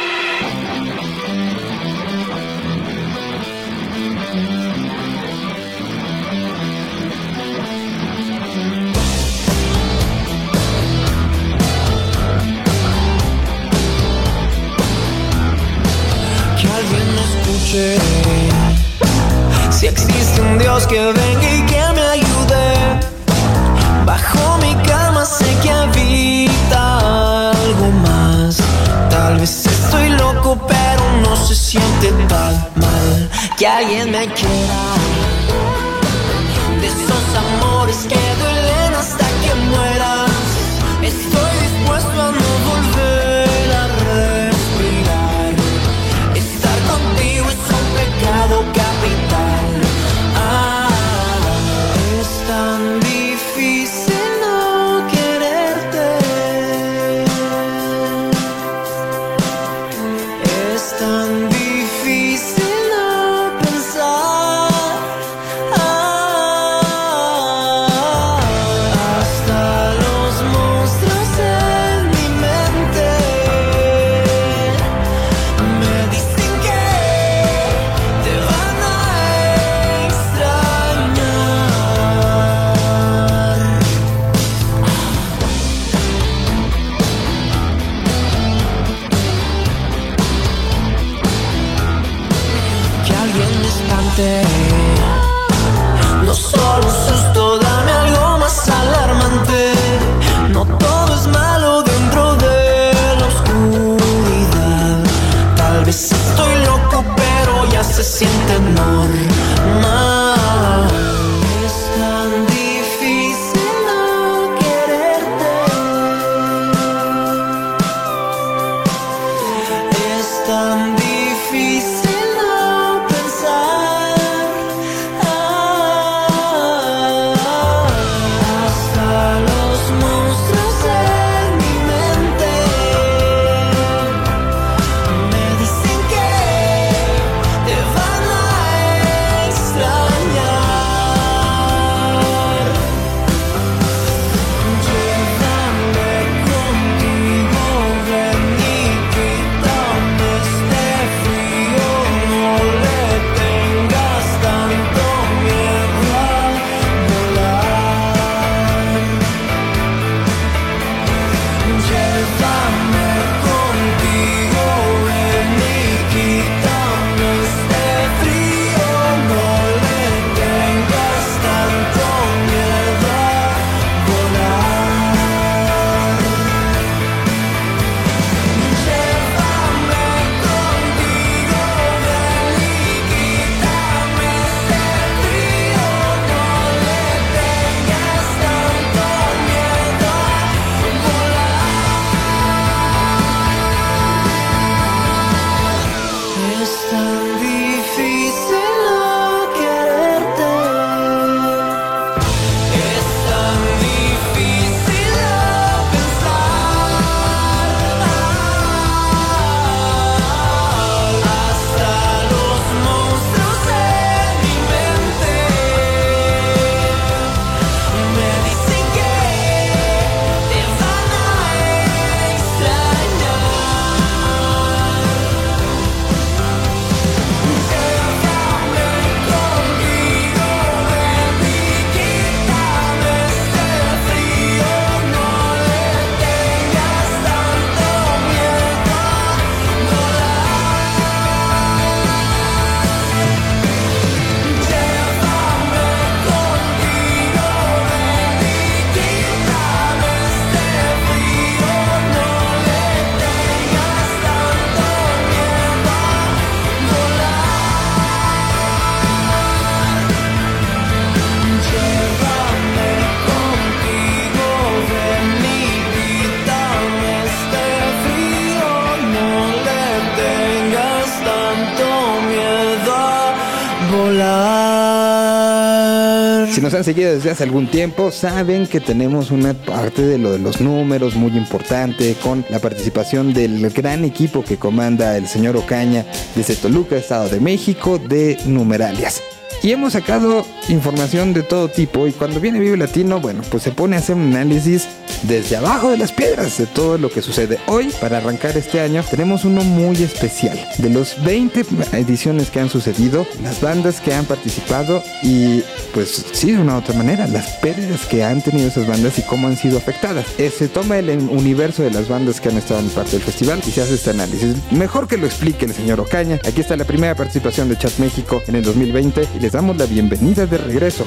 Seguido 276.86 277.12
desde 277.12 277.32
hace 277.32 277.42
algún 277.42 277.66
tiempo, 277.66 278.12
saben 278.12 278.68
que 278.68 278.78
tenemos 278.78 279.32
una 279.32 279.54
parte 279.54 280.02
de 280.02 280.18
lo 280.18 280.30
de 280.30 280.38
los 280.38 280.60
números 280.60 281.16
muy 281.16 281.36
importante 281.36 282.14
con 282.22 282.44
la 282.48 282.60
participación 282.60 283.34
del 283.34 283.70
gran 283.70 284.04
equipo 284.04 284.44
que 284.44 284.56
comanda 284.56 285.16
el 285.16 285.26
señor 285.26 285.56
Ocaña 285.56 286.06
desde 286.36 286.54
Toluca, 286.54 286.94
Estado 286.94 287.28
de 287.28 287.40
México, 287.40 287.98
de 287.98 288.38
Numeralias. 288.46 289.20
Y 289.64 289.72
hemos 289.72 289.94
sacado 289.94 290.46
información 290.68 291.32
de 291.32 291.42
todo 291.42 291.68
tipo 291.68 292.06
y 292.06 292.12
cuando 292.12 292.38
viene 292.38 292.60
Vive 292.60 292.76
Latino, 292.76 293.18
bueno, 293.20 293.42
pues 293.50 293.64
se 293.64 293.72
pone 293.72 293.96
a 293.96 293.98
hacer 293.98 294.14
un 294.14 294.32
análisis 294.32 294.86
desde 295.22 295.56
abajo 295.56 295.90
de 295.90 295.98
las 295.98 296.12
piedras 296.12 296.58
de 296.58 296.66
todo 296.66 296.98
lo 296.98 297.10
que 297.10 297.22
sucede. 297.22 297.58
Hoy, 297.66 297.92
para 298.00 298.18
arrancar 298.18 298.56
este 298.56 298.80
año, 298.80 299.04
tenemos 299.08 299.44
uno 299.44 299.62
muy 299.62 300.02
especial. 300.02 300.58
De 300.78 300.90
los 300.90 301.22
20 301.24 301.64
ediciones 301.92 302.50
que 302.50 302.60
han 302.60 302.70
sucedido, 302.70 303.26
las 303.42 303.60
bandas 303.60 304.00
que 304.00 304.14
han 304.14 304.24
participado 304.24 305.02
y 305.22 305.62
pues 305.92 306.26
sí, 306.32 306.52
de 306.52 306.60
una 306.60 306.74
u 306.74 306.78
otra 306.78 306.94
manera, 306.94 307.26
las 307.26 307.48
pérdidas 307.56 308.06
que 308.06 308.24
han 308.24 308.42
tenido 308.42 308.68
esas 308.68 308.86
bandas 308.86 309.18
y 309.18 309.22
cómo 309.22 309.48
han 309.48 309.56
sido 309.56 309.78
afectadas. 309.78 310.26
Eh, 310.38 310.50
se 310.50 310.68
toma 310.68 310.98
el 310.98 311.10
universo 311.10 311.82
de 311.82 311.90
las 311.90 312.08
bandas 312.08 312.40
que 312.40 312.48
han 312.48 312.56
estado 312.56 312.80
en 312.80 312.88
parte 312.90 313.12
del 313.12 313.22
festival 313.22 313.60
y 313.66 313.70
se 313.70 313.82
hace 313.82 313.94
este 313.94 314.10
análisis. 314.10 314.56
Mejor 314.70 315.08
que 315.08 315.16
lo 315.16 315.26
explique 315.26 315.64
el 315.64 315.74
señor 315.74 316.00
Ocaña. 316.00 316.38
Aquí 316.46 316.60
está 316.60 316.76
la 316.76 316.84
primera 316.84 317.14
participación 317.14 317.68
de 317.68 317.78
Chat 317.78 317.98
México 317.98 318.42
en 318.46 318.56
el 318.56 318.62
2020 318.62 319.28
y 319.36 319.40
les 319.40 319.52
damos 319.52 319.76
la 319.76 319.86
bienvenida 319.86 320.46
de 320.46 320.58
regreso. 320.58 321.06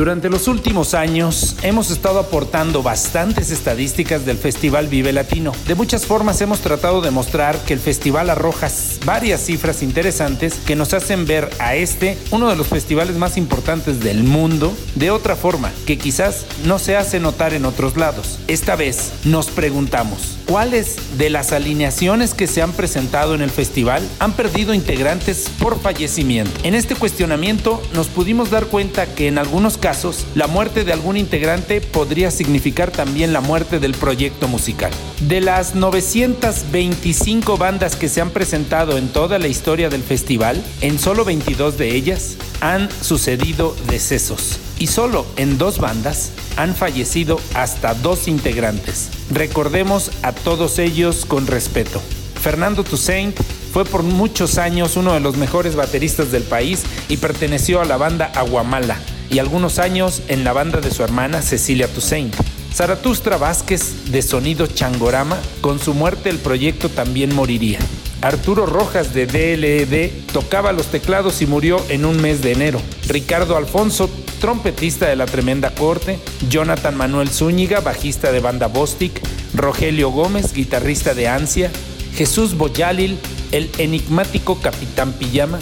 Durante 0.00 0.30
los 0.30 0.48
últimos 0.48 0.94
años 0.94 1.56
hemos 1.62 1.90
estado 1.90 2.20
aportando 2.20 2.82
bastantes 2.82 3.50
estadísticas 3.50 4.24
del 4.24 4.38
Festival 4.38 4.88
Vive 4.88 5.12
Latino. 5.12 5.52
De 5.66 5.74
muchas 5.74 6.06
formas 6.06 6.40
hemos 6.40 6.60
tratado 6.60 7.02
de 7.02 7.10
mostrar 7.10 7.58
que 7.66 7.74
el 7.74 7.80
festival 7.80 8.30
arroja 8.30 8.68
varias 9.04 9.42
cifras 9.42 9.82
interesantes 9.82 10.54
que 10.54 10.74
nos 10.74 10.94
hacen 10.94 11.26
ver 11.26 11.50
a 11.58 11.74
este 11.74 12.16
uno 12.30 12.48
de 12.48 12.56
los 12.56 12.68
festivales 12.68 13.16
más 13.16 13.36
importantes 13.36 14.00
del 14.00 14.24
mundo 14.24 14.74
de 14.94 15.10
otra 15.10 15.36
forma 15.36 15.70
que 15.86 15.98
quizás 15.98 16.46
no 16.64 16.78
se 16.78 16.96
hace 16.96 17.20
notar 17.20 17.52
en 17.52 17.66
otros 17.66 17.98
lados. 17.98 18.38
Esta 18.48 18.76
vez 18.76 19.12
nos 19.24 19.48
preguntamos, 19.48 20.38
¿cuáles 20.46 20.96
de 21.18 21.28
las 21.28 21.52
alineaciones 21.52 22.32
que 22.32 22.46
se 22.46 22.62
han 22.62 22.72
presentado 22.72 23.34
en 23.34 23.42
el 23.42 23.50
festival 23.50 24.02
han 24.18 24.32
perdido 24.32 24.72
integrantes 24.72 25.50
por 25.58 25.78
fallecimiento? 25.78 26.52
En 26.62 26.74
este 26.74 26.94
cuestionamiento 26.94 27.82
nos 27.92 28.06
pudimos 28.08 28.48
dar 28.48 28.64
cuenta 28.64 29.04
que 29.04 29.28
en 29.28 29.36
algunos 29.36 29.76
casos, 29.76 29.89
la 30.36 30.46
muerte 30.46 30.84
de 30.84 30.92
algún 30.92 31.16
integrante 31.16 31.80
podría 31.80 32.30
significar 32.30 32.92
también 32.92 33.32
la 33.32 33.40
muerte 33.40 33.80
del 33.80 33.92
proyecto 33.94 34.46
musical. 34.46 34.92
De 35.26 35.40
las 35.40 35.74
925 35.74 37.56
bandas 37.56 37.96
que 37.96 38.08
se 38.08 38.20
han 38.20 38.30
presentado 38.30 38.98
en 38.98 39.08
toda 39.08 39.40
la 39.40 39.48
historia 39.48 39.88
del 39.88 40.04
festival, 40.04 40.62
en 40.80 41.00
solo 41.00 41.24
22 41.24 41.76
de 41.76 41.96
ellas 41.96 42.36
han 42.60 42.88
sucedido 43.02 43.74
decesos. 43.88 44.60
Y 44.78 44.86
solo 44.86 45.26
en 45.36 45.58
dos 45.58 45.78
bandas 45.78 46.30
han 46.56 46.76
fallecido 46.76 47.40
hasta 47.54 47.94
dos 47.94 48.28
integrantes. 48.28 49.08
Recordemos 49.32 50.12
a 50.22 50.30
todos 50.30 50.78
ellos 50.78 51.24
con 51.26 51.48
respeto. 51.48 52.00
Fernando 52.40 52.84
Toussaint 52.84 53.36
fue 53.72 53.84
por 53.84 54.04
muchos 54.04 54.56
años 54.56 54.96
uno 54.96 55.14
de 55.14 55.20
los 55.20 55.36
mejores 55.36 55.74
bateristas 55.74 56.30
del 56.30 56.44
país 56.44 56.84
y 57.08 57.16
perteneció 57.16 57.80
a 57.80 57.84
la 57.84 57.96
banda 57.96 58.30
Aguamala 58.36 58.96
y 59.30 59.38
algunos 59.38 59.78
años 59.78 60.22
en 60.28 60.44
la 60.44 60.52
banda 60.52 60.80
de 60.80 60.90
su 60.90 61.02
hermana 61.02 61.42
Cecilia 61.42 61.88
Toussaint. 61.88 62.34
Zaratustra 62.74 63.36
Vázquez 63.36 64.10
de 64.12 64.22
Sonido 64.22 64.66
Changorama, 64.66 65.38
con 65.60 65.78
su 65.78 65.94
muerte 65.94 66.30
el 66.30 66.38
proyecto 66.38 66.88
también 66.88 67.34
moriría. 67.34 67.78
Arturo 68.22 68.66
Rojas 68.66 69.14
de 69.14 69.26
DLED 69.26 70.10
tocaba 70.32 70.72
los 70.72 70.88
teclados 70.88 71.40
y 71.40 71.46
murió 71.46 71.82
en 71.88 72.04
un 72.04 72.20
mes 72.20 72.42
de 72.42 72.52
enero. 72.52 72.80
Ricardo 73.08 73.56
Alfonso, 73.56 74.10
trompetista 74.40 75.08
de 75.08 75.16
la 75.16 75.24
Tremenda 75.26 75.70
Corte. 75.70 76.18
Jonathan 76.48 76.96
Manuel 76.96 77.30
Zúñiga, 77.30 77.80
bajista 77.80 78.30
de 78.30 78.40
banda 78.40 78.66
Bostic. 78.66 79.12
Rogelio 79.54 80.10
Gómez, 80.10 80.52
guitarrista 80.52 81.14
de 81.14 81.28
Ansia. 81.28 81.70
Jesús 82.14 82.56
Boyalil, 82.56 83.18
el 83.52 83.70
enigmático 83.78 84.60
Capitán 84.60 85.12
Pijama. 85.14 85.58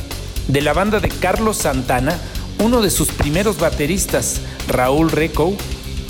De 0.48 0.60
la 0.60 0.72
banda 0.72 0.98
de 0.98 1.10
Carlos 1.10 1.58
Santana, 1.58 2.18
uno 2.59 2.82
de 2.82 2.90
sus 2.90 3.09
primeros 3.09 3.59
bateristas, 3.59 4.40
Raúl 4.66 5.11
Reco, 5.11 5.56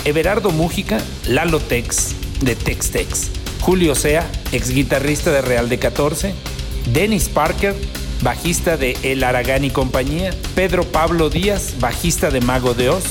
Everardo 0.05 0.51
Mújica, 0.51 0.99
Lalo 1.27 1.61
Tex, 1.61 2.15
de 2.41 2.57
Tex 2.57 2.91
Tex, 2.91 3.31
Julio 3.61 3.95
Sea, 3.95 4.31
ex 4.53 4.71
guitarrista 4.71 5.31
de 5.31 5.43
Real 5.43 5.69
de 5.69 5.79
14, 5.79 6.35
Dennis 6.93 7.29
Parker, 7.29 7.75
bajista 8.23 8.77
de 8.77 8.97
El 9.03 9.25
Aragán 9.25 9.65
y 9.65 9.71
compañía, 9.71 10.31
Pedro 10.55 10.85
Pablo 10.85 11.31
Díaz, 11.31 11.75
bajista 11.81 12.31
de 12.31 12.41
Mago 12.41 12.75
de 12.75 12.91
Oz, 12.91 13.05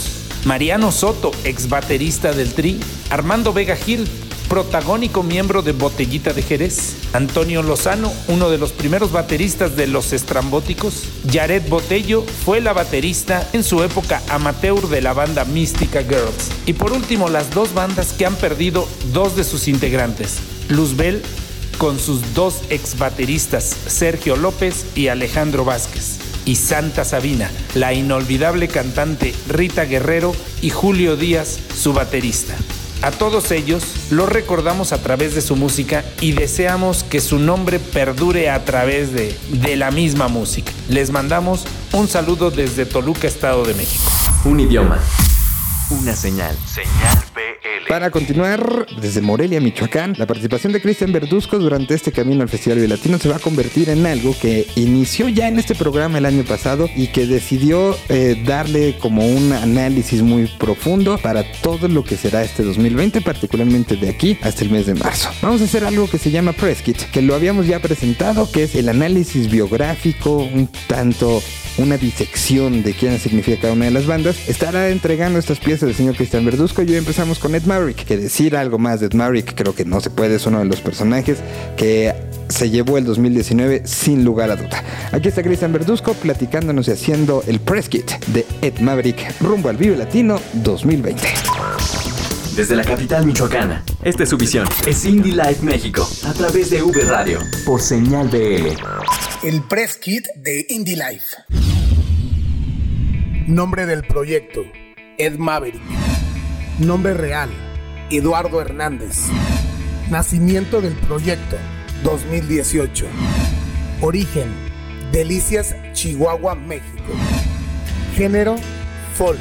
Mariano 0.46 0.92
Soto, 0.92 1.32
ex 1.44 1.70
baterista 1.70 2.32
del 2.32 2.54
Tri, 2.54 2.80
Armando 3.10 3.54
Vega 3.54 3.76
Gil, 3.76 4.08
protagónico 4.48 5.24
miembro 5.24 5.62
de 5.62 5.72
Botellita 5.72 6.34
de 6.34 6.42
Jerez, 6.42 6.96
Antonio 7.14 7.64
Lozano, 7.64 8.12
uno 8.28 8.50
de 8.50 8.58
los 8.58 8.72
primeros 8.72 9.12
bateristas 9.12 9.76
de 9.76 9.88
Los 9.88 10.14
Estrambóticos, 10.14 11.04
Jared 11.32 11.68
Botello 11.70 12.24
fue 12.46 12.62
la 12.62 12.74
baterista 12.74 13.48
en 13.54 13.64
su 13.64 13.84
época 13.84 14.22
amateur 14.30 14.88
de 14.88 15.02
la 15.02 15.14
banda 15.14 15.46
Mística 15.46 16.02
Girls. 16.02 16.52
Y 16.66 16.74
por 16.74 16.94
último, 16.94 17.30
las 17.30 17.52
dos 17.52 17.74
bandas 17.74 18.14
que 18.14 18.26
han 18.26 18.36
perdido 18.36 18.88
dos 19.14 19.36
de 19.36 19.44
sus 19.44 19.68
integrantes, 19.68 20.38
Luzbel 20.70 21.22
con 21.78 22.00
sus 22.00 22.34
dos 22.34 22.62
ex 22.70 22.98
bateristas 22.98 23.76
Sergio 23.86 24.36
López 24.36 24.86
y 24.96 25.10
Alejandro 25.10 25.64
Vázquez 25.64 26.18
y 26.46 26.56
Santa 26.56 27.04
Sabina, 27.04 27.52
la 27.76 27.94
inolvidable 27.94 28.68
cantante 28.70 29.34
Rita 29.50 29.84
Guerrero 29.84 30.34
y 30.62 30.70
Julio 30.70 31.18
Díaz, 31.18 31.60
su 31.76 31.92
baterista. 31.92 32.56
A 33.02 33.12
todos 33.12 33.52
ellos 33.52 33.84
los 34.10 34.28
recordamos 34.28 34.92
a 34.92 35.02
través 35.02 35.36
de 35.36 35.42
su 35.42 35.56
música 35.56 36.04
y 36.20 36.32
deseamos 36.32 37.04
que 37.04 37.22
su 37.22 37.38
nombre 37.38 37.80
perdure 37.80 38.50
a 38.50 38.66
través 38.66 39.14
de, 39.14 39.38
de 39.50 39.76
la 39.76 39.92
misma 39.92 40.28
música. 40.28 40.72
Les 40.90 41.12
mandamos 41.12 41.66
un 41.94 42.08
saludo 42.08 42.50
desde 42.50 42.86
Toluca, 42.86 43.28
Estado 43.28 43.64
de 43.66 43.76
México. 43.76 44.04
Un 44.46 44.60
idioma. 44.60 45.00
Una 45.92 46.16
señal. 46.16 46.56
Señal 46.66 47.27
Para 47.88 48.12
continuar, 48.12 48.86
desde 49.02 49.22
Morelia, 49.22 49.62
Michoacán, 49.62 50.14
la 50.18 50.28
participación 50.28 50.74
de 50.74 50.82
Cristian 50.82 51.12
Verduzco 51.12 51.58
durante 51.58 51.94
este 51.94 52.12
camino 52.12 52.44
al 52.44 52.50
Festival 52.50 52.88
Latino 52.90 53.18
se 53.18 53.30
va 53.30 53.38
a 53.38 53.40
convertir 53.40 53.90
en 53.90 54.06
algo 54.06 54.36
que 54.40 54.68
inició 54.76 55.30
ya 55.30 55.48
en 55.48 55.58
este 55.58 55.74
programa 55.74 56.18
el 56.18 56.26
año 56.26 56.44
pasado 56.44 56.90
y 56.96 57.08
que 57.08 57.26
decidió 57.26 57.98
eh, 58.10 58.42
darle 58.46 58.98
como 59.00 59.26
un 59.26 59.54
análisis 59.54 60.22
muy 60.22 60.48
profundo 60.58 61.18
para 61.18 61.50
todo 61.62 61.88
lo 61.88 62.04
que 62.04 62.18
será 62.18 62.44
este 62.44 62.64
2020, 62.64 63.22
particularmente 63.22 63.96
de 63.96 64.10
aquí 64.10 64.38
hasta 64.42 64.64
el 64.64 64.72
mes 64.72 64.86
de 64.86 64.96
marzo. 64.96 65.30
Vamos 65.42 65.62
a 65.62 65.66
hacer 65.66 65.86
algo 65.86 66.10
que 66.10 66.18
se 66.18 66.32
llama 66.32 66.54
Press 66.54 66.82
Kit, 66.82 66.98
que 67.12 67.22
lo 67.22 67.36
habíamos 67.36 67.68
ya 67.68 67.80
presentado, 67.80 68.52
que 68.52 68.64
es 68.64 68.76
el 68.76 68.90
análisis 68.90 69.50
biográfico, 69.50 70.38
un 70.38 70.70
tanto 70.88 71.42
una 71.78 71.98
disección 71.98 72.84
de 72.84 72.94
quién 72.94 73.20
significa 73.20 73.62
cada 73.62 73.74
una 73.74 73.86
de 73.86 73.92
las 73.92 74.06
bandas. 74.06 74.50
Estará 74.50 74.90
entregando 74.90 75.40
estas 75.40 75.60
piezas 75.60 75.88
del 75.88 75.96
señor 75.96 76.16
Cristian 76.16 76.46
Verduzco 76.46 76.82
y 76.82 76.90
hoy 76.90 76.96
empezamos 76.96 77.40
con 77.40 77.56
Ed 77.56 77.64
Maverick, 77.64 78.06
que 78.06 78.18
decir 78.18 78.56
algo 78.56 78.78
más 78.78 79.00
de 79.00 79.08
Ed 79.08 79.14
Maverick 79.14 79.56
creo 79.56 79.74
que 79.76 79.86
no 79.86 80.02
se 80.02 80.10
puede, 80.10 80.36
es 80.36 80.46
uno 80.46 80.60
de 80.60 80.66
los 80.66 80.82
personajes 80.82 81.40
que 81.76 82.14
se 82.50 82.70
llevó 82.70 82.98
el 82.98 83.06
2019 83.06 83.84
sin 83.86 84.24
lugar 84.24 84.52
a 84.52 84.56
duda. 84.56 84.84
Aquí 85.12 85.28
está 85.28 85.44
Cristian 85.44 85.74
Verduzco 85.74 86.14
platicándonos 86.14 86.88
y 86.88 86.92
haciendo 86.92 87.44
el 87.48 87.60
press 87.60 87.90
kit 87.90 88.12
de 88.28 88.46
Ed 88.62 88.80
Maverick 88.80 89.40
rumbo 89.42 89.70
al 89.70 89.78
Vive 89.78 89.98
Latino 89.98 90.40
2020. 90.54 91.22
Desde 92.56 92.76
la 92.76 92.84
capital 92.84 93.26
michoacana, 93.26 93.84
esta 94.02 94.24
es 94.24 94.30
su 94.30 94.38
visión. 94.38 94.68
Es 94.88 95.06
Indie 95.06 95.34
Life 95.34 95.60
México, 95.62 96.10
a 96.26 96.34
través 96.34 96.72
de 96.72 96.82
V 96.82 97.04
Radio, 97.04 97.40
por 97.66 97.80
señal 97.80 98.28
BL. 98.30 99.27
El 99.44 99.62
press 99.62 99.98
kit 99.98 100.26
de 100.36 100.66
Indie 100.68 100.96
Life. 100.96 101.38
Nombre 103.46 103.86
del 103.86 104.02
proyecto, 104.02 104.64
Ed 105.20 105.38
Maverick. 105.38 105.82
Nombre 106.80 107.14
real, 107.14 107.50
Eduardo 108.10 108.60
Hernández. 108.62 109.28
Nacimiento 110.10 110.82
del 110.82 110.94
proyecto, 110.94 111.56
2018. 112.04 113.06
Origen, 114.02 114.48
Delicias, 115.12 115.76
Chihuahua, 115.94 116.56
México. 116.56 117.14
Género, 118.16 118.56
folk. 119.14 119.40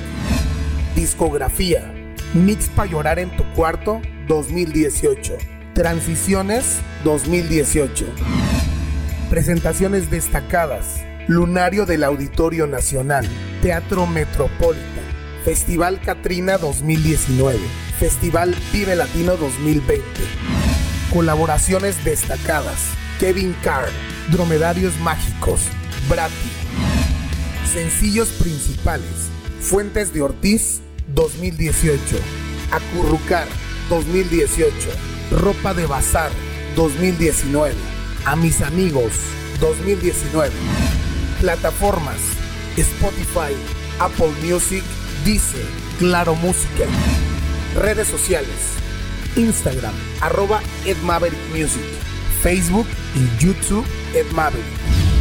Discografía, 0.94 1.90
Mix 2.34 2.68
para 2.68 2.90
llorar 2.90 3.18
en 3.18 3.34
tu 3.34 3.50
cuarto, 3.54 4.02
2018. 4.28 5.38
Transiciones, 5.72 6.80
2018. 7.02 8.04
Presentaciones 9.30 10.08
destacadas, 10.08 11.04
Lunario 11.26 11.84
del 11.84 12.04
Auditorio 12.04 12.68
Nacional, 12.68 13.26
Teatro 13.60 14.06
Metropolitan, 14.06 15.04
Festival 15.44 16.00
Catrina 16.00 16.58
2019, 16.58 17.58
Festival 17.98 18.54
Vive 18.72 18.94
Latino 18.94 19.36
2020. 19.36 20.04
Colaboraciones 21.12 22.04
destacadas, 22.04 22.78
Kevin 23.18 23.56
Carr, 23.64 23.88
Dromedarios 24.30 24.96
Mágicos, 25.00 25.62
Brati. 26.08 26.32
Sencillos 27.72 28.28
principales, 28.28 29.28
Fuentes 29.60 30.14
de 30.14 30.22
Ortiz 30.22 30.82
2018, 31.08 31.98
Acurrucar 32.70 33.48
2018, 33.88 34.72
Ropa 35.32 35.74
de 35.74 35.86
Bazar 35.86 36.30
2019, 36.76 37.74
A 38.26 38.34
mis 38.34 38.60
amigos 38.60 39.12
2019. 39.60 40.50
Plataformas 41.40 42.18
Spotify, 42.76 43.54
Apple 44.00 44.32
Music, 44.42 44.82
Deezer, 45.24 45.64
Claro 46.00 46.34
Música. 46.34 46.86
Redes 47.76 48.08
sociales 48.08 48.72
Instagram, 49.36 49.94
arroba 50.20 50.60
Ed 50.84 50.96
Maverick 51.04 51.38
Music, 51.52 51.84
Facebook 52.42 52.88
y 53.14 53.44
YouTube 53.44 53.86
Ed 54.12 54.26
Maverick. 54.32 55.15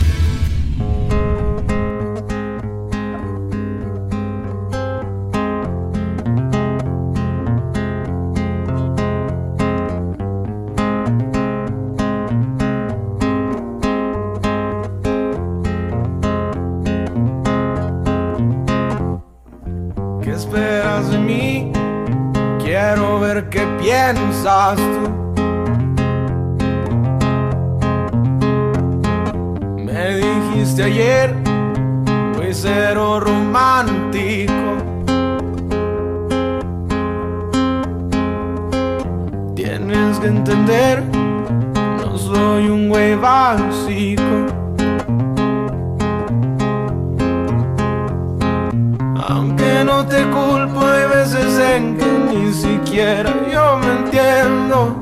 Me 29.76 30.18
dijiste 30.18 30.84
ayer, 30.84 31.36
muy 32.36 32.54
cero 32.54 33.20
romántico. 33.22 34.54
Tienes 39.56 40.20
que 40.20 40.28
entender, 40.28 41.04
no 41.98 42.16
soy 42.16 42.68
un 42.68 42.90
güey 42.90 43.16
básico. 43.16 44.22
Aunque 49.28 49.84
no 49.84 50.06
te 50.06 50.24
culpo, 50.26 50.82
hay 50.82 51.08
veces 51.08 51.60
en 51.60 51.98
que 51.98 52.15
siquiera 52.56 53.32
yo 53.52 53.78
me 53.78 53.92
entiendo. 54.00 54.98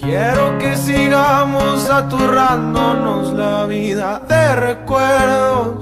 Quiero 0.00 0.58
que 0.58 0.76
sigamos 0.76 1.88
aturrándonos 1.88 3.32
la 3.32 3.66
vida 3.66 4.20
de 4.28 4.56
recuerdos. 4.56 5.81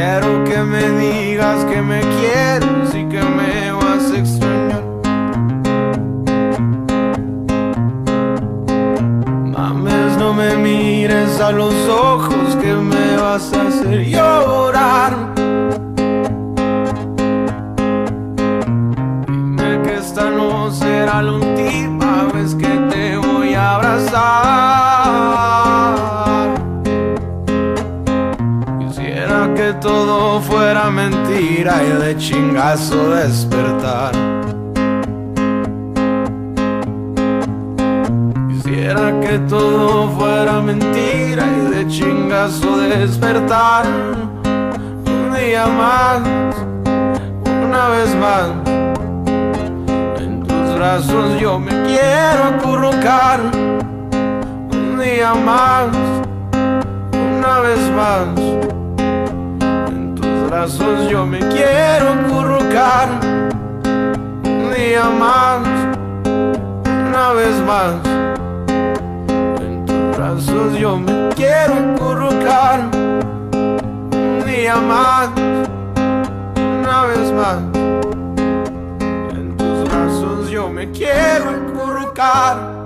Quiero 0.00 0.44
que 0.44 0.58
me 0.58 0.90
digas 0.90 1.64
que 1.64 1.82
me 1.82 1.98
quieres 1.98 2.94
y 2.94 3.04
que 3.08 3.20
me 3.20 3.72
vas 3.72 4.12
a 4.12 4.18
extrañar. 4.18 4.84
Mames, 9.44 10.16
no 10.18 10.32
me 10.32 10.56
mires 10.56 11.40
a 11.40 11.50
los 11.50 11.74
ojos 11.88 12.54
que 12.62 12.74
me 12.74 13.16
vas 13.16 13.52
a 13.52 13.62
hacer 13.66 14.04
llorar. 14.04 15.34
Dime 19.26 19.82
que 19.82 19.94
esta 19.96 20.30
no 20.30 20.70
será 20.70 21.22
la 21.22 21.32
última 21.32 22.28
vez 22.32 22.54
que 22.54 22.68
te 22.88 23.16
voy 23.16 23.54
a 23.54 23.74
abrazar. 23.74 24.87
Fuera 30.40 30.90
mentira 30.90 31.82
y 31.82 32.02
de 32.02 32.16
chingazo 32.16 33.10
despertar. 33.10 34.12
Quisiera 38.48 39.20
que 39.20 39.38
todo 39.48 40.08
fuera 40.10 40.60
mentira 40.60 41.44
y 41.46 41.74
de 41.74 41.86
chingazo 41.88 42.78
despertar. 42.78 43.86
Un 43.86 45.34
día 45.34 45.66
más, 45.66 46.20
una 47.64 47.88
vez 47.88 48.14
más. 48.16 48.50
En 50.20 50.42
tus 50.42 50.74
brazos 50.76 51.40
yo 51.40 51.58
me 51.58 51.70
quiero 51.86 52.44
acurrucar. 52.44 53.40
Un 54.72 54.98
día 55.00 55.34
más, 55.34 55.88
una 57.12 57.60
vez 57.60 57.90
más 57.90 58.87
brazos 60.48 61.10
yo 61.10 61.26
me 61.26 61.38
quiero 61.40 62.08
acurrucar 62.08 63.08
un 63.22 64.72
día 64.74 65.04
más, 65.10 65.60
una 66.84 67.32
vez 67.32 67.60
más. 67.66 67.94
En 69.60 69.84
tus 69.84 70.16
brazos 70.16 70.78
yo 70.78 70.96
me 70.96 71.28
quiero 71.34 71.74
acurrucar 71.74 72.88
un 72.94 74.42
día 74.46 74.76
más, 74.76 75.28
una 76.56 77.02
vez 77.04 77.32
más. 77.32 77.58
En 79.36 79.54
tus 79.58 79.84
brazos 79.84 80.48
yo 80.48 80.70
me 80.70 80.90
quiero 80.92 81.50
acurrucar. 81.50 82.77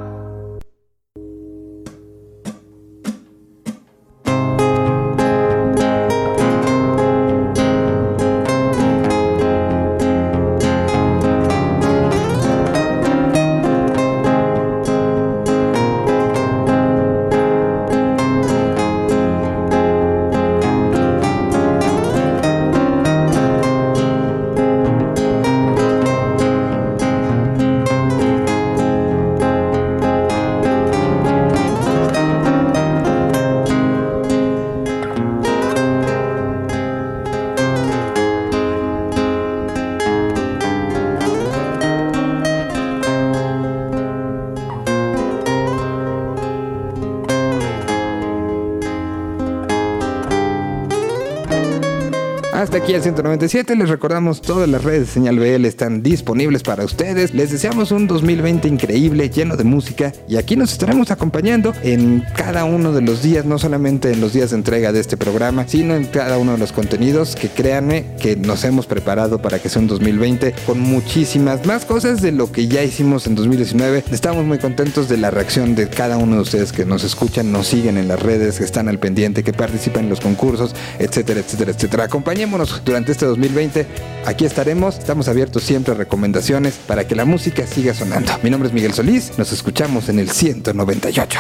Aquí 52.93 52.97
el 52.97 53.03
197. 53.03 53.75
Les 53.77 53.89
recordamos 53.89 54.43
todas 54.43 54.69
las 54.69 54.85
redes 54.85 55.01
de 55.01 55.07
Señal 55.07 55.39
BL 55.39 55.65
están 55.65 56.03
disponibles 56.03 56.63
para 56.63 56.85
ustedes. 56.85 57.33
Les 57.33 57.51
deseamos 57.51 57.91
un 57.91 58.07
2020 58.07 58.69
increíble, 58.69 59.31
lleno 59.31 59.57
de 59.57 59.65
música. 59.65 60.13
Y 60.29 60.37
aquí 60.37 60.57
nos 60.57 60.73
estaremos 60.73 61.11
acompañando 61.11 61.73
en 61.83 62.23
cada 62.37 62.65
uno 62.65 62.93
de 62.93 63.01
los 63.01 63.23
días, 63.23 63.47
no 63.47 63.59
solamente 63.59 64.13
en 64.13 64.21
los 64.21 64.35
días 64.35 64.51
de 64.51 64.57
entrega 64.57 64.93
de 64.93 65.01
este 65.01 65.17
programa, 65.17 65.67
sino 65.69 65.95
en 65.95 66.05
cada 66.05 66.37
uno 66.37 66.53
de 66.53 66.59
los 66.59 66.73
contenidos 66.73 67.35
que 67.35 67.49
créanme 67.49 68.05
que 68.21 68.37
nos 68.37 68.63
hemos 68.65 68.87
preparado 68.87 69.41
para 69.41 69.59
que 69.59 69.71
sea 69.71 69.81
un 69.81 69.89
2020 69.89 70.55
con 70.67 70.79
muchísimas 70.79 71.65
más 71.65 71.87
cosas 71.87 72.21
de 72.21 72.33
lo 72.33 72.53
que 72.53 72.69
ya 72.69 72.83
hicimos 72.83 73.27
en 73.27 73.37
2019. 73.37 74.05
Estamos 74.13 74.45
muy 74.45 74.59
contentos 74.59 75.09
de 75.09 75.17
la 75.17 75.31
reacción 75.31 75.75
de 75.75 75.89
cada 75.89 76.19
uno 76.19 76.37
de 76.37 76.43
ustedes 76.43 76.73
que 76.73 76.85
nos 76.85 77.05
escuchan, 77.05 77.53
nos 77.53 77.69
siguen 77.69 77.97
en 77.97 78.09
las 78.09 78.21
redes, 78.21 78.59
que 78.59 78.65
están 78.65 78.89
al 78.89 78.99
pendiente, 78.99 79.43
que 79.43 79.55
participan 79.55 80.05
en 80.05 80.11
los 80.11 80.21
concursos, 80.21 80.75
etcétera, 80.99 81.41
etcétera, 81.41 81.71
etcétera. 81.71 82.05
Acompañémonos 82.05 82.82
durante 82.85 83.13
este 83.13 83.27
2020. 83.27 83.87
Aquí 84.27 84.45
estaremos, 84.45 84.99
estamos 84.99 85.29
abiertos 85.29 85.63
siempre 85.63 85.95
a 85.95 85.97
recomendaciones 85.97 86.75
para 86.87 87.07
que 87.07 87.15
la 87.15 87.25
música 87.25 87.65
siga 87.67 87.95
sonando. 87.95 88.33
Mi 88.43 88.51
nombre 88.51 88.69
es 88.69 88.75
Miguel 88.75 88.93
Solís, 88.95 89.39
nos 89.39 89.53
escuchamos 89.53 90.09
en 90.09 90.19
el 90.19 90.31
198. 90.31 91.39